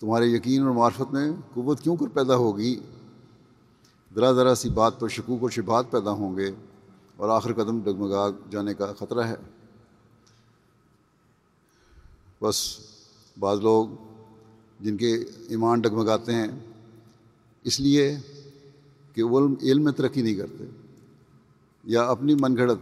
تمہارے 0.00 0.26
یقین 0.26 0.62
اور 0.62 0.70
معرفت 0.70 1.12
میں 1.12 1.32
قوت 1.54 1.80
کیوں 1.80 1.96
کر 1.96 2.06
پیدا 2.06 2.36
ہوگی؟ 2.36 2.80
ذرا 4.14 4.32
ذرا 4.32 4.54
سی 4.54 4.68
بات 4.68 5.00
پر 5.00 5.08
شکوک 5.08 5.42
اور 5.42 5.50
شبات 5.50 5.90
پیدا 5.90 6.10
ہوں 6.10 6.36
گے 6.36 6.50
اور 7.16 7.28
آخر 7.28 7.52
قدم 7.52 7.80
ڈگمگا 7.80 8.28
جانے 8.50 8.74
کا 8.74 8.92
خطرہ 8.92 9.20
ہے۔ 9.20 9.34
بس 12.42 12.78
بعض 13.38 13.60
لوگ 13.60 13.88
جن 14.80 14.96
کے 14.96 15.14
ایمان 15.48 15.80
ڈگمگاتے 15.80 16.34
ہیں، 16.34 16.48
اس 17.64 17.80
لیے 17.80 18.16
کہ 19.14 19.22
وہ 19.22 19.48
علم 19.62 19.84
میں 19.84 19.92
ترقی 19.92 20.22
نہیں 20.22 20.34
کرتے 20.34 20.64
یا 21.84 22.02
اپنی 22.02 22.34
من 22.40 22.56
گھڑت 22.56 22.78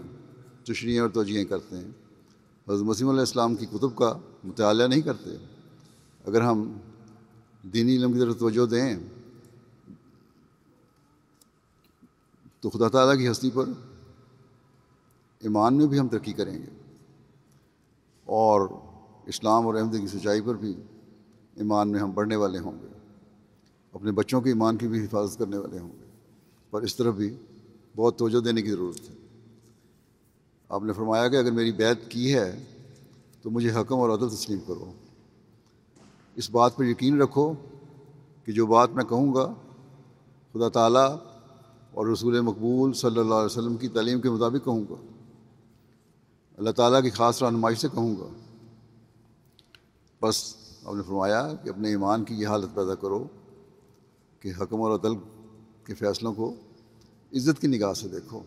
تشریحیں 0.67 1.01
اور 1.01 1.09
توجہیں 1.09 1.45
کرتے 1.45 1.77
ہیں۔ 1.77 1.91
حضرت 2.71 2.87
مسیم 2.87 3.09
علیہ 3.09 3.21
السلام 3.21 3.55
کی 3.55 3.67
کتب 3.67 3.97
کا 3.97 4.19
مطالعہ 4.45 4.87
نہیں 4.87 5.01
کرتے۔ 5.01 5.31
اگر 6.27 6.41
ہم 6.41 6.73
دینی 7.63 7.97
علم 7.97 8.13
کی 8.13 8.19
طرف 8.19 8.39
توجہ 8.39 8.67
دیں، 8.67 8.99
تو 12.61 12.71
خدا 12.71 12.89
تعالیٰ 12.89 13.25
کی 13.25 13.31
ہستی 13.31 13.51
پر 13.55 13.65
ایمان 15.41 15.75
میں 15.75 15.87
بھی 15.87 15.99
ہم 15.99 16.09
ترقی 16.09 16.33
کریں 16.33 16.59
گے۔ 16.59 16.95
اور 18.25 18.69
اسلام 19.27 19.67
اور 19.67 19.75
احمد 19.75 20.01
کی 20.01 20.07
سچائی 20.07 20.41
پر 20.41 20.55
بھی 20.55 20.75
ایمان 21.55 21.89
میں 21.89 22.01
ہم 22.01 22.11
بڑھنے 22.11 22.37
والے 22.37 22.59
ہوں 22.59 22.73
گے۔ 22.83 22.87
اپنے 23.93 24.13
بچوں 24.13 24.41
کے 24.41 24.51
ایمان 24.51 24.77
کی 24.77 24.89
بھی 24.89 25.05
حفاظت 25.05 25.39
کرنے 25.39 25.57
والے 25.57 25.79
ہوں 25.79 25.93
گے۔ 26.01 26.07
پر 26.71 26.83
اس 26.83 26.97
طرف 26.97 27.15
بھی 27.15 27.37
بہت 27.97 28.19
توجہ 28.19 28.41
دینے 28.41 28.63
کی 28.63 28.71
ضرورت 28.71 29.11
ہے۔ 29.11 29.20
آپ 30.71 30.83
نے 30.83 30.93
فرمایا 30.93 31.29
کہ 31.29 31.37
اگر 31.37 31.51
میری 31.51 31.73
بیت 31.73 32.11
کی 32.11 32.35
ہے 32.35 32.65
تو 33.43 33.51
مجھے 33.51 33.71
حکم 33.71 33.95
اور 33.95 34.11
عدل 34.11 34.29
تسلیم 34.29 34.59
کرو۔ 34.67 34.93
اس 36.35 36.51
بات 36.51 36.77
پر 36.77 36.85
یقین 36.85 37.23
رکھو 37.23 37.53
کہ 38.45 38.53
جو 38.53 38.67
بات 38.67 38.91
میں 38.91 39.05
کہوں 39.05 39.35
گا، 39.35 39.55
خدا 40.53 40.69
تعالیٰ 40.69 41.17
اور 41.95 42.07
رسول 42.07 42.41
مقبول 42.41 42.93
صلی 42.93 43.19
اللہ 43.19 43.35
علیہ 43.35 43.47
وسلم 43.47 43.77
کی 43.77 43.89
تعلیم 43.89 44.21
کے 44.21 44.31
مطابق 44.31 44.65
کہوں 44.65 44.85
گا۔ 44.91 44.95
اللہ 46.57 46.71
تعالیٰ 46.71 47.03
کی 47.03 47.11
خاص 47.11 47.43
رہنمائی 47.43 47.77
سے 47.77 47.89
کہوں 47.93 48.17
گا۔ 48.17 48.29
بس 50.23 50.55
آپ 50.85 50.95
نے 50.95 51.03
فرمایا 51.03 51.53
کہ 51.65 51.69
اپنے 51.69 51.89
ایمان 51.89 52.25
کی 52.25 52.35
یہ 52.35 52.47
حالت 52.47 52.75
پیدا 52.75 52.95
کرو 52.95 53.25
کہ 54.41 54.53
حکم 54.61 54.83
اور 54.83 54.99
عدل 54.99 55.15
کے 55.85 55.95
فیصلوں 55.95 56.35
کو 56.35 56.55
عزت 57.33 57.61
کی 57.61 57.67
نگاہ 57.67 57.93
سے 57.93 58.09
دیکھو۔ 58.09 58.41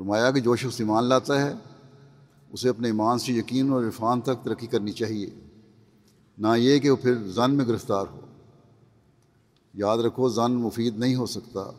فرمایا 0.00 0.30
کہ 0.30 0.40
جو 0.40 0.56
شخص 0.56 0.80
ایمان 0.80 1.04
لاتا 1.04 1.40
ہے، 1.40 1.52
اسے 2.52 2.68
اپنے 2.68 2.88
ایمان 2.88 3.18
سے 3.18 3.32
یقین 3.32 3.72
اور 3.72 3.84
عرفان 3.84 4.20
تک 4.20 4.44
ترقی 4.44 4.66
کرنی 4.66 4.92
چاہیے۔ 4.92 5.30
نہ 6.38 6.46
یہ 6.56 6.78
کہ 6.78 6.90
وہ 6.90 6.96
پھر 6.96 7.14
زن 7.26 7.54
میں 7.54 7.64
گرفتار 7.64 8.04
ہو۔ 8.10 8.20
یاد 9.74 9.98
رکھو، 9.98 10.28
زن 10.28 10.52
مفید 10.52 10.98
نہیں 10.98 11.14
ہو 11.16 11.26
سکتا۔ 11.26 11.70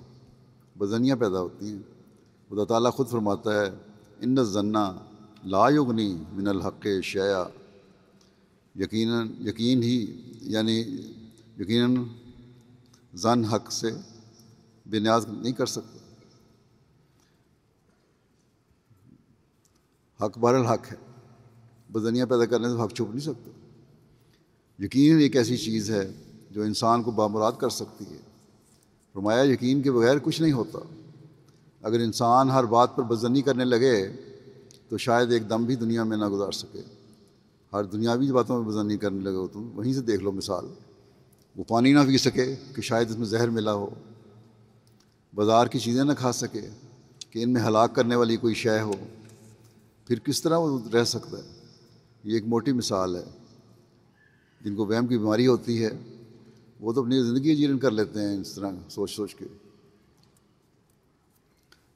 بزنیاں 0.77 1.15
پیدا 1.15 1.41
ہوتی 1.41 1.67
ہیں۔ 1.67 1.79
خدا 2.49 2.65
تعالیٰ 2.65 2.93
خود 2.93 3.09
فرماتا 3.09 3.61
ہے، 3.61 3.69
ان 4.19 4.43
ضنا 4.43 4.93
لا 5.43 5.69
یغنی 5.69 6.17
من 6.33 6.47
الحق 6.47 6.87
شیا 7.03 7.43
یقیناً، 8.75 9.27
یقین 9.47 9.83
ہی 9.83 10.21
یعنی 10.41 10.79
یقیناً 11.59 11.95
زن 13.13 13.45
حق 13.45 13.71
سے 13.71 13.91
بے 14.85 14.99
نیاز 14.99 15.25
نہیں 15.27 15.53
کر 15.53 15.65
سکتا۔ 15.65 16.00
حق 20.21 20.37
بہر 20.37 20.53
الحق 20.53 20.91
ہے۔ 20.91 20.97
بدنیاں 21.91 22.25
پیدا 22.25 22.45
کرنے 22.45 22.69
سے 22.69 22.83
حق 22.83 22.93
چھپ 22.93 23.09
نہیں 23.09 23.19
سکتا 23.19 23.51
یقین 24.83 25.17
ایک 25.17 25.35
ایسی 25.35 25.57
چیز 25.57 25.91
ہے 25.91 26.11
جو 26.51 26.61
انسان 26.61 27.03
کو 27.03 27.11
بامراد 27.11 27.51
کر 27.57 27.69
سکتی 27.69 28.05
ہے۔ 28.11 28.17
فرمایا، 29.13 29.43
یقین 29.43 29.81
کے 29.81 29.91
بغیر 29.91 30.17
کچھ 30.23 30.41
نہیں 30.41 30.51
ہوتا۔ 30.51 30.79
اگر 31.81 31.99
انسان 31.99 32.49
ہر 32.49 32.63
بات 32.63 32.95
پر 32.95 33.03
بزنی 33.03 33.41
کرنے 33.41 33.65
لگے، 33.65 34.11
تو 34.89 34.97
شاید 34.97 35.31
ایک 35.31 35.49
دم 35.49 35.63
بھی 35.63 35.75
دنیا 35.75 36.03
میں 36.03 36.17
نہ 36.17 36.29
گزار 36.29 36.51
سکے۔ 36.51 36.81
ہر 37.73 37.83
دنیاوی 37.83 38.31
باتوں 38.31 38.63
میں 38.63 38.71
بزنی 38.71 38.97
کرنے 38.97 39.19
لگے 39.19 39.33
ہو 39.33 39.47
تم۔ 39.47 39.77
وہیں 39.77 39.93
سے 39.93 40.01
دیکھ 40.01 40.23
لو 40.23 40.31
مثال۔ 40.31 40.65
وہ 41.55 41.63
پانی 41.67 41.93
نہ 41.93 41.99
پی 42.07 42.17
سکے 42.17 42.55
کہ 42.75 42.81
شاید 42.81 43.09
اس 43.09 43.17
میں 43.17 43.25
زہر 43.25 43.49
ملا 43.49 43.73
ہو۔ 43.73 43.89
بازار 45.35 45.67
کی 45.67 45.79
چیزیں 45.79 46.03
نہ 46.03 46.13
کھا 46.13 46.31
سکے 46.31 46.61
کہ 47.29 47.43
ان 47.43 47.53
میں 47.53 47.61
ہلاک 47.61 47.95
کرنے 47.95 48.15
والی 48.15 48.37
کوئی 48.37 48.53
شے 48.53 48.81
ہو۔ 48.81 48.93
پھر 50.07 50.19
کس 50.19 50.41
طرح 50.41 50.57
وہ 50.57 50.79
رہ 50.93 51.03
سکتا 51.03 51.37
ہے؟ 51.37 51.65
یہ 52.23 52.33
ایک 52.33 52.43
موٹی 52.47 52.71
مثال 52.71 53.15
ہے۔ 53.15 53.23
جن 54.61 54.75
کو 54.75 54.85
وہم 54.85 55.07
کی 55.07 55.17
بیماری 55.17 55.47
ہوتی 55.47 55.85
ہے، 55.85 55.89
وہ 56.79 56.93
تو 56.93 57.01
اپنی 57.01 57.23
زندگی 57.23 57.55
جیرن 57.55 57.77
کر 57.77 57.91
لیتے 57.91 58.19
ہیں 58.19 58.37
اس 58.37 58.53
طرح، 58.53 58.71
سوچ 58.89 59.11
سوچ 59.11 59.35
کے۔ 59.35 59.45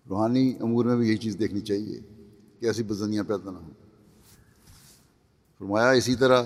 روحانی 0.10 0.54
امور 0.62 0.86
میں 0.86 0.96
بھی 0.96 1.08
یہی 1.08 1.18
چیز 1.18 1.40
دیکھنی 1.40 1.60
چاہیے 1.60 2.00
کہ 2.60 2.66
ایسی 2.66 2.84
بزنیاں 2.84 3.24
پیدا 3.24 3.52
نہ 3.52 3.58
ہوں۔ 3.58 3.72
فرمایا، 5.60 5.90
اسی 5.90 6.16
طرح 6.16 6.44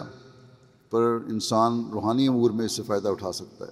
پر 0.90 1.18
انسان 1.28 1.90
روحانی 1.94 2.28
امور 2.28 2.52
میں 2.52 2.66
اس 2.66 2.72
سے 2.72 2.84
فائدہ 2.84 3.08
اٹھا 3.08 3.32
سکتا 3.32 3.66
ہے۔ 3.66 3.72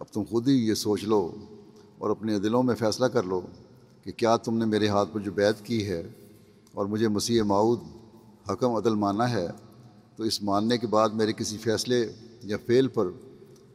اب 0.00 0.06
تم 0.12 0.22
خود 0.30 0.48
ہی 0.48 0.68
یہ 0.68 0.74
سوچ 0.74 1.04
لو 1.04 1.36
اور 1.98 2.10
اپنے 2.10 2.38
دلوں 2.38 2.62
میں 2.62 2.74
فیصلہ 2.74 3.06
کر 3.06 3.22
لو 3.22 3.40
کہ 4.02 4.12
کیا 4.12 4.36
تم 4.36 4.58
نے 4.58 4.64
میرے 4.64 4.88
ہاتھ 4.88 5.08
پر 5.12 5.20
جو 5.20 5.32
بیت 5.32 5.64
کی 5.64 5.88
ہے 5.88 6.02
اور 6.74 6.86
مجھے 6.86 7.08
مسیح 7.08 7.42
معود 7.42 7.80
حکم 8.50 8.70
عدل 8.70 8.94
مانا 8.94 9.30
ہے، 9.30 9.48
تو 10.16 10.22
اس 10.22 10.42
ماننے 10.42 10.78
کے 10.78 10.86
بعد 10.86 11.08
میرے 11.08 11.32
کسی 11.32 11.58
فیصلے 11.58 12.12
یا 12.42 12.56
فعل 12.66 12.88
پر 12.88 13.06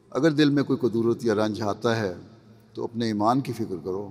اگر 0.10 0.32
دل 0.32 0.50
میں 0.50 0.64
کوئی 0.64 0.90
قدورت 0.90 1.26
یا 1.26 1.36
رنج 1.36 1.62
آتا 1.62 1.96
ہے، 1.96 2.16
تو 2.74 2.84
اپنے 2.84 3.06
ایمان 3.06 3.42
کی 3.42 3.54
فکر 3.54 3.76
کرو۔ 3.84 4.10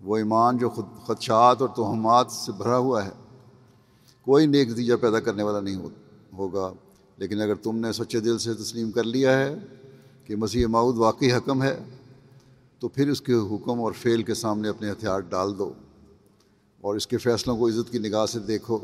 وہ 0.00 0.16
ایمان 0.16 0.58
جو 0.58 0.70
خود 0.70 0.84
خدشات 1.06 1.60
اور 1.60 1.68
توہمات 1.68 2.30
سے 2.30 2.52
بھرا 2.52 2.76
ہوا 2.76 3.04
ہے، 3.04 3.10
کوئی 4.22 4.46
نیک 4.46 4.68
نتیجہ 4.68 4.94
پیدا 5.00 5.20
کرنے 5.20 5.42
والا 5.42 5.60
نہیں 5.60 5.76
ہوگا۔ 6.38 6.72
لیکن 7.16 7.40
اگر 7.40 7.54
تم 7.54 7.76
نے 7.76 7.92
سچے 7.92 8.20
دل 8.20 8.38
سے 8.38 8.54
تسلیم 8.54 8.90
کر 8.90 9.04
لیا 9.04 9.38
ہے 9.38 9.54
کہ 10.24 10.36
مسیح 10.36 10.66
معود 10.66 10.96
واقعی 10.96 11.32
حکم 11.32 11.62
ہے، 11.62 11.84
تو 12.78 12.88
پھر 12.88 13.08
اس 13.08 13.20
کے 13.20 13.34
حکم 13.34 13.80
اور 13.80 13.92
فعل 13.92 14.22
کے 14.22 14.34
سامنے 14.34 14.68
اپنے 14.68 14.90
ہتھیار 14.90 15.20
ڈال 15.20 15.58
دو۔ 15.58 15.72
اور 16.84 16.94
اس 16.94 17.06
کے 17.06 17.18
فیصلوں 17.18 17.56
کو 17.56 17.68
عزت 17.68 17.92
کی 17.92 17.98
نگاہ 17.98 18.26
سے 18.26 18.38
دیکھو۔ 18.38 18.78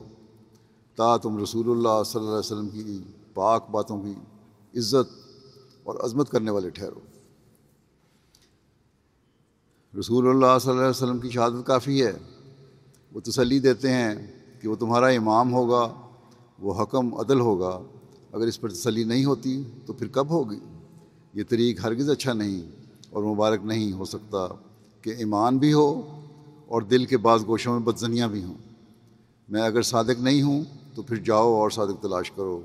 تا 0.97 1.17
تم 1.17 1.43
رسول 1.43 1.71
اللہ 1.71 2.03
صلی 2.07 2.19
اللہ 2.19 2.31
علیہ 2.31 2.39
وسلم 2.39 2.69
کی 2.69 3.03
پاک 3.35 3.71
باتوں 3.71 4.03
کی 4.03 4.15
عزت 4.79 5.13
اور 5.83 5.95
عظمت 6.05 6.31
کرنے 6.31 6.51
والے 6.51 6.71
ٹھہرو۔ 6.71 7.01
رسول 10.01 10.29
اللہ 10.29 10.59
صلی 10.61 10.71
اللہ 10.71 10.83
علیہ 10.83 10.91
وسلم 10.91 11.19
کی 11.19 11.31
شہادت 11.31 11.67
کافی 11.67 12.05
ہے۔ 12.05 12.13
وہ 13.13 13.21
تسلی 13.21 13.59
دیتے 13.59 13.91
ہیں 13.91 14.15
کہ 14.63 14.69
وہ 14.69 14.77
تمہارا 14.77 15.07
امام 15.07 15.53
ہوگا، 15.53 15.95
وہ 16.59 16.83
حکم 16.83 17.15
عدل 17.15 17.41
ہوگا۔ 17.41 17.81
اگر 18.33 18.47
اس 18.47 18.61
پر 18.61 18.69
تسلی 18.69 19.05
نہیں 19.05 19.25
ہوتی 19.25 19.63
تو 19.87 19.93
پھر 19.93 20.09
کب 20.09 20.31
ہوگی؟ 20.31 20.59
یہ 21.35 21.43
طریق 21.49 21.81
ہرگز 21.85 22.11
اچھا 22.11 22.33
نہیں 22.33 22.63
اور 23.11 23.23
مبارک 23.23 23.61
نہیں 23.65 23.93
ہو 23.93 24.05
سکتا 24.05 24.47
کہ 25.03 25.11
ایمان 25.11 25.59
بھی 25.59 25.73
ہو 25.73 26.20
اور 26.71 26.83
دل 26.83 27.05
کے 27.05 27.17
بعض 27.17 27.47
گوشوں 27.47 27.73
میں 27.73 27.81
بدزنیاں 27.81 28.29
بھی 28.29 28.45
ہوں۔ 28.45 28.55
میں 29.49 29.63
اگر 29.63 29.83
صادق 29.83 30.21
نہیں 30.21 30.43
ہوں 30.43 30.65
تو 30.95 31.03
پھر 31.03 31.17
جاؤ 31.17 31.55
اور 31.55 31.71
صادق 31.71 32.03
تلاش 32.03 32.31
کرو 32.31 32.61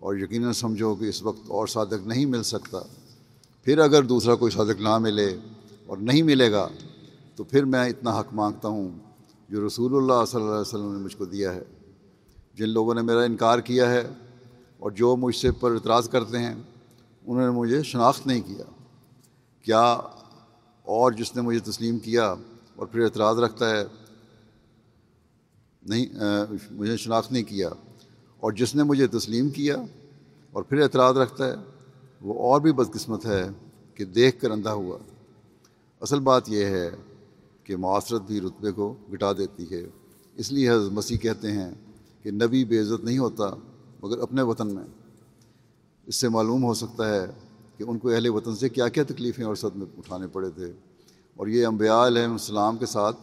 اور 0.00 0.16
یقیناً 0.16 0.52
سمجھو 0.52 0.94
کہ 0.94 1.04
اس 1.04 1.22
وقت 1.22 1.50
اور 1.50 1.66
صادق 1.66 2.06
نہیں 2.06 2.26
مل 2.26 2.42
سکتا۔ 2.42 2.78
پھر 3.64 3.78
اگر 3.78 4.02
دوسرا 4.02 4.34
کوئی 4.34 4.52
صادق 4.52 4.80
نہ 4.80 4.98
ملے 4.98 5.38
اور 5.86 5.96
نہیں 5.96 6.22
ملے 6.22 6.52
گا 6.52 6.68
تو 7.36 7.44
پھر 7.44 7.64
میں 7.64 7.88
اتنا 7.88 8.20
حق 8.20 8.26
مانگتا 8.32 8.68
ہوں 8.68 8.90
جو 9.48 9.66
رسول 9.66 9.96
اللہ 9.96 10.24
صلی 10.24 10.40
اللہ 10.40 10.52
علیہ 10.52 10.60
وسلم 10.60 10.92
نے 10.92 10.98
مجھ 10.98 11.16
کو 11.16 11.24
دیا 11.24 11.54
ہے۔ 11.54 11.62
جن 12.54 12.68
لوگوں 12.68 12.94
نے 12.94 13.02
میرا 13.02 13.22
انکار 13.22 13.58
کیا 13.58 13.90
ہے 13.90 14.08
اور 14.78 14.90
جو 14.90 15.16
مجھ 15.16 15.36
سے 15.36 15.50
پر 15.50 15.70
اعتراض 15.70 16.08
کرتے 16.08 16.38
ہیں، 16.38 16.54
انہوں 17.26 17.44
نے 17.44 17.50
مجھے 17.50 17.82
شناخت 17.82 18.26
نہیں 18.26 18.40
کیا۔ 18.40 18.64
کیا 19.62 19.82
اور 20.82 21.12
جس 21.12 21.36
نے 21.36 21.42
مجھے 21.42 21.58
تسلیم 21.58 21.98
کیا 21.98 22.34
اور 22.76 22.86
پھر 22.86 23.00
اعتراض 23.00 23.38
رکھتا 23.38 23.70
ہے، 23.70 23.84
نہیں 25.82 26.06
مجھے 26.70 26.96
شناخت 26.96 27.32
نہیں 27.32 27.42
کیا۔ 27.42 27.68
اور 28.40 28.52
جس 28.52 28.74
نے 28.74 28.82
مجھے 28.82 29.06
تسلیم 29.06 29.48
کیا 29.48 29.76
اور 30.52 30.62
پھر 30.62 30.80
اعتراض 30.80 31.16
رکھتا 31.16 31.46
ہے، 31.46 31.54
وہ 32.20 32.50
اور 32.50 32.60
بھی 32.60 32.72
بدقسمت 32.72 33.26
ہے 33.26 33.48
کہ 33.94 34.04
دیکھ 34.04 34.40
کر 34.40 34.50
اندھا 34.50 34.72
ہوا۔ 34.72 34.98
اصل 36.00 36.20
بات 36.20 36.48
یہ 36.48 36.64
ہے 36.64 36.90
کہ 37.64 37.76
معاشرت 37.76 38.22
بھی 38.22 38.40
رتبے 38.40 38.72
کو 38.72 38.94
گٹا 39.12 39.32
دیتی 39.32 39.70
ہے۔ 39.70 39.86
اس 40.34 40.52
لیے 40.52 40.70
حضرت 40.70 40.92
مسیح 40.92 41.16
کہتے 41.16 41.52
ہیں 41.52 41.70
کہ 42.22 42.30
نبی 42.30 42.64
بے 42.64 42.80
عزت 42.80 43.04
نہیں 43.04 43.18
ہوتا 43.18 43.54
مگر 44.02 44.18
اپنے 44.18 44.42
وطن 44.42 44.74
میں۔ 44.74 44.84
اس 46.06 46.16
سے 46.16 46.28
معلوم 46.28 46.64
ہو 46.64 46.74
سکتا 46.74 47.14
ہے 47.14 47.26
کہ 47.76 47.84
ان 47.88 47.98
کو 47.98 48.08
اہل 48.10 48.28
وطن 48.28 48.56
سے 48.56 48.68
کیا 48.68 48.88
کیا 48.88 49.04
تکلیفیں 49.04 49.44
اور 49.44 49.54
صدمے 49.54 49.84
اٹھانے 49.98 50.26
پڑے 50.26 50.50
تھے۔ 50.50 50.72
اور 51.36 51.46
یہ 51.46 51.66
انبیاء 51.66 52.06
علیہ 52.06 52.22
السلام 52.22 52.76
کے 52.76 52.86
ساتھ 52.86 53.16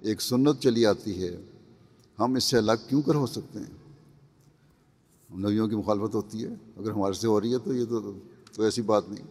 ایک 0.00 0.22
سنت 0.22 0.60
چلی 0.60 0.86
آتی 0.86 1.22
ہے، 1.22 1.36
ہم 2.18 2.34
اس 2.34 2.44
سے 2.44 2.58
الگ 2.58 2.86
کیوں 2.88 3.02
کر 3.02 3.14
ہو 3.14 3.26
سکتے 3.26 3.58
ہیں؟ 3.58 3.74
نبیوں 5.30 5.68
کی 5.68 5.76
مخالفت 5.76 6.14
ہوتی 6.14 6.44
ہے، 6.44 6.54
اگر 6.76 6.90
ہمارے 6.90 7.12
سے 7.12 7.26
ہو 7.26 7.40
رہی 7.40 7.52
ہے 7.52 7.58
تو 7.58 7.74
یہ 7.74 7.84
تو 7.84 8.12
تو 8.52 8.62
ایسی 8.62 8.82
بات 8.82 9.08
نہیں۔ 9.08 9.24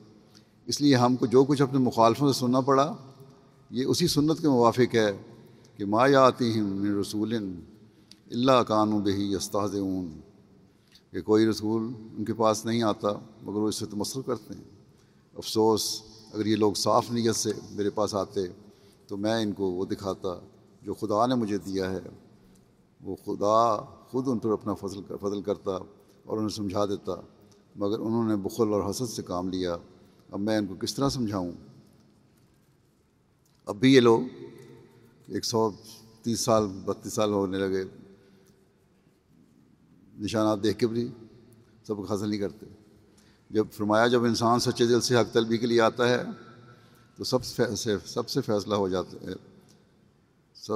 اس 0.65 0.81
لیے 0.81 0.95
ہم 0.95 1.15
کو 1.15 1.25
جو 1.25 1.43
کچھ 1.43 1.61
اپنے 1.61 1.79
مخالفوں 1.79 2.33
سے 2.33 2.39
سننا 2.39 2.61
پڑا، 2.61 2.93
یہ 3.69 3.85
اسی 3.85 4.07
سنت 4.07 4.41
کے 4.41 4.47
موافق 4.47 4.95
ہے 4.95 5.11
کہ 5.77 5.85
ما 5.85 6.07
یاتی 6.07 6.61
من 6.61 6.99
رسول 6.99 7.33
اللہ 7.33 8.63
قانو 8.67 8.99
بہی 8.99 9.35
استاذ 9.35 9.75
اون 9.75 10.19
کہ 11.11 11.21
کوئی 11.21 11.49
رسول 11.49 11.91
ان 12.17 12.25
کے 12.25 12.33
پاس 12.33 12.65
نہیں 12.65 12.83
آتا، 12.83 13.09
مگر 13.43 13.59
وہ 13.59 13.67
اس 13.67 13.75
سے 13.75 13.85
تمسر 13.85 14.21
کرتے 14.21 14.53
ہیں۔ 14.53 14.63
افسوس 15.33 16.01
اگر 16.35 16.45
یہ 16.45 16.55
لوگ 16.55 16.73
صاف 16.73 17.11
نیت 17.11 17.35
سے 17.35 17.51
میرے 17.71 17.89
پاس 17.89 18.15
آتے 18.15 18.39
تو 19.07 19.17
میں 19.17 19.43
ان 19.43 19.51
کو 19.51 19.71
وہ 19.71 19.85
دکھاتا 19.85 20.39
جو 20.81 20.93
خدا 20.93 21.25
نے 21.25 21.35
مجھے 21.35 21.57
دیا 21.57 21.91
ہے۔ 21.91 21.99
وہ 23.01 23.15
خدا 23.15 23.77
خود 24.07 24.27
ان 24.27 24.39
پر 24.39 24.51
اپنا 24.51 24.73
فضل 24.73 25.01
فضل 25.21 25.41
کرتا 25.41 25.71
اور 26.23 26.37
انہیں 26.37 26.49
سمجھا 26.49 26.85
دیتا۔ 26.85 27.11
مگر 27.75 27.99
انہوں 27.99 28.27
نے 28.27 28.35
بخل 28.35 28.73
اور 28.73 28.89
حسد 28.89 29.09
سے 29.09 29.23
کام 29.23 29.49
لیا۔ 29.49 29.77
اب 30.31 30.39
میں 30.39 30.57
ان 30.57 30.67
کو 30.67 30.75
کس 30.75 30.95
طرح 30.95 31.09
سمجھاؤں؟ 31.09 31.51
اب 33.65 33.75
بھی 33.75 33.95
یہ 33.95 33.99
لوگ 33.99 34.21
ایک 35.27 35.45
سو 35.45 35.71
تیس 36.21 36.39
سال، 36.39 36.67
بتیس 36.85 37.13
سال 37.13 37.31
ہونے 37.31 37.57
لگے۔ 37.57 37.83
نشانات 40.17 40.63
دیکھ 40.63 40.79
کے 40.79 40.87
بھی 40.87 41.11
سب 41.87 42.01
حاصل 42.01 42.29
نہیں 42.29 42.39
کرتے۔ 42.39 42.65
جب 43.49 43.67
فرمایا 43.71 44.07
جب 44.07 44.23
انسان 44.23 44.59
سچے 44.59 44.85
دل 44.85 45.01
سے 45.01 45.15
حق 45.15 45.33
طلبی 45.33 45.57
کے 45.57 45.67
لیے 45.67 45.81
آتا 45.81 46.09
ہے، 46.09 46.23
تو 47.15 47.23
سب 47.23 47.45
سے 47.45 47.97
سب 48.05 48.29
سے 48.29 48.41
فیصلہ 48.41 48.75
ہو 48.75 48.89
جاتے 48.89 49.17
ہیں 49.25 49.35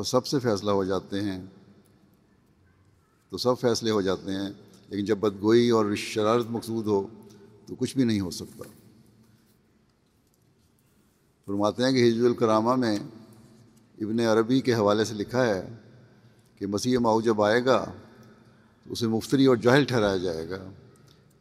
سب 0.04 0.26
سے 0.26 0.40
فیصلہ 0.40 0.72
ہو 0.72 0.84
جاتے 0.84 1.22
ہیں۔ 1.22 1.42
تو 3.30 3.38
سب 3.38 3.60
فیصلے 3.60 3.92
ہو 3.92 4.02
جاتے 4.02 4.32
ہیں، 4.32 4.50
لیکن 4.90 5.06
جب 5.06 5.18
بدگوئی 5.18 5.70
اور 5.70 5.96
شرارت 5.96 6.46
مقصود 6.50 6.88
ہو، 6.88 7.08
تو 7.66 7.76
کچھ 7.76 7.96
بھی 7.98 8.04
نہیں 8.04 8.20
ہو 8.20 8.32
سکتا۔ 8.32 8.64
فرماتے 11.46 11.84
ہیں 11.84 11.92
کہ 11.92 12.10
حجب 12.10 12.26
الکرامہ 12.26 12.76
میں 12.76 12.98
ابن 14.02 14.20
عربی 14.20 14.62
کے 14.62 14.74
حوالے 14.74 15.06
سے 15.06 15.14
لکھا 15.14 15.46
ہے 15.46 15.70
کہ 16.56 16.68
مسیح 16.68 16.98
ماؤ 16.98 17.22
جب 17.22 17.42
آئے 17.42 17.66
گا، 17.66 17.86
تو 18.84 18.94
اسے 18.94 19.08
مفتری 19.08 19.46
اور 19.46 19.56
جاہل 19.56 19.86
ٹھہرایا 19.86 20.18
جائے 20.18 20.50
گا۔ 20.50 20.70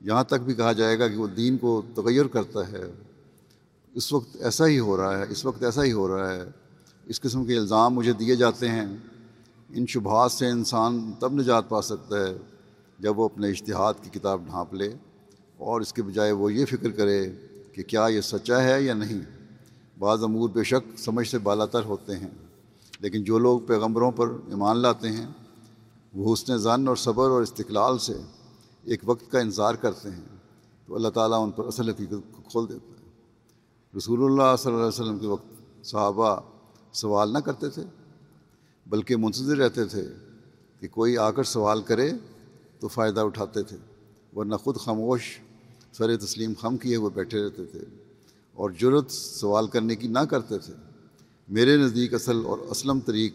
یہاں 0.01 0.25
تک 0.25 0.43
بھی 0.45 0.55
کہا 0.55 0.73
جائے 0.73 0.99
گا 0.99 1.09
کہ 1.09 1.17
وہ 1.17 1.27
دین 1.27 1.59
کو 1.59 1.83
تغیر 1.95 2.27
کرتا 2.27 2.69
ہے۔ 2.69 2.85
اس 3.95 4.13
وقت 4.13 4.37
ایسا 4.41 4.67
ہی 4.67 4.79
ہو 4.79 4.97
رہا 4.97 5.19
ہے، 5.19 5.25
اس 5.31 5.45
وقت 5.45 5.63
ایسا 5.63 5.85
ہی 5.85 5.93
ہو 5.93 6.09
رہا 6.09 6.35
ہے۔ 6.35 6.43
اس 7.07 7.21
قسم 7.21 7.45
کے 7.45 7.57
الزام 7.57 7.95
مجھے 7.95 8.13
دیے 8.13 8.37
جاتے 8.37 8.69
ہیں۔ 8.69 8.87
ان 9.69 9.87
شبہات 9.87 10.33
سے 10.33 10.49
انسان 10.49 11.13
تب 11.19 11.33
نجات 11.33 11.69
پا 11.69 11.83
سکتا 11.83 12.19
ہے 12.19 12.35
جب 12.99 13.19
وہ 13.19 13.25
اپنے 13.25 13.51
اشتہاد 13.51 13.95
کی 14.03 14.11
کتاب 14.11 14.41
ڈھانپ 14.47 14.75
لے 14.75 14.95
اور 15.57 15.81
اس 15.81 15.93
کے 15.93 16.03
بجائے 16.03 16.33
وہ 16.33 16.53
یہ 16.53 16.65
فکر 16.65 16.91
کرے 16.91 17.31
کہ 17.73 17.83
کیا 17.83 18.07
یہ 18.11 18.21
سچا 18.21 18.63
ہے 18.63 18.83
یا 18.83 18.95
نہیں۔ 18.95 19.21
بعض 19.99 20.23
امور 20.23 20.49
بے 20.49 20.65
شک 20.65 20.99
سمجھ 20.99 21.29
سے 21.29 21.39
بالا 21.39 21.67
تر 21.67 21.85
ہوتے 21.85 22.17
ہیں، 22.17 22.31
لیکن 23.01 23.25
جو 23.25 23.39
لوگ 23.39 23.61
پیغمبروں 23.61 24.11
پر 24.11 24.29
ایمان 24.29 24.77
لاتے 24.77 25.09
ہیں، 25.09 25.27
وہ 26.15 26.33
حسن 26.35 26.59
زن 26.59 26.89
اور 26.89 26.97
صبر 26.97 27.29
اور 27.29 27.43
استقلال 27.43 27.99
سے 27.99 28.15
ایک 28.85 29.01
وقت 29.05 29.31
کا 29.31 29.41
انتظار 29.41 29.75
کرتے 29.75 30.11
ہیں 30.11 30.37
تو 30.87 30.95
اللہ 30.95 31.09
تعالیٰ 31.09 31.45
ان 31.45 31.51
پر 31.51 31.67
اصل 31.67 31.89
حقیقت 31.89 32.33
کو 32.33 32.43
کھول 32.43 32.69
دیتا 32.69 32.93
ہے۔ 32.93 32.99
رسول 33.97 34.25
اللہ 34.25 34.57
صلی 34.59 34.73
اللہ 34.73 34.85
علیہ 34.85 35.03
وسلم 35.03 35.19
کے 35.19 35.27
وقت 35.27 35.87
صحابہ 35.87 36.41
سوال 36.93 37.33
نہ 37.33 37.39
کرتے 37.39 37.69
تھے، 37.69 37.83
بلکہ 38.87 39.17
منتظر 39.17 39.57
رہتے 39.57 39.85
تھے 39.85 40.09
کہ 40.81 40.89
کوئی 40.89 41.19
آ 41.19 41.31
کر 41.31 41.45
سوال 41.45 41.83
کرے 41.83 42.11
تو 42.81 42.89
فائدہ 42.89 43.21
اٹھاتے 43.21 43.63
تھے۔ 43.63 43.77
ورنہ 44.37 44.55
خود 44.55 44.77
خاموش، 44.77 45.39
سر 45.93 46.17
تسلیم 46.17 46.53
خم 46.61 46.77
کیے 46.77 46.97
ہوئے 46.97 47.11
بیٹھے 47.15 47.45
رہتے 47.45 47.65
تھے 47.65 47.81
اور 48.53 48.71
جرت 48.71 49.11
سوال 49.11 49.67
کرنے 49.67 49.97
کی 49.97 50.09
نہ 50.09 50.19
کرتے 50.19 50.59
تھے۔ 50.59 50.75
میرے 51.49 51.77
نزدیک 51.77 52.15
اصل 52.15 52.45
اور 52.47 52.59
اسلم 52.59 53.01
طریق 53.01 53.35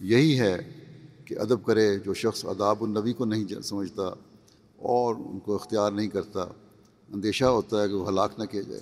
یہی 0.00 0.40
ہے 0.40 0.72
کہ 1.24 1.38
ادب 1.38 1.64
کرے 1.64 1.98
جو 1.98 2.14
شخص 2.14 2.44
اداب 2.44 2.84
النبی 2.84 3.12
کو 3.12 3.24
نہیں 3.24 3.60
سمجھتا۔ 3.62 4.02
اور 4.86 5.14
ان 5.20 5.38
کو 5.38 5.54
اختیار 5.54 5.92
نہیں 5.92 6.08
کرتا، 6.08 6.44
اندیشہ 7.08 7.44
ہوتا 7.46 7.82
ہے 7.82 7.88
کہ 7.88 7.94
وہ 7.94 8.08
ہلاک 8.08 8.38
نہ 8.38 8.44
کیا 8.44 8.62
جائے 8.62 8.80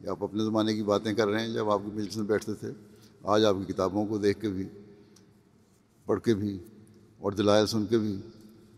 یا 0.00 0.10
آپ 0.10 0.24
اپنے 0.24 0.44
زمانے 0.44 0.74
کی 0.74 0.82
باتیں 0.84 1.12
کر 1.14 1.28
رہے 1.28 1.40
ہیں، 1.40 1.52
جب 1.54 1.70
آپ 1.70 1.80
کے 1.84 1.90
مجلس 1.94 2.16
میں 2.16 2.26
بیٹھتے 2.26 2.54
تھے، 2.54 2.70
آج 3.24 3.44
آپ 3.44 3.56
کی 3.58 3.72
کتابوں 3.72 4.04
کو 4.06 4.18
دیکھ 4.18 4.40
کے 4.40 4.48
بھی، 4.50 4.68
پڑھ 6.06 6.20
کے 6.20 6.34
بھی، 6.34 6.58
اور 7.20 7.32
دلائل 7.32 7.66
سن 7.66 7.86
کے 7.86 7.98
بھی 7.98 8.16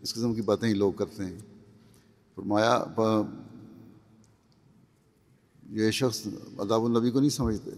اس 0.01 0.13
قسم 0.13 0.33
کی 0.33 0.41
باتیں 0.41 0.67
ہی 0.69 0.73
لوگ 0.75 0.91
کرتے 0.93 1.25
ہیں۔ 1.25 1.39
فرمایا 2.37 2.83
یہ 5.73 5.91
شخص 5.91 6.25
اداب 6.59 6.85
النبی 6.85 7.11
کو 7.11 7.19
نہیں 7.19 7.29
سمجھتے، 7.29 7.71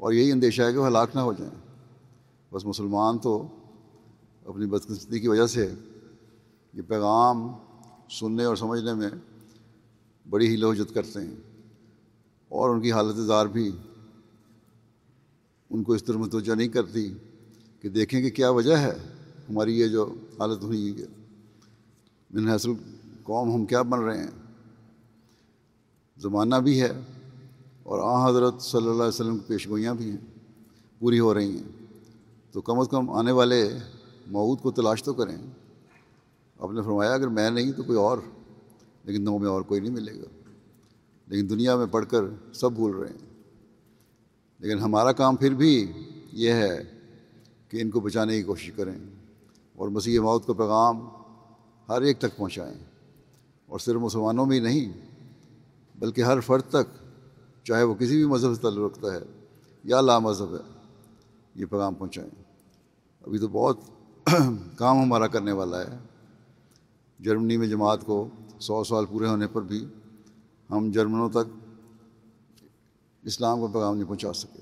اور 0.00 0.12
یہی 0.12 0.32
اندیشہ 0.32 0.62
ہے 0.62 0.72
کہ 0.72 0.78
وہ 0.78 0.86
ہلاک 0.86 1.14
نہ 1.14 1.20
ہو 1.20 1.32
جائیں۔ 1.32 1.54
بس 2.52 2.64
مسلمان 2.64 3.18
تو 3.18 3.36
اپنی 4.46 4.66
بدقسمتی 4.66 5.20
کی 5.20 5.28
وجہ 5.28 5.46
سے 5.46 5.68
یہ 6.74 6.82
پیغام 6.88 7.48
سننے 8.10 8.44
اور 8.44 8.56
سمجھنے 8.56 8.94
میں 8.94 9.10
بڑی 10.30 10.48
ہی 10.48 10.56
لوجت 10.56 10.94
کرتے 10.94 11.20
ہیں 11.20 11.36
اور 12.48 12.70
ان 12.70 12.80
کی 12.80 12.92
حالت 12.92 13.16
زار 13.16 13.46
بھی 13.46 13.70
ان 15.70 15.82
کو 15.82 15.92
اس 15.92 16.04
طرح 16.04 16.16
متوجہ 16.16 16.54
نہیں 16.54 16.68
کرتی 16.68 17.14
کہ 17.82 17.88
دیکھیں 17.88 18.22
کہ 18.22 18.30
کیا 18.30 18.50
وجہ 18.50 18.76
ہے 18.76 18.94
ہماری 19.50 19.80
یہ 19.80 19.88
جو 19.88 20.14
حالت 20.38 20.62
ہوئی 20.62 21.00
ہے 21.00 21.06
من 22.30 22.48
حاصل 22.48 22.70
قوم 23.22 23.54
ہم 23.54 23.66
کیا 23.66 23.82
بن 23.82 24.00
رہے 24.00 24.18
ہیں؟ 24.18 24.30
زمانہ 26.18 26.54
بھی 26.54 26.82
ہے 26.82 27.00
اور 27.82 27.98
آ 27.98 28.30
حضرت 28.30 28.62
صلی 28.62 28.80
اللہ 28.80 29.02
علیہ 29.02 29.08
وسلم 29.08 29.38
کی 29.38 29.44
پیش 29.46 29.68
گوئیاں 29.68 29.94
بھی 29.94 30.10
ہیں، 30.10 30.16
پوری 30.98 31.20
ہو 31.20 31.34
رہی 31.34 31.56
ہیں۔ 31.56 31.86
تو 32.52 32.60
کم 32.60 32.78
از 32.78 32.88
کم 32.90 33.10
آنے 33.10 33.32
والے 33.32 33.78
مود 34.26 34.58
کو 34.62 34.70
تلاش 34.70 35.02
تو 35.02 35.14
کریں۔ 35.14 35.36
آپ 36.58 36.70
نے 36.70 36.82
فرمایا 36.82 37.12
اگر 37.12 37.28
میں 37.28 37.50
نہیں 37.50 37.72
تو 37.72 37.82
کوئی 37.82 37.98
اور، 37.98 38.18
لیکن 39.04 39.24
نو 39.24 39.38
میں 39.38 39.48
اور 39.48 39.62
کوئی 39.62 39.80
نہیں 39.80 39.92
ملے 39.92 40.14
گا۔ 40.14 40.50
لیکن 41.26 41.50
دنیا 41.50 41.76
میں 41.76 41.86
پڑھ 41.86 42.06
کر 42.06 42.52
سب 42.52 42.72
بھول 42.72 42.96
رہے 42.96 43.08
ہیں۔ 43.08 43.28
لیکن 44.58 44.78
ہمارا 44.78 45.12
کام 45.12 45.36
پھر 45.36 45.54
بھی 45.54 45.92
یہ 46.32 46.52
ہے 46.52 46.82
کہ 47.68 47.80
ان 47.80 47.90
کو 47.90 48.00
بچانے 48.00 48.36
کی 48.36 48.42
کوشش 48.42 48.72
کریں 48.76 48.98
اور 49.76 49.88
مسیح 49.88 50.20
موت 50.20 50.46
کا 50.46 50.52
پیغام 50.52 51.08
ہر 51.88 52.02
ایک 52.02 52.18
تک 52.18 52.36
پہنچائیں۔ 52.36 52.74
اور 53.66 53.78
صرف 53.78 54.00
مسلمانوں 54.00 54.46
میں 54.46 54.56
ہی 54.56 54.60
نہیں، 54.60 54.92
بلکہ 55.98 56.22
ہر 56.22 56.40
فرد 56.40 56.62
تک، 56.68 57.04
چاہے 57.64 57.82
وہ 57.82 57.94
کسی 57.94 58.16
بھی 58.16 58.24
مذہب 58.24 58.54
سے 58.54 58.62
تعلق 58.62 58.78
رکھتا 58.78 59.14
ہے 59.14 59.46
یا 59.84 60.00
لا 60.00 60.18
مذہب 60.18 60.54
ہے، 60.54 60.80
یہ 61.54 61.66
پیغام 61.66 61.94
پہنچائیں۔ 61.94 62.42
ابھی 63.26 63.38
تو 63.38 63.48
بہت 63.48 63.78
کام 64.76 65.02
ہمارا 65.02 65.26
کرنے 65.26 65.52
والا 65.52 65.80
ہے۔ 65.80 65.98
جرمنی 67.20 67.56
میں 67.56 67.68
جماعت 67.68 68.04
کو 68.04 68.28
سو 68.60 68.84
سال 68.84 69.04
پورے 69.06 69.26
ہونے 69.26 69.46
پر 69.46 69.62
بھی 69.62 69.86
ہم 70.70 70.90
جرمنوں 70.90 71.28
تک 71.28 71.68
اسلام 73.24 73.60
کا 73.60 73.66
پیغام 73.66 73.96
نہیں 73.96 74.08
پہنچا 74.08 74.32
سکے۔ 74.32 74.60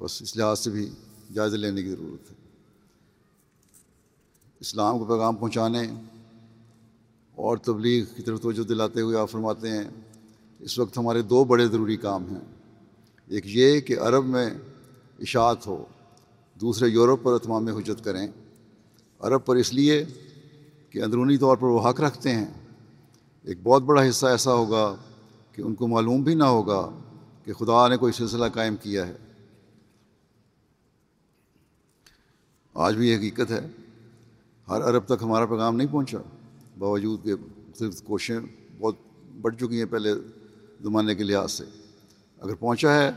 بس 0.00 0.22
اس 0.22 0.36
لحاظ 0.36 0.58
سے 0.58 0.70
بھی 0.70 0.90
جائزہ 1.34 1.56
لینے 1.56 1.82
کی 1.82 1.88
ضرورت 1.88 2.30
ہے۔ 2.30 2.36
اسلام 4.60 4.98
کو 4.98 5.04
پیغام 5.04 5.36
پہنچانے 5.36 5.88
اور 7.34 7.56
تبلیغ 7.56 8.04
کی 8.16 8.22
طرف 8.22 8.40
توجہ 8.40 8.62
دلاتے 8.62 9.00
ہوئے 9.00 9.16
آپ 9.16 9.30
فرماتے 9.30 9.68
ہیں، 9.70 9.84
اس 10.60 10.78
وقت 10.78 10.98
ہمارے 10.98 11.22
دو 11.22 11.44
بڑے 11.44 11.66
ضروری 11.66 11.96
کام 11.96 12.24
ہیں۔ 12.30 12.54
ایک 13.26 13.44
یہ 13.46 13.80
کہ 13.80 13.98
عرب 13.98 14.26
میں 14.26 14.50
اشاعت 15.18 15.66
ہو، 15.66 15.84
دوسرے 16.60 16.88
یورپ 16.88 17.22
پر 17.22 17.32
اتمام 17.32 17.68
حجت 17.68 18.04
کریں۔ 18.04 18.28
عرب 19.20 19.44
پر 19.44 19.56
اس 19.56 19.74
لیے 19.74 20.04
کہ 20.94 21.02
اندرونی 21.02 21.36
طور 21.36 21.56
پر 21.56 21.66
وہ 21.66 21.90
حق 21.90 22.00
رکھتے 22.00 22.32
ہیں۔ 22.34 22.46
ایک 23.42 23.58
بہت 23.62 23.82
بڑا 23.82 24.08
حصہ 24.08 24.26
ایسا 24.26 24.52
ہوگا 24.52 24.96
کہ 25.52 25.62
ان 25.62 25.74
کو 25.74 25.86
معلوم 25.86 26.22
بھی 26.22 26.34
نہ 26.34 26.44
ہوگا 26.44 26.98
کہ 27.44 27.52
خدا 27.52 27.88
نے 27.88 27.96
کوئی 27.96 28.12
سلسلہ 28.12 28.44
قائم 28.54 28.76
کیا 28.76 29.06
ہے۔ 29.06 29.16
آج 32.74 32.96
بھی 32.96 33.08
یہ 33.08 33.16
حقیقت 33.16 33.50
ہے۔ 33.50 33.66
ہر 34.68 34.80
عرب 34.80 35.04
تک 35.04 35.22
ہمارا 35.22 35.46
پیغام 35.46 35.76
نہیں 35.76 35.88
پہنچا۔ 35.92 36.18
باوجود 36.78 37.24
کہ 37.24 37.34
صرف 37.78 38.02
کوششیں 38.02 38.38
بہت 38.78 38.94
بڑھ 39.40 39.56
چکی 39.56 39.78
ہیں 39.78 39.86
پہلے 39.90 40.12
زمانے 40.82 41.14
کے 41.14 41.22
لحاظ 41.22 41.52
سے۔ 41.52 41.64
اگر 42.40 42.54
پہنچا 42.54 42.94
ہے 42.94 43.10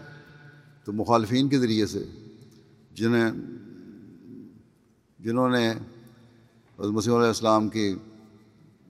تو 0.86 0.94
مخالفین 0.94 1.50
کے 1.50 1.60
ذریعے 1.60 1.86
سے، 1.86 2.04
جنہیں 2.92 3.32
جنہوں 5.20 5.50
نے 5.50 5.74
مسیح 6.80 7.14
علیہ 7.14 7.28
السلام 7.28 7.70
کی 7.70 7.96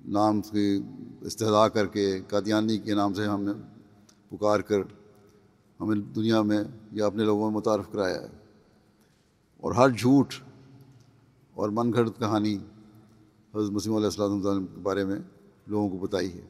نام 0.06 0.42
کی 0.42 0.82
استدا 1.22 1.68
کر 1.68 1.86
کے 1.86 2.20
قادیانی 2.28 2.78
کے 2.78 2.94
نام 2.94 3.14
سے 3.14 3.26
ہم 3.26 3.44
نے 3.44 3.52
پکار 4.30 4.60
کر 4.60 4.80
ہمیں 5.80 5.96
دنیا 5.96 6.42
میں 6.42 6.64
یا 6.92 7.06
اپنے 7.06 7.24
لوگوں 7.24 7.52
میں 7.52 7.58
متعارف 7.58 7.92
کرایا 7.92 8.22
ہے۔ 8.22 8.28
اور 9.58 9.72
ہر 9.72 9.90
جھوٹ 9.90 10.34
اور 11.54 11.70
من 11.70 11.94
گھڑت 11.94 12.20
کہانی 12.20 12.58
حضرت 13.56 13.72
مسیم 13.72 13.96
علیہ 13.96 14.06
السلام 14.06 14.42
کے 14.42 14.80
بارے 14.80 15.06
میں 15.06 15.20
لوگوں 15.68 15.90
کو 15.90 15.98
بتائی 15.98 16.34
ہے۔ 16.34 16.46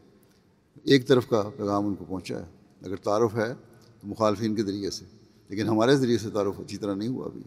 ایک 0.83 1.07
طرف 1.07 1.29
کا 1.29 1.49
پیغام 1.57 1.87
ان 1.87 1.95
کو 1.95 2.05
پہنچا 2.05 2.39
ہے۔ 2.39 2.45
اگر 2.85 2.95
تعارف 2.95 3.35
ہے 3.35 3.53
تو 4.01 4.07
مخالفین 4.07 4.55
کے 4.55 4.63
ذریعے 4.63 4.89
سے، 4.89 5.05
لیکن 5.47 5.67
ہمارے 5.67 5.95
ذریعے 5.95 6.17
سے 6.17 6.29
تعارف 6.29 6.59
اچھی 6.59 6.77
طرح 6.77 6.93
نہیں 6.93 7.09
ہوا 7.09 7.25
ابھی۔ 7.25 7.43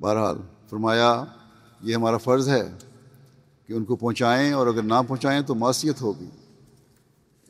بہرحال 0.00 0.38
فرمایا 0.68 1.24
یہ 1.82 1.94
ہمارا 1.94 2.16
فرض 2.16 2.48
ہے 2.48 2.62
کہ 3.66 3.72
ان 3.72 3.84
کو 3.84 3.96
پہنچائیں 3.96 4.52
اور 4.52 4.66
اگر 4.66 4.82
نہ 4.82 4.94
پہنچائیں 5.08 5.40
تو 5.40 5.54
معاشیت 5.54 6.00
ہوگی۔ 6.02 6.28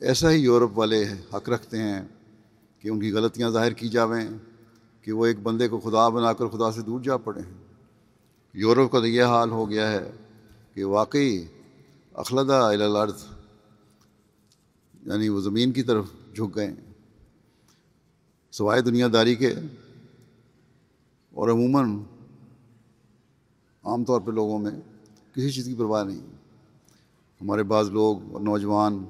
ایسا 0.01 0.31
ہی 0.31 0.37
یورپ 0.37 0.77
والے 0.77 1.03
حق 1.33 1.49
رکھتے 1.49 1.77
ہیں 1.77 2.01
کہ 2.79 2.89
ان 2.89 2.99
کی 2.99 3.11
غلطیاں 3.11 3.49
ظاہر 3.49 3.73
کی 3.73 3.87
جاویں، 3.89 4.27
کہ 5.01 5.11
وہ 5.11 5.25
ایک 5.25 5.39
بندے 5.39 5.67
کو 5.67 5.79
خدا 5.79 6.07
بنا 6.09 6.31
کر 6.33 6.47
خدا 6.47 6.71
سے 6.71 6.81
دور 6.81 6.99
جا 6.99 7.17
پڑے 7.17 7.41
ہیں۔ 7.41 7.57
یورپ 8.53 8.91
کا 8.91 8.99
تو 8.99 9.07
یہ 9.07 9.23
حال 9.23 9.51
ہو 9.51 9.69
گیا 9.69 9.91
ہے 9.91 10.11
کہ 10.73 10.83
واقعی 10.85 11.43
اخلدہ 12.15 12.53
الارض 12.53 13.23
یعنی 15.03 15.29
وہ 15.29 15.41
زمین 15.41 15.71
کی 15.71 15.83
طرف 15.83 16.05
جھک 16.35 16.55
گئے۔ 16.55 16.73
سوائے 18.53 18.81
دنیا 18.81 19.07
داری 19.13 19.35
کے، 19.35 19.53
اور 21.33 21.49
عموماً 21.49 21.97
عام 23.83 24.03
طور 24.03 24.21
پہ 24.21 24.31
لوگوں 24.31 24.59
میں 24.59 24.71
کسی 25.33 25.51
چیز 25.51 25.65
کی 25.65 25.75
پرواہ 25.75 26.03
نہیں۔ 26.03 26.21
ہمارے 27.41 27.63
بعض 27.63 27.89
لوگ 27.89 28.33
اور 28.33 28.41
نوجوان 28.41 29.05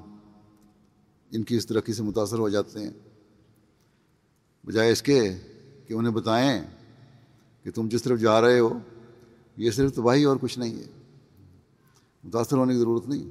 ان 1.30 1.42
کی 1.42 1.56
اس 1.56 1.66
ترقی 1.66 1.92
سے 1.92 2.02
متاثر 2.02 2.38
ہو 2.38 2.48
جاتے 2.48 2.78
ہیں۔ 2.78 2.90
بجائے 4.66 4.92
اس 4.92 5.02
کے 5.02 5.34
کہ 5.86 5.94
انہیں 5.94 6.12
بتائیں 6.12 6.62
کہ 7.62 7.70
تم 7.70 7.88
جس 7.88 8.02
طرف 8.02 8.20
جا 8.20 8.40
رہے 8.40 8.58
ہو، 8.58 8.78
یہ 9.56 9.70
صرف 9.70 9.94
تباہی 9.94 10.24
اور 10.24 10.36
کچھ 10.40 10.58
نہیں 10.58 10.76
ہے۔ 10.76 10.86
متاثر 12.24 12.56
ہونے 12.56 12.72
کی 12.72 12.78
ضرورت 12.78 13.08
نہیں، 13.08 13.30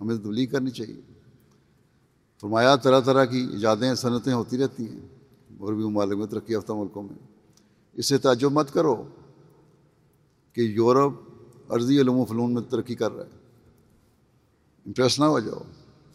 ہمیں 0.00 0.16
تبلیغ 0.16 0.50
کرنی 0.50 0.70
چاہیے۔ 0.70 1.00
فرمایا، 2.40 2.76
طرح 2.76 3.00
طرح 3.00 3.24
کی 3.24 3.48
ایجادیں، 3.52 3.94
صنعتیں 3.94 4.32
ہوتی 4.32 4.58
رہتی 4.58 4.88
ہیں، 4.88 5.00
اور 5.58 5.72
بھی 5.72 5.84
ممالک 5.84 6.18
میں 6.18 6.26
ترقی 6.26 6.52
یافتہ 6.52 6.72
ملکوں 6.72 7.02
میں۔ 7.02 7.26
اس 7.92 8.06
سے 8.06 8.18
تعجب 8.18 8.52
مت 8.52 8.72
کرو۔ 8.72 9.04
کہ 10.52 10.60
یورپ 10.60 11.12
عرضی 11.68 12.00
علوم 12.00 12.16
و 12.16 12.24
فنون 12.24 12.54
میں 12.54 12.62
ترقی 12.62 12.94
کر 12.94 13.12
رہا 13.12 13.24
ہے۔ 13.24 13.30
امپریس 14.86 15.20
نہ 15.20 15.24
ہو 15.24 15.40
جاؤ 15.40 15.60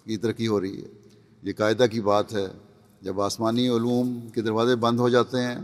یہ 0.06 0.18
ترقی 0.18 0.48
ہو 0.48 0.62
رہی 0.62 0.84
ہے۔ 0.84 0.88
یہ 1.44 1.54
قاعدہ 1.58 1.86
کی 1.92 2.02
بات 2.02 2.34
ہے۔ 2.34 2.48
جب 3.02 3.22
آسمانی 3.22 3.68
علوم 3.70 4.20
کے 4.34 4.42
دروازے 4.42 4.76
بند 4.76 5.00
ہو 5.00 5.10
جاتے 5.10 5.38
ہیں 5.38 5.56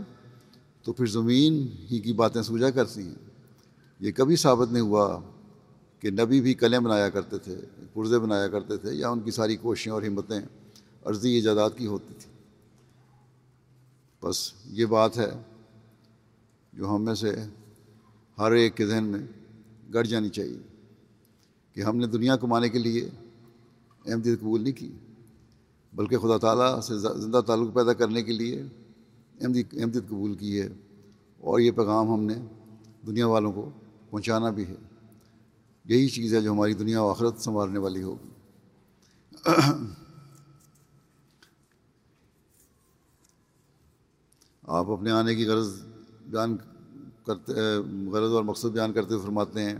تو 0.82 0.92
پھر 0.92 1.06
زمین 1.06 1.68
ہی 1.90 1.98
کی 2.00 2.12
باتیں 2.12 2.42
سوجا 2.42 2.70
کرتی 2.70 3.02
ہیں۔ 3.02 3.14
یہ 4.00 4.12
کبھی 4.12 4.36
ثابت 4.36 4.72
نہیں 4.72 4.82
ہوا 4.82 5.20
کہ 6.00 6.10
نبی 6.10 6.40
بھی 6.40 6.54
کلیں 6.54 6.78
بنایا 6.78 7.08
کرتے 7.08 7.38
تھے 7.38 7.56
پرزے 7.94 8.18
بنایا 8.18 8.48
کرتے 8.48 8.76
تھے 8.76 8.92
یا 8.92 9.08
ان 9.08 9.20
کی 9.20 9.30
ساری 9.30 9.56
کوششیں 9.56 9.92
اور 9.92 10.02
ہمتیں 10.02 10.40
عرضی 11.04 11.30
ایجادات 11.30 11.78
کی 11.78 11.86
ہوتی 11.86 12.14
تھیں۔ 12.18 12.32
بس 14.22 14.52
یہ 14.66 14.86
بات 14.86 15.18
ہے 15.18 15.30
جو 16.72 16.94
ہم 16.94 17.04
میں 17.04 17.14
سے 17.14 17.34
ہر 18.38 18.52
ایک 18.52 18.76
کے 18.76 18.86
ذہن 18.86 19.04
میں 19.04 19.26
گڑ 19.94 20.02
جانی 20.02 20.28
چاہیے 20.28 20.58
کہ 21.72 21.80
ہم 21.80 21.96
نے 21.96 22.06
دنیا 22.06 22.36
کمانے 22.36 22.68
کے 22.68 22.78
لیے 22.78 23.08
احمدیت 24.06 24.40
قبول 24.40 24.60
نہیں 24.60 24.72
کی، 24.72 24.92
بلکہ 25.92 26.18
خدا 26.18 26.38
تعالیٰ 26.38 26.80
سے 26.80 26.98
زندہ 26.98 27.40
تعلق 27.40 27.74
پیدا 27.74 27.92
کرنے 27.92 28.22
کے 28.22 28.32
لیے 28.32 28.62
احمدی، 29.40 29.62
احمدیت 29.72 30.08
قبول 30.08 30.34
کی 30.34 30.60
ہے 30.60 30.68
اور 31.38 31.60
یہ 31.60 31.70
پیغام 31.70 32.12
ہم 32.14 32.20
نے 32.20 32.34
دنیا 33.06 33.26
والوں 33.26 33.52
کو 33.52 33.70
پہنچانا 34.10 34.50
بھی 34.50 34.66
ہے۔ 34.66 34.76
یہی 35.84 36.08
چیز 36.08 36.34
ہے 36.34 36.40
جو 36.40 36.52
ہماری 36.52 36.74
دنیا 36.74 37.02
و 37.02 37.10
آخرت 37.10 37.38
سنوارنے 37.38 37.78
والی 37.78 38.02
ہوگی۔ 38.02 38.28
آپ 44.62 44.90
اپنے 44.90 45.10
آنے 45.10 45.34
کی 45.34 45.46
غرض 45.46 45.82
بیان 46.26 46.56
کرتے 47.26 47.52
غرض 48.10 48.32
اور 48.32 48.42
مقصد 48.42 48.68
بیان 48.68 48.92
کرتے 48.92 49.14
ہوئے 49.14 49.24
فرماتے 49.24 49.62
ہیں، 49.62 49.74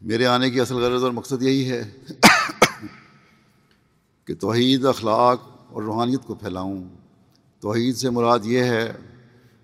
میرے 0.00 0.26
آنے 0.26 0.50
کی 0.50 0.60
اصل 0.60 0.74
غرض 0.74 1.04
اور 1.04 1.12
مقصد 1.12 1.42
یہی 1.42 1.70
ہے 1.70 1.82
کہ 4.24 4.34
توحید 4.34 4.84
اخلاق 4.84 5.40
اور 5.68 5.82
روحانیت 5.82 6.26
کو 6.26 6.34
پھیلاؤں۔ 6.34 6.84
توحید 7.60 7.96
سے 7.96 8.10
مراد 8.10 8.38
یہ 8.44 8.62
ہے 8.62 8.92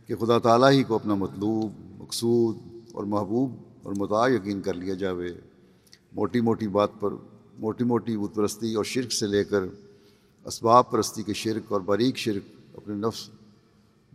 کہ 0.07 0.17
خدا 0.17 0.39
تعالیٰ 0.39 0.71
ہی 0.71 0.83
کو 0.83 0.95
اپنا 0.95 1.15
مطلوب، 1.15 1.73
مقصود 2.03 2.59
اور 2.93 3.05
محبوب 3.05 3.57
اور 3.83 3.93
متع 3.97 4.29
یقین 4.29 4.63
کر 4.63 4.75
لیا 4.75 4.95
جاوے۔ 4.95 5.29
موٹی 6.13 6.41
موٹی 6.41 6.69
بات 6.69 6.91
پر، 7.01 7.11
موٹی 7.59 7.85
موٹی 7.85 8.17
بت 8.17 8.35
پرستی 8.35 8.75
اور 8.75 8.85
شرک 8.85 9.13
سے 9.13 9.27
لے 9.27 9.45
کر 9.45 9.63
اسباب 10.45 10.91
پرستی 10.91 11.23
کے 11.23 11.35
شرک 11.35 11.73
اور 11.73 11.81
باریک 11.81 12.17
شرک 12.17 12.77
اپنے 12.77 12.95
نفس 12.95 13.29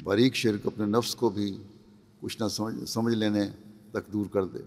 باریک 0.04 0.36
شرک 0.36 0.68
اپنے 0.68 0.86
نفس 0.86 1.16
کو 1.16 1.30
بھی 1.30 1.58
کچھ 2.20 2.42
نہ 2.42 2.48
سمجھ 2.48 2.90
سمجھ 2.90 3.16
لینے 3.16 3.48
تک 3.92 4.14
دور 4.14 4.26
کر 4.26 4.46
دے۔ 4.46 4.60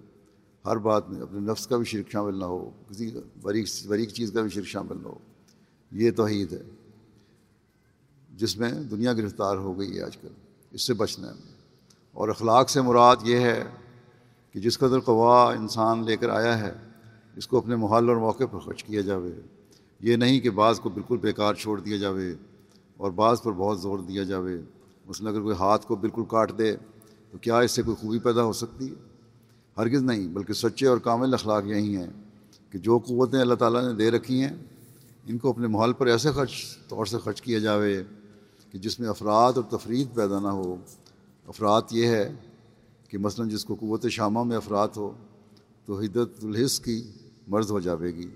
ہر 0.67 0.77
بات 0.77 1.11
میں 1.11 1.21
اپنے 1.21 1.41
نفس 1.41 1.67
کا 1.67 1.77
بھی 1.77 1.85
شرک 1.85 2.11
شامل 2.11 2.39
نہ 2.39 2.45
ہو، 2.45 2.71
کسی 2.89 3.11
باریک 3.43 3.69
باریک 3.87 4.11
چیز 4.11 4.33
کا 4.33 4.43
بھی 4.43 4.51
شرک 4.51 4.67
شامل 4.67 4.97
نہ 5.03 5.09
ہو۔ 5.09 5.19
یہ 5.93 6.11
توحید 6.11 6.53
ہے۔ 6.53 6.63
جس 8.37 8.59
میں 8.59 8.71
دنیا 8.71 9.13
گرفتار 9.13 9.57
ہو 9.57 9.79
گئی 9.79 9.97
ہے 9.97 10.03
آج 10.03 10.17
کل، 10.17 10.29
اس 10.71 10.83
سے 10.83 10.95
بچنا 10.95 11.29
ہے۔ 11.29 11.55
اور 12.13 12.29
اخلاق 12.29 12.71
سے 12.71 12.81
مراد 12.81 13.17
یہ 13.23 13.37
ہے 13.37 13.65
کہ 14.53 14.61
جس 14.61 14.79
قدر 14.79 15.01
قوا 15.01 15.53
انسان 15.53 16.05
لے 16.05 16.17
کر 16.17 16.29
آیا 16.29 16.59
ہے، 16.59 16.73
اس 17.37 17.49
کو 17.49 17.59
اپنے 17.59 17.77
محل 17.77 18.09
اور 18.09 18.17
موقع 18.17 18.45
پر 18.51 18.59
خرچ 18.59 18.85
کیا 18.85 19.01
جاوے۔ 19.01 19.31
یہ 20.01 20.17
نہیں 20.17 20.41
کہ 20.41 20.51
بعض 20.51 20.81
کو 20.81 20.89
بالکل 20.89 21.17
بیکار 21.17 21.55
چھوڑ 21.55 21.81
دیا 21.81 21.97
جاوے 21.97 22.35
اور 22.97 23.11
بعض 23.11 23.43
پر 23.43 23.53
بہت 23.53 23.81
زور 23.81 23.99
دیا 23.99 24.23
جاوے۔ 24.23 24.61
مثلاً 25.09 25.33
اگر 25.33 25.43
کوئی 25.43 25.57
ہاتھ 25.57 25.87
کو 25.87 25.97
بالکل 25.97 26.25
کاٹ 26.29 26.59
دے 26.59 26.77
تو 27.31 27.39
کیا 27.39 27.59
اس 27.59 27.71
سے 27.71 27.83
کوئی 27.83 27.97
خوبی 27.97 28.19
پیدا 28.19 28.43
ہو 28.43 28.53
سکتی 28.53 28.89
ہے؟ 28.89 28.95
ہرگز 29.77 30.03
نہیں، 30.03 30.29
بلکہ 30.29 30.53
سچے 30.53 30.87
اور 30.87 30.99
کامل 30.99 31.35
اخلاق 31.35 31.65
یہی 31.67 31.97
ہیں 31.97 32.07
کہ 32.71 32.79
جو 32.79 32.99
قوتیں 32.99 33.41
اللہ 33.41 33.55
تعالیٰ 33.55 33.83
نے 33.89 33.93
دے 33.93 34.11
رکھی 34.11 34.43
ہیں، 34.43 34.55
ان 35.27 35.39
کو 35.39 35.51
اپنے 35.51 35.67
محل 35.67 35.93
پر 35.93 36.07
ایسے 36.07 36.33
خرچ، 36.33 36.53
طور 36.89 37.07
سے 37.07 37.19
خرچ 37.19 37.43
کیا 37.43 37.59
جاوے 37.59 38.03
کہ 38.73 38.79
جس 38.79 39.01
میں 39.01 39.09
افراد 39.09 39.53
اور 39.57 39.79
تفریح 39.79 40.05
پیدا 40.15 40.41
نہ 40.41 40.49
ہو۔ 40.49 40.77
افراد 41.47 41.83
یہ 41.91 42.07
ہے 42.07 42.33
کہ 43.09 43.19
مثلا 43.19 43.47
جس 43.47 43.65
کو 43.65 43.75
قوت 43.75 44.07
شامہ 44.07 44.43
میں 44.45 44.57
افراد 44.57 44.89
ہو 44.97 45.13
تو 45.85 46.01
حدت 46.01 46.45
الحص 46.45 46.81
کی 46.81 47.03
مرض 47.49 47.71
ہو 47.71 47.81
جاوے 47.81 48.15
گی۔ 48.15 48.29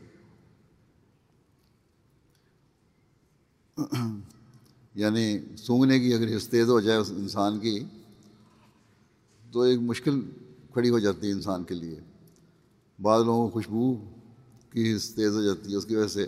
یعنی 4.95 5.38
سونگنے 5.57 6.01
کی 6.01 6.14
اگر 6.14 6.36
حص 6.36 6.49
تیز 6.49 6.68
ہو 6.68 6.80
جائے 6.80 6.99
اس 6.99 7.11
انسان 7.11 7.59
کی، 7.59 7.84
تو 9.53 9.61
ایک 9.61 9.80
مشکل 9.80 10.20
کھڑی 10.72 10.90
ہو 10.90 10.99
جاتی 10.99 11.26
ہے 11.26 11.32
انسان 11.32 11.64
کے 11.64 11.74
لیے۔ 11.74 12.01
بعض 13.03 13.24
لوگوں 13.24 13.49
کو 13.49 13.53
خوشبو 13.53 13.95
کی 14.70 14.97
حص 14.97 15.14
تیز 15.14 15.34
ہو 15.34 15.43
جاتی 15.43 15.72
ہے، 15.72 15.76
اس 15.76 15.86
کی 15.86 15.97
وجہ 15.97 16.09
سے 16.09 16.26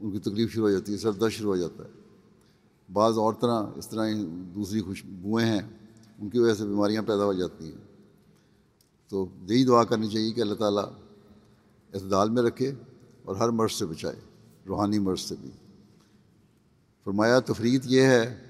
ان 0.00 0.10
کی 0.10 0.18
تکلیف 0.18 0.52
شروع 0.52 0.68
ہو 0.68 0.72
جاتی 0.72 0.92
ہے، 0.92 0.98
سر 0.98 1.12
درد 1.12 1.30
شروع 1.30 1.50
ہو 1.50 1.56
جاتا 1.56 1.84
ہے۔ 1.84 1.88
بعض 2.92 3.18
اور 3.18 3.34
طرح 3.40 3.62
اس 3.76 3.88
طرح 3.88 4.08
دوسری 4.54 4.80
خوشبوئیں 4.80 5.46
ہیں، 5.46 5.60
ان 6.18 6.30
کی 6.30 6.38
وجہ 6.38 6.54
سے 6.54 6.64
بیماریاں 6.64 7.02
پیدا 7.02 7.24
ہو 7.24 7.32
جاتی 7.32 7.64
ہیں۔ 7.64 7.90
تو 9.08 9.26
یہی 9.48 9.64
دعا 9.64 9.84
کرنی 9.84 10.08
چاہیے 10.08 10.32
کہ 10.32 10.40
اللہ 10.40 10.54
تعالیٰ 10.54 10.84
اعتدال 11.94 12.30
میں 12.30 12.42
رکھے 12.42 12.72
اور 13.24 13.36
ہر 13.36 13.48
مرض 13.48 13.72
سے 13.72 13.86
بچائے، 13.86 14.16
روحانی 14.66 14.98
مرض 14.98 15.20
سے 15.20 15.34
بھی۔ 15.40 15.50
فرمایا 17.04 17.40
تفریح 17.40 17.78
یہ 17.84 18.02
ہے، 18.02 18.40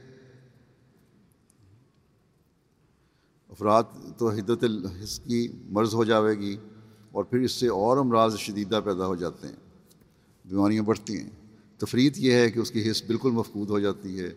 افراد 3.49 3.83
تو 4.19 4.31
حدت 4.31 4.65
الحص 4.65 5.21
کی 5.21 5.49
مرض 5.69 5.95
ہو 5.95 6.05
جاوے 6.05 6.39
گی 6.39 6.57
اور 7.13 7.25
پھر 7.25 7.39
اس 7.39 7.53
سے 7.53 7.69
اور 7.69 7.97
امراض 7.97 8.37
شدیدہ 8.37 8.81
پیدا 8.85 9.07
ہو 9.07 9.17
جاتے 9.17 9.49
ہیں، 9.49 9.57
بیماریاں 10.45 10.83
بڑھتی 10.83 11.19
ہیں۔ 11.19 11.31
تفریح 11.79 12.11
یہ 12.17 12.33
ہے 12.33 12.51
کہ 12.51 12.59
اس 12.59 12.71
کی 12.71 12.91
حص 12.91 13.03
بالکل 13.07 13.31
مفقود 13.31 13.71
ہو 13.71 13.81
جاتی 13.81 14.21
ہے 14.21 14.31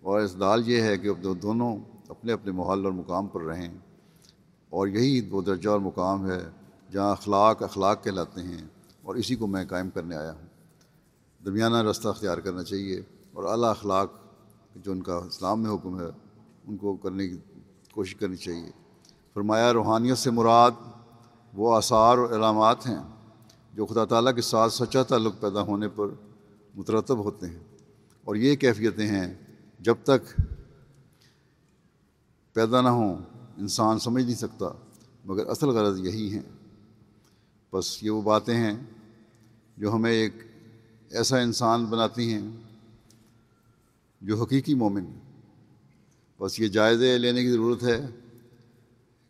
اور 0.00 0.20
اعتدال 0.20 0.68
یہ 0.68 0.82
ہے 0.82 0.98
کہ 0.98 1.08
اب 1.08 1.42
دونوں 1.42 1.76
اپنے 2.08 2.32
اپنے 2.32 2.52
محل 2.52 2.84
اور 2.84 2.92
مقام 2.92 3.26
پر 3.26 3.42
رہیں۔ 3.42 3.74
اور 4.68 4.86
یہی 4.86 5.28
وہ 5.30 5.42
درجہ 5.42 5.68
اور 5.68 5.80
مقام 5.80 6.30
ہے 6.30 6.40
جہاں 6.92 7.10
اخلاق 7.10 7.62
اخلاق 7.62 8.04
کہلاتے 8.04 8.42
ہیں 8.42 8.68
اور 9.02 9.14
اسی 9.14 9.36
کو 9.36 9.46
میں 9.46 9.64
قائم 9.64 9.90
کرنے 9.90 10.16
آیا 10.16 10.32
ہوں۔ 10.32 10.46
درمیانہ 11.44 11.82
رستہ 11.82 12.08
اختیار 12.08 12.38
کرنا 12.38 12.62
چاہیے۔ 12.62 13.02
اور 13.34 13.44
اعلیٰ 13.44 13.70
اخلاق 13.70 14.12
جو 14.76 14.92
ان 14.92 15.02
کا 15.02 15.16
اسلام 15.16 15.62
میں 15.62 15.70
حکم 15.70 16.00
ہے، 16.00 16.06
ان 16.64 16.76
کو 16.76 16.96
کرنے 16.96 17.28
کی 17.28 17.36
کوشش 17.92 18.14
کرنی 18.14 18.36
چاہیے۔ 18.36 18.70
فرمایا، 19.34 19.72
روحانیت 19.72 20.18
سے 20.18 20.30
مراد 20.30 20.70
وہ 21.54 21.76
آثار 21.76 22.18
اور 22.18 22.30
علامات 22.30 22.86
ہیں 22.86 23.02
جو 23.74 23.86
خدا 23.86 24.04
تعالیٰ 24.04 24.34
کے 24.34 24.40
ساتھ 24.40 24.72
سچا 24.72 25.02
تعلق 25.02 25.40
پیدا 25.40 25.62
ہونے 25.62 25.88
پر 25.88 26.06
مترتب 26.74 27.18
ہوتے 27.18 27.46
ہیں۔ 27.46 27.60
اور 28.24 28.36
یہ 28.36 28.56
کیفیتیں 28.56 29.06
ہیں، 29.06 29.34
جب 29.80 29.94
تک 30.02 30.40
پیدا 32.52 32.80
نہ 32.80 32.88
ہوں، 32.88 33.16
انسان 33.56 33.98
سمجھ 33.98 34.24
نہیں 34.24 34.34
سکتا، 34.34 34.66
مگر 35.24 35.46
اصل 35.46 35.68
غرض 35.68 36.00
یہی 36.00 36.32
ہیں۔ 36.32 36.42
بس 37.72 38.02
یہ 38.02 38.10
وہ 38.10 38.22
باتیں 38.22 38.56
ہیں 38.56 38.76
جو 39.76 39.94
ہمیں 39.94 40.12
ایک 40.12 40.34
ایسا 41.10 41.38
انسان 41.38 41.84
بناتی 41.84 42.34
ہیں 42.34 42.63
جو 44.24 44.42
حقیقی 44.42 44.74
مومن 44.74 45.04
بس 46.40 46.60
یہ 46.60 46.68
جائزے 46.68 47.18
لینے 47.18 47.42
کی 47.42 47.50
ضرورت 47.50 47.82
ہے 47.82 48.06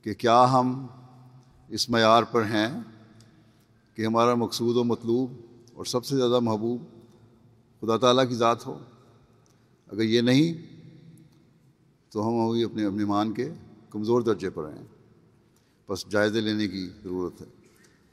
کہ 0.03 0.15
کیا 0.15 0.53
ہم 0.53 0.87
اس 1.69 1.91
معیار 1.91 2.23
پر 2.23 2.43
ہیں 2.43 2.81
کہ 3.95 4.07
ہمارا 4.07 4.35
مقصود 4.35 4.77
و 4.77 4.85
مطلوب 4.85 5.33
اور 5.75 5.85
سب 5.85 6.05
سے 6.05 6.17
زیادہ 6.17 6.41
محبوب 6.41 6.83
خدا 7.81 7.97
تعالیٰ 7.97 8.29
کی 8.29 8.35
ذات 8.35 8.67
ہو۔ 8.67 8.79
اگر 9.89 10.03
یہ 10.03 10.21
نہیں، 10.21 10.77
تو 12.11 12.29
ہم 12.29 12.33
ہوگی 12.33 12.63
اپنے 12.63 12.85
اپنے 12.85 13.05
مان 13.05 13.33
کے 13.33 13.51
کمزور 13.91 14.21
درجے 14.21 14.51
پر 14.51 14.65
ہیں۔ 14.65 14.85
بس 15.89 16.07
جائزے 16.11 16.41
لینے 16.41 16.69
کی 16.69 16.89
ضرورت 17.05 17.41
ہے۔ 17.41 17.47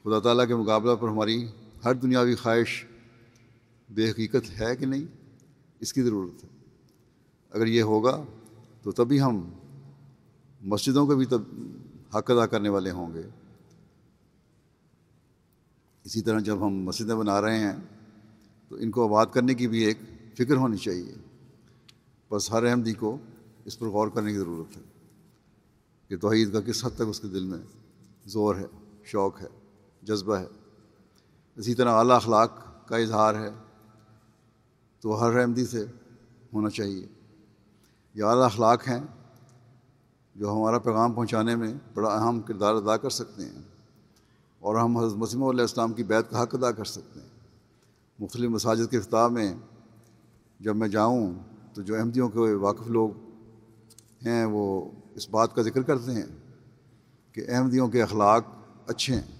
خدا 0.04 0.18
تعالیٰ 0.18 0.46
کے 0.46 0.54
مقابلہ 0.54 0.94
پر 0.94 1.08
ہماری 1.08 1.46
ہر 1.84 1.94
دنیاوی 1.94 2.34
خواہش 2.34 2.84
بے 3.90 4.10
حقیقت 4.10 4.60
ہے 4.60 4.76
کہ 4.76 4.86
نہیں، 4.86 5.04
اس 5.80 5.92
کی 5.92 6.02
ضرورت 6.02 6.44
ہے۔ 6.44 6.51
اگر 7.52 7.66
یہ 7.66 7.82
ہوگا 7.82 8.24
تو 8.82 8.92
تبھی 8.92 9.20
ہم 9.20 9.48
مسجدوں 10.60 11.06
کے 11.06 11.14
بھی 11.14 11.26
تب 11.26 11.42
حق 12.16 12.30
ادا 12.30 12.46
کرنے 12.46 12.68
والے 12.68 12.90
ہوں 12.90 13.14
گے۔ 13.14 13.22
اسی 16.04 16.22
طرح 16.22 16.40
جب 16.40 16.66
ہم 16.66 16.74
مسجدیں 16.74 17.14
بنا 17.14 17.40
رہے 17.40 17.58
ہیں 17.58 17.76
تو 18.68 18.76
ان 18.76 18.90
کو 18.90 19.04
آباد 19.04 19.26
کرنے 19.32 19.54
کی 19.54 19.68
بھی 19.68 19.78
ایک 19.78 19.98
فکر 20.34 20.56
ہونی 20.56 20.76
چاہیے۔ 20.76 21.14
بس 22.30 22.50
ہر 22.50 22.66
احمدی 22.66 22.92
کو 22.92 23.16
اس 23.64 23.78
پر 23.78 23.86
غور 23.86 24.08
کرنے 24.08 24.32
کی 24.32 24.38
ضرورت 24.38 24.76
ہے 24.76 24.82
کہ 26.08 26.16
توحید 26.16 26.52
کا 26.52 26.60
کس 26.60 26.84
حد 26.84 26.90
تک 26.94 27.02
اس 27.08 27.20
کے 27.20 27.28
دل 27.28 27.44
میں 27.44 27.58
زور 28.26 28.56
ہے، 28.56 28.66
شوق 29.04 29.42
ہے، 29.42 29.48
جذبہ 30.02 30.36
ہے۔ 30.36 30.46
اسی 31.56 31.74
طرح 31.74 31.90
اعلیٰ 31.92 32.16
اخلاق 32.16 32.50
کا 32.88 32.96
اظہار 32.96 33.34
ہے 33.34 33.50
تو 35.00 35.22
ہر 35.22 35.40
احمدی 35.40 35.66
سے 35.66 35.84
ہونا 36.54 36.70
چاہیے۔ 36.70 37.06
یہ 38.14 38.24
اعلیٰ 38.24 38.44
اخلاق 38.44 38.88
ہیں 38.88 39.00
جو 40.34 40.52
ہمارا 40.52 40.78
پیغام 40.78 41.12
پہنچانے 41.12 41.56
میں 41.56 41.74
بڑا 41.94 42.10
اہم 42.10 42.40
کردار 42.40 42.74
ادا 42.74 42.96
کر 42.96 43.10
سکتے 43.10 43.42
ہیں 43.42 43.62
اور 44.58 44.76
ہم 44.76 44.98
حضرت 44.98 45.18
مسلم 45.18 45.44
علیہ 45.44 45.60
السلام 45.60 45.92
کی 45.92 46.02
بیت 46.02 46.30
کا 46.30 46.42
حق 46.42 46.54
ادا 46.54 46.72
کر 46.72 46.84
سکتے 46.84 47.20
ہیں۔ 47.20 47.28
مختلف 48.18 48.50
مساجد 48.50 48.90
کے 48.90 49.00
خطاب 49.00 49.32
میں 49.32 49.54
جب 50.60 50.76
میں 50.76 50.88
جاؤں 50.88 51.34
تو 51.74 51.82
جو 51.82 51.98
احمدیوں 51.98 52.28
کے 52.28 52.38
واقف 52.38 52.86
لوگ 52.86 53.10
ہیں 54.26 54.44
وہ 54.44 54.90
اس 55.14 55.28
بات 55.30 55.54
کا 55.54 55.62
ذکر 55.62 55.82
کرتے 55.82 56.12
ہیں 56.12 56.26
کہ 57.32 57.44
احمدیوں 57.48 57.88
کے 57.88 58.02
اخلاق 58.02 58.44
اچھے 58.86 59.14
ہیں، 59.14 59.38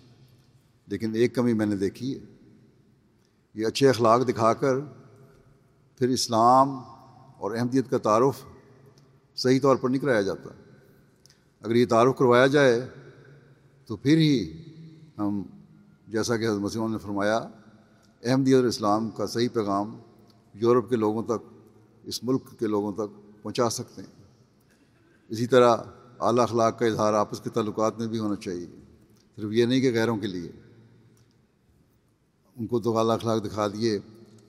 لیکن 0.86 1.14
ایک 1.14 1.34
کمی 1.34 1.52
میں 1.52 1.66
نے 1.66 1.76
دیکھی 1.76 2.14
ہے۔ 2.14 2.24
یہ 3.54 3.66
اچھے 3.66 3.88
اخلاق 3.88 4.28
دکھا 4.28 4.52
کر 4.54 4.74
پھر 5.98 6.08
اسلام 6.08 6.78
اور 7.38 7.56
احمدیت 7.56 7.90
کا 7.90 7.98
تعارف 7.98 8.51
صحیح 9.42 9.60
طور 9.60 9.76
پر 9.76 9.88
نہیں 9.88 10.00
کرایا 10.00 10.22
جاتا۔ 10.22 10.48
اگر 11.60 11.74
یہ 11.74 11.86
تعارف 11.86 12.18
کروایا 12.18 12.46
جائے 12.46 12.88
تو 13.86 13.96
پھر 13.96 14.16
ہی 14.16 14.62
ہم 15.18 15.42
جیسا 16.08 16.36
کہ 16.36 16.48
حضرت 16.48 16.60
مسیحوں 16.60 16.88
نے 16.88 16.98
فرمایا، 16.98 17.36
احمدیت 18.22 18.54
اور 18.54 18.64
اسلام 18.64 19.10
کا 19.10 19.26
صحیح 19.26 19.48
پیغام 19.52 19.98
یورپ 20.54 20.88
کے 20.90 20.96
لوگوں 20.96 21.22
تک، 21.22 21.60
اس 22.02 22.24
ملک 22.24 22.42
کے 22.58 22.66
لوگوں 22.66 22.92
تک 22.92 23.42
پہنچا 23.42 23.70
سکتے 23.70 24.02
ہیں۔ 24.02 24.24
اسی 25.28 25.46
طرح 25.46 25.76
اعلیٰ 26.20 26.42
اخلاق 26.42 26.78
کا 26.78 26.86
اظہار 26.86 27.12
آپس 27.12 27.40
کے 27.40 27.50
تعلقات 27.50 27.98
میں 27.98 28.06
بھی 28.06 28.18
ہونا 28.18 28.36
چاہیے۔ 28.36 28.66
صرف 29.36 29.52
یہ 29.52 29.64
نہیں 29.64 29.80
کہ 29.80 29.92
غیروں 29.92 30.16
کے 30.16 30.26
لیے۔ 30.26 30.52
ان 32.56 32.66
کو 32.66 32.80
تو 32.80 32.98
اعلیٰ 32.98 33.14
اخلاق 33.14 33.44
دکھا 33.44 33.68
دیے 33.68 33.98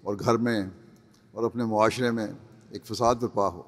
اور 0.03 0.15
گھر 0.19 0.37
میں 0.37 0.61
اور 1.31 1.43
اپنے 1.43 1.65
معاشرے 1.65 2.11
میں 2.11 2.27
ایک 2.69 2.85
فساد 2.85 3.15
برپا 3.15 3.47
ہو۔ 3.47 3.63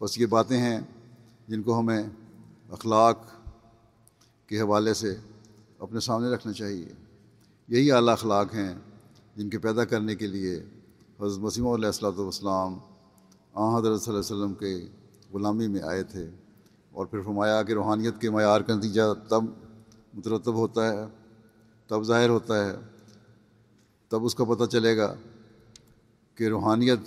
بس 0.00 0.18
یہ 0.18 0.26
باتیں 0.26 0.58
ہیں 0.58 0.80
جن 1.48 1.62
کو 1.62 1.78
ہمیں 1.78 2.02
اخلاق 2.70 3.18
کے 4.46 4.60
حوالے 4.60 4.94
سے 4.94 5.16
اپنے 5.78 6.00
سامنے 6.00 6.28
رکھنا 6.28 6.52
چاہیے۔ 6.52 6.92
یہی 7.68 7.92
اعلیٰ 7.92 8.12
اخلاق 8.12 8.54
ہیں 8.54 8.74
جن 9.36 9.48
کے 9.50 9.58
پیدا 9.58 9.84
کرنے 9.84 10.16
کے 10.16 10.26
لیے 10.26 10.64
حضرت 11.20 11.38
مسیم 11.38 11.66
علیہ 11.66 11.86
السلاۃ 11.86 12.18
والسلام 12.18 12.78
آ 13.54 13.78
حضرت 13.78 14.02
صلی 14.02 14.14
اللہ 14.14 14.24
علیہ 14.24 14.42
وسلم 14.42 14.54
کے 14.54 14.86
غلامی 15.32 15.68
میں 15.68 15.80
آئے 15.80 16.02
تھے 16.02 16.30
اور 16.90 17.06
پھر 17.06 17.20
فرمایا 17.20 17.62
کہ 17.62 17.72
روحانیت 17.72 18.20
کے 18.20 18.30
معیار 18.30 18.60
کا 18.60 18.74
نتیجہ 18.74 19.02
تب 19.28 19.44
مترتب 20.14 20.54
ہوتا 20.54 20.92
ہے، 20.92 21.04
تب 21.86 22.02
ظاہر 22.02 22.28
ہوتا 22.28 22.64
ہے، 22.64 22.72
تب 24.08 24.24
اس 24.24 24.34
کا 24.34 24.44
پتہ 24.44 24.64
چلے 24.64 24.96
گا 24.96 25.14
کہ 26.34 26.48
روحانیت 26.48 26.98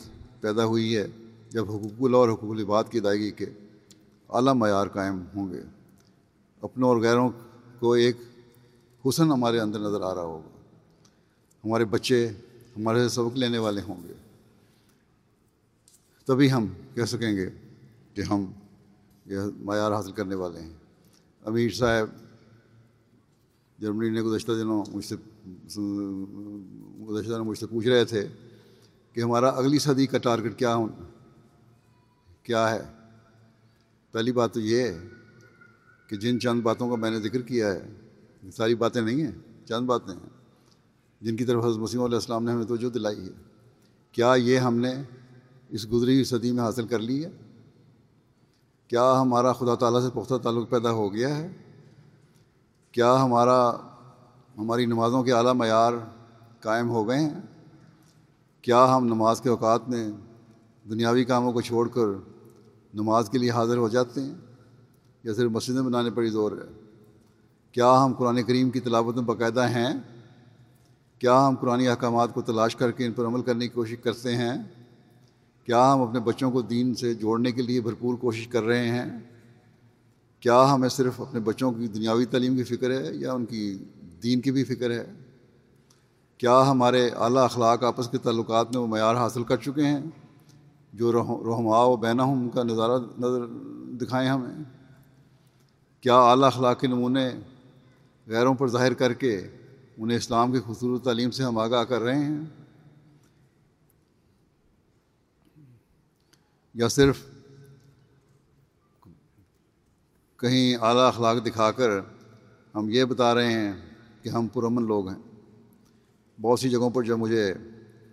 پیدا 0.42 0.66
ہوئی 0.66 0.98
ہے۔ 0.98 1.08
جب 1.58 1.72
حقوق 1.72 2.04
اللہ 2.04 2.18
اور 2.18 2.30
حقوق 2.30 2.52
العباد 2.52 2.84
کی 2.90 2.98
ادائیگی 2.98 3.32
کے 3.32 3.46
اعلیٰ 4.30 4.54
معیار 4.54 4.88
قائم 4.88 5.24
ہوں 5.36 5.54
گے 5.54 5.62
اپنوں 6.62 6.90
اور 6.90 6.98
غیروں 6.98 7.30
کو 7.80 7.94
ایک 7.94 8.18
حسن 9.10 9.32
ہمارے 9.32 9.60
اندر 9.60 9.80
نظر 9.80 10.02
آ 10.02 10.16
رہا 10.16 10.22
ہوگا۔ 10.22 10.50
ہمارے 11.66 11.86
بچے 11.86 12.28
ہمارے 12.78 13.04
سے 13.04 13.10
سبق 13.10 13.38
لینے 13.38 13.58
والے 13.58 13.82
ہوں 13.88 14.08
گے۔ 14.08 14.14
تبھی 16.26 16.52
ہم 16.52 16.66
کہہ 16.96 17.06
سکیں 17.06 17.36
گے 17.38 17.50
کہ 18.14 18.22
ہم 18.22 18.46
یہ 19.26 19.38
معیار 19.60 19.92
حاصل 19.92 20.12
کرنے 20.12 20.36
والے 20.36 20.60
ہیں۔ 20.60 20.74
امیر 21.46 21.72
صاحب، 21.72 22.10
جرمنی 23.80 24.10
نے 24.10 24.22
گزشتہ 24.22 24.52
دنوں 24.52 24.84
مجھ 24.94 25.06
سے، 25.06 25.16
گزشتہ 27.08 27.32
دنوں 27.32 27.46
مجھ 27.46 27.58
سے 27.58 27.68
پوچھ 27.68 27.88
رہے 27.88 28.06
تھے 28.06 28.28
کہ 29.14 29.22
ہمارا 29.22 29.50
اگلی 29.50 29.80
صدی 29.80 30.06
کا 30.06 30.18
ٹارگٹ 30.18 30.60
کیا 30.60 30.76
ہوں؟ 30.76 30.88
کیا 32.48 32.70
ہے؟ 32.70 32.82
پہلی 34.12 34.32
بات 34.32 34.54
تو 34.54 34.60
یہ 34.60 34.82
ہے 34.82 35.00
کہ 36.08 36.16
جن 36.16 36.40
چند 36.40 36.62
باتوں 36.62 36.90
کا 36.90 36.96
میں 36.96 37.12
نے 37.12 37.20
ذکر 37.20 37.42
کیا 37.42 37.74
ہے 37.74 37.90
ساری 38.52 38.76
باتیں 38.76 39.02
نہیں 39.02 39.22
ہیں، 39.22 39.32
چند 39.66 39.86
باتیں 39.86 40.14
ہیں۔ 40.14 40.30
جن 41.22 41.36
کی 41.36 41.46
طرف 41.46 41.66
حضرت 41.66 41.78
مسیم 41.78 42.04
علیہ 42.04 42.16
السلام 42.16 42.44
نے 42.44 42.52
ہمیں 42.52 42.66
توجہ 42.66 42.90
دلائی 42.90 43.26
ہے۔ 43.26 43.34
کیا 44.12 44.34
یہ 44.38 44.58
ہم 44.58 44.78
نے 44.78 44.94
اس 45.70 45.92
گزری 45.92 46.14
ہوئی 46.14 46.24
صدی 46.24 46.52
میں 46.52 46.64
حاصل 46.64 46.88
کر 46.88 47.00
لی 47.00 47.26
ہے؟ 47.26 47.30
کیا 48.88 49.22
ہمارا 49.22 49.54
خدا 49.54 49.76
تعالیٰ 49.76 50.02
سے 50.02 50.08
پختہ 50.14 50.36
تعلق 50.36 50.70
پیدا 50.70 50.92
ہو 50.92 51.14
گیا 51.14 51.38
ہے؟ 51.38 51.54
کیا 52.92 53.24
ہمارا، 53.24 53.72
ہماری 54.58 54.86
نمازوں 54.86 55.24
کے 55.24 55.32
اعلیٰ 55.32 55.54
معیار 55.54 55.94
قائم 56.60 56.90
ہو 56.90 57.08
گئے 57.08 57.20
ہیں؟ 57.20 57.42
کیا 58.62 58.96
ہم 58.96 59.06
نماز 59.06 59.42
کے 59.42 59.50
اوقات 59.50 59.90
میں 59.90 60.12
دنیاوی 60.90 61.24
کاموں 61.24 61.54
کو 61.54 61.62
چھوڑ 61.62 61.88
کر 61.88 62.37
نماز 62.98 63.30
کے 63.30 63.38
لیے 63.38 63.52
حاضر 63.52 63.78
ہو 63.78 63.90
جاتے 63.90 64.22
ہیں 64.22 64.34
یا 65.24 65.34
صرف 65.34 65.52
مسجدیں 65.52 65.82
بنانے 65.82 66.10
پر 66.10 66.24
ہی 66.24 66.30
زور 66.30 66.52
ہے؟ 66.52 66.82
کیا 67.72 68.06
ہم 68.06 68.14
قرآن 68.14 68.44
کریم 68.44 68.70
کی 68.70 68.80
تلاوت 68.80 69.16
میں 69.16 69.24
باقاعدہ 69.24 69.70
ہیں؟ 69.70 69.94
کیا 71.20 71.48
ہم 71.48 71.56
قرآن 71.56 71.88
احکامات 71.88 72.34
کو 72.34 72.42
تلاش 72.42 72.76
کر 72.76 72.92
کے 72.92 73.06
ان 73.06 73.12
پر 73.12 73.26
عمل 73.26 73.42
کرنے 73.42 73.68
کی 73.68 73.74
کوشش 73.74 73.96
کرتے 74.04 74.36
ہیں؟ 74.36 74.54
کیا 75.66 75.94
ہم 75.94 76.02
اپنے 76.02 76.20
بچوں 76.20 76.52
کو 76.52 76.62
دین 76.62 76.96
سے 76.96 77.14
جوڑنے 77.14 77.52
کے 77.52 77.62
لیے 77.62 77.82
بھرپور 77.82 78.16
کوشش 78.16 78.48
کر 78.48 78.64
رہے 78.64 78.88
ہیں؟ 78.88 79.20
کیا 80.40 80.74
ہمیں 80.74 80.90
صرف 80.90 81.22
اپنے 81.22 81.40
بچوں 81.40 81.72
کی 81.72 81.88
دنیاوی 81.88 82.26
تعلیم 82.26 82.56
کی 82.56 82.64
فکر 82.64 82.92
ہے 82.92 83.16
یا 83.16 83.34
ان 83.34 83.46
کی 83.46 83.78
دین 84.24 84.42
کی 84.42 84.52
بھی 84.52 84.64
فکر 84.64 84.92
ہے؟ 84.92 85.06
کیا 86.38 86.72
ہمارے 86.72 87.10
اعلیٰ 87.10 87.44
اخلاق 87.44 87.84
آپس 87.84 88.10
کے 88.10 88.18
تعلقات 88.18 88.68
میں 88.72 88.82
وہ 88.82 88.88
معیار 88.88 89.16
حاصل 89.16 89.44
کر 89.44 89.58
چکے 89.58 89.86
ہیں؟ 89.86 90.00
جو 90.98 91.12
رحما 91.12 91.84
و 91.84 91.96
بینا 91.96 92.24
ہوں 92.24 92.50
کا 92.50 92.64
نظارہ 92.64 93.00
نظر 93.20 93.46
دکھائیں 93.98 94.30
ہمیں، 94.30 94.64
کیا 96.02 96.18
اعلیٰ 96.20 96.48
اخلاق 96.48 96.80
کے 96.80 96.88
نمونے 96.88 97.30
غیروں 98.28 98.54
پر 98.54 98.68
ظاہر 98.68 98.94
کر 98.94 99.14
کے 99.14 99.48
انہیں 99.98 100.18
اسلام 100.18 100.52
کی 100.52 100.60
خصوصی 100.60 101.04
تعلیم 101.04 101.32
سے 101.32 101.44
ہم 101.44 101.58
آگاہ 101.58 101.84
کر 101.84 102.02
رہے 102.02 102.16
ہیں؟ 102.16 102.44
یا 106.74 106.88
صرف 106.88 107.26
کہیں 110.40 110.76
اعلیٰ 110.76 111.08
اخلاق 111.08 111.46
دکھا 111.46 111.72
کر 111.72 111.90
ہم 112.76 112.90
یہ 112.90 113.06
بتا 113.06 113.36
رہے 113.36 113.52
ہیں 113.54 113.74
کہ 114.22 114.30
ہم 114.30 114.48
پرامن 114.48 114.84
لوگ 114.84 115.10
ہیں؟ 115.10 115.20
بہت 116.42 116.60
سی 116.60 116.70
جگہوں 116.70 116.90
پر 116.90 117.04
جب 117.04 117.18
مجھے 117.18 117.54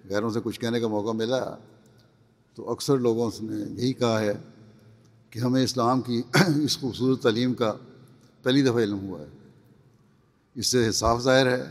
غیروں 0.08 0.30
سے 0.30 0.40
کچھ 0.44 0.60
کہنے 0.60 0.80
کا 0.80 0.88
موقع 0.88 1.12
ملا 1.12 1.56
تو 2.54 2.70
اکثر 2.70 2.98
لوگوں 2.98 3.30
نے 3.40 3.82
یہی 3.82 3.92
کہا 3.92 4.20
ہے 4.20 4.32
کہ 5.30 5.38
ہمیں 5.38 5.64
اسلام 5.64 6.00
کی 6.00 6.22
اس 6.62 6.78
خوبصورت 6.78 7.22
تعلیم 7.22 7.54
کا 7.54 7.72
پہلی 8.42 8.62
دفعہ 8.62 8.82
علم 8.82 8.98
ہوا 8.98 9.20
ہے۔ 9.20 9.50
اس 10.54 10.66
سے 10.66 10.92
صاف 10.92 11.20
ظاہر 11.20 11.58
ہے 11.58 11.64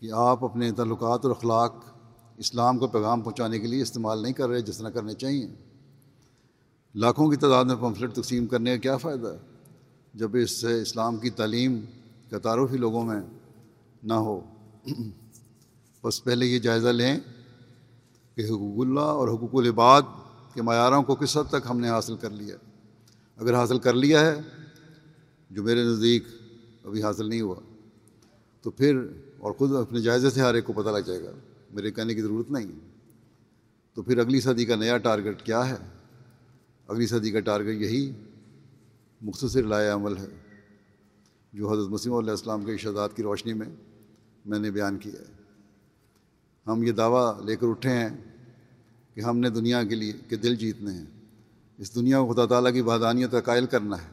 کہ 0.00 0.10
آپ 0.12 0.44
اپنے 0.44 0.72
تعلقات 0.72 1.20
اور 1.24 1.30
اخلاق 1.30 1.74
اسلام 2.36 2.78
کو 2.78 2.86
پیغام 2.86 3.20
پہنچانے 3.20 3.58
کے 3.58 3.66
لیے 3.66 3.82
استعمال 3.82 4.22
نہیں 4.22 4.32
کر 4.32 4.48
رہے 4.48 4.60
جس 4.60 4.78
طرح 4.78 4.90
کرنے 4.90 5.14
چاہیے۔ 5.14 5.46
لاکھوں 6.94 7.30
کی 7.30 7.36
تعداد 7.36 7.64
میں 7.64 7.76
پمفلٹ 7.76 8.14
تقسیم 8.14 8.46
کرنے 8.46 8.70
کا 8.70 8.82
کیا 8.82 8.96
فائدہ؟ 8.96 9.26
ہے 9.26 9.36
جب 10.14 10.30
اس 10.36 10.50
سے 10.50 10.82
اسلام 10.82 11.16
کی 11.16 11.30
تعلیم 11.30 11.80
کا 12.30 12.38
تعارف 12.38 12.72
ہی 12.72 12.76
لوگوں 12.76 13.04
میں 13.04 13.20
نہ 14.02 14.12
ہو۔ 14.12 14.40
بس 16.04 16.24
پہلے 16.24 16.46
یہ 16.46 16.58
جائزہ 16.58 16.88
لیں۔ 16.88 17.18
کہ 18.38 18.44
حقوق 18.44 18.80
اللہ 18.80 19.08
اور 19.18 19.28
حقوق 19.28 19.54
العباد 19.54 20.02
کے 20.54 20.62
معیاروں 20.62 21.02
کو 21.02 21.14
کس 21.14 21.36
حد 21.36 21.48
تک 21.50 21.64
ہم 21.70 21.78
نے 21.80 21.88
حاصل 21.88 22.16
کر 22.16 22.30
لیا 22.30 22.56
اگر 23.38 23.54
حاصل 23.54 23.78
کر 23.78 23.94
لیا 23.94 24.20
ہے، 24.20 24.34
جو 25.50 25.62
میرے 25.62 25.84
نزدیک 25.84 26.26
ابھی 26.84 27.02
حاصل 27.02 27.28
نہیں 27.28 27.40
ہوا، 27.40 27.56
تو 28.64 28.70
پھر 28.70 29.00
اور 29.38 29.52
خود 29.52 29.74
اپنے 29.76 30.00
جائزے 30.00 30.30
سے 30.30 30.40
ہر 30.40 30.54
ایک 30.54 30.64
کو 30.64 30.72
پتہ 30.72 30.88
لگ 30.88 31.06
جائے 31.06 31.22
گا، 31.22 31.32
میرے 31.70 31.90
کہنے 31.90 32.14
کی 32.14 32.22
ضرورت 32.22 32.50
نہیں 32.50 32.70
تو 33.96 34.02
پھر 34.02 34.18
اگلی 34.18 34.40
صدی 34.40 34.64
کا 34.64 34.76
نیا 34.76 34.96
ٹارگٹ 34.98 35.42
کیا 35.42 35.68
ہے؟ 35.68 35.76
اگلی 36.88 37.06
صدی 37.06 37.30
کا 37.30 37.40
ٹارگٹ 37.40 37.82
یہی 37.82 38.10
مختصر 39.20 39.62
لائے 39.64 39.88
عمل 39.88 40.16
ہے، 40.16 40.30
جو 41.52 41.72
حضرت 41.72 41.90
مسیم 41.90 42.14
علیہ 42.14 42.30
السلام 42.30 42.64
کے 42.64 42.72
ارشادات 42.72 43.16
کی 43.16 43.22
روشنی 43.22 43.52
میں 43.52 43.68
میں 44.44 44.58
نے 44.58 44.70
بیان 44.70 44.98
کیا 44.98 45.20
ہے۔ 45.20 45.36
ہم 46.66 46.82
یہ 46.82 46.92
دعویٰ 46.92 47.28
لے 47.44 47.56
کر 47.56 47.66
اٹھے 47.66 47.90
ہیں 47.90 48.08
کہ 49.18 49.22
ہم 49.22 49.38
نے 49.38 49.50
دنیا 49.50 49.84
کے 49.84 49.94
لیے 49.94 50.12
کے 50.28 50.36
دل 50.36 50.56
جیتنے 50.56 50.90
ہیں۔ 50.90 51.04
اس 51.78 51.94
دنیا 51.94 52.20
کو 52.20 52.32
خدا 52.32 52.46
تعالیٰ 52.46 52.72
کی 52.72 52.82
بادانیت 52.82 53.30
کا 53.30 53.40
قائل 53.40 53.66
کرنا 53.66 53.96
ہے۔ 53.96 54.06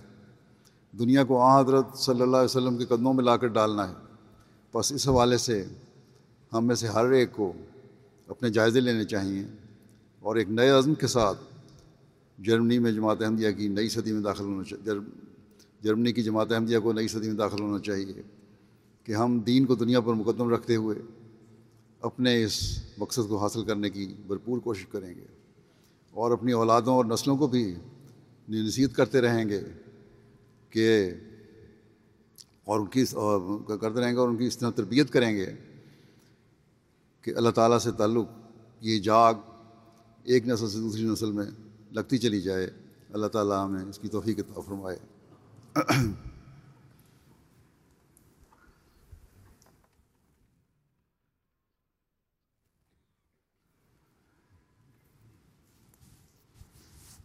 دنیا 0.99 1.23
کو 1.23 1.41
آ 1.41 1.61
حضرت 1.61 1.97
صلی 1.97 2.21
اللہ 2.21 2.37
علیہ 2.37 2.45
وسلم 2.45 2.77
کے 2.77 2.85
قدموں 2.85 3.13
میں 3.13 3.23
لا 3.23 3.37
کر 3.37 3.47
ڈالنا 3.47 3.89
ہے۔ 3.89 3.93
بس 4.73 4.91
اس 4.91 5.07
حوالے 5.07 5.37
سے 5.37 5.65
ہم 6.53 6.67
میں 6.67 6.75
سے 6.75 6.87
ہر 6.87 7.09
ایک 7.09 7.29
کو 7.31 7.53
اپنے 8.27 8.49
جائزے 8.49 8.79
لینے 8.79 9.03
چاہیے 9.03 9.43
اور 10.19 10.35
ایک 10.35 10.49
نئے 10.49 10.69
عزم 10.69 10.93
کے 10.93 11.07
ساتھ 11.07 11.37
جرمنی 12.41 12.79
میں 12.79 12.91
جماعت 12.91 13.21
احمدیہ 13.21 13.51
کی 13.51 13.67
نئی 13.67 13.89
صدی 13.89 14.11
میں 14.11 14.21
داخل 14.21 14.43
ہونا 14.43 14.63
چاہیے۔ 14.63 14.99
جرمنی 15.81 16.13
کی 16.13 16.23
جماعت 16.23 16.51
احمدیہ 16.51 16.79
کو 16.79 16.93
نئی 16.93 17.07
صدی 17.07 17.27
میں 17.27 17.37
داخل 17.37 17.61
ہونا 17.61 17.79
چاہیے 17.79 18.21
کہ 19.03 19.11
ہم 19.11 19.39
دین 19.39 19.65
کو 19.65 19.75
دنیا 19.75 19.99
پر 19.99 20.13
مقدم 20.13 20.49
رکھتے 20.49 20.75
ہوئے 20.75 20.95
اپنے 22.05 22.43
اس 22.43 22.83
مقصد 22.97 23.29
کو 23.29 23.37
حاصل 23.37 23.65
کرنے 23.65 23.89
کی 23.89 24.13
بھرپور 24.27 24.57
کوشش 24.57 24.85
کریں 24.85 25.15
گے 25.15 25.25
اور 26.11 26.31
اپنی 26.31 26.51
اولادوں 26.51 26.93
اور 26.93 27.05
نسلوں 27.05 27.37
کو 27.37 27.47
بھی 27.47 27.75
نصیحت 28.49 28.95
کرتے 28.95 29.21
رہیں 29.21 29.49
گے 29.49 29.61
کہ 30.69 31.11
اور 32.65 32.79
ان 32.79 32.85
کی 32.85 33.05
کرتے 33.67 33.99
رہیں 33.99 34.13
گے 34.13 34.17
اور 34.17 34.29
ان 34.29 34.37
کی 34.37 34.45
اس 34.45 34.57
طرح 34.57 34.69
تربیت 34.69 35.09
کریں 35.09 35.35
گے 35.35 35.45
کہ 37.21 37.33
اللہ 37.35 37.49
تعالیٰ 37.49 37.79
سے 37.79 37.91
تعلق 37.91 38.27
یہ 38.81 38.99
جاگ 38.99 39.33
ایک 40.23 40.47
نسل 40.47 40.69
سے 40.69 40.77
دوسری 40.77 41.03
نسل 41.03 41.31
میں 41.31 41.45
لگتی 41.91 42.17
چلی 42.17 42.41
جائے۔ 42.41 42.69
اللہ 43.13 43.27
تعالیٰ 43.27 43.65
ہمیں 43.65 43.83
اس 43.83 43.99
کی 43.99 44.07
توفیق 44.07 44.39
عطا 44.39 44.61
فرمائے۔ 44.61 44.97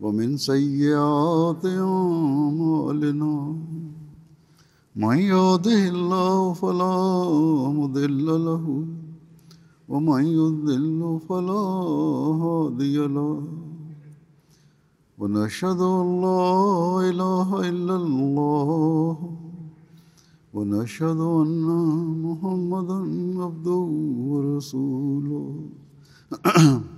ومن 0.00 0.36
سيئات 0.36 1.66
أعمالنا 1.66 3.34
من 4.96 5.18
يهده 5.18 5.88
الله 5.88 6.52
فلا 6.52 6.98
مضل 7.70 8.26
له 8.44 8.84
ومن 9.88 10.22
يضلل 10.26 11.20
فلا 11.28 11.64
هادي 12.42 12.96
له. 13.06 13.42
ونشهد 15.18 15.80
أن 15.80 16.20
لا 16.22 16.46
إله 17.10 17.48
إلا 17.68 17.96
الله 17.96 19.16
ونشهد 20.54 21.20
أن 21.20 21.66
محمدا 22.26 22.98
عبده 23.44 23.84
ورسوله. 24.30 25.46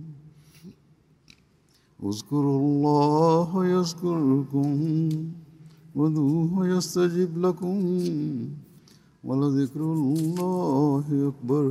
اذكروا 2.03 2.59
الله 2.59 3.65
يذكركم 3.65 4.69
ودوه 5.95 6.67
يستجب 6.67 7.37
لكم 7.37 7.77
ولذكر 9.23 9.81
الله 9.81 11.05
أكبر. 11.31 11.65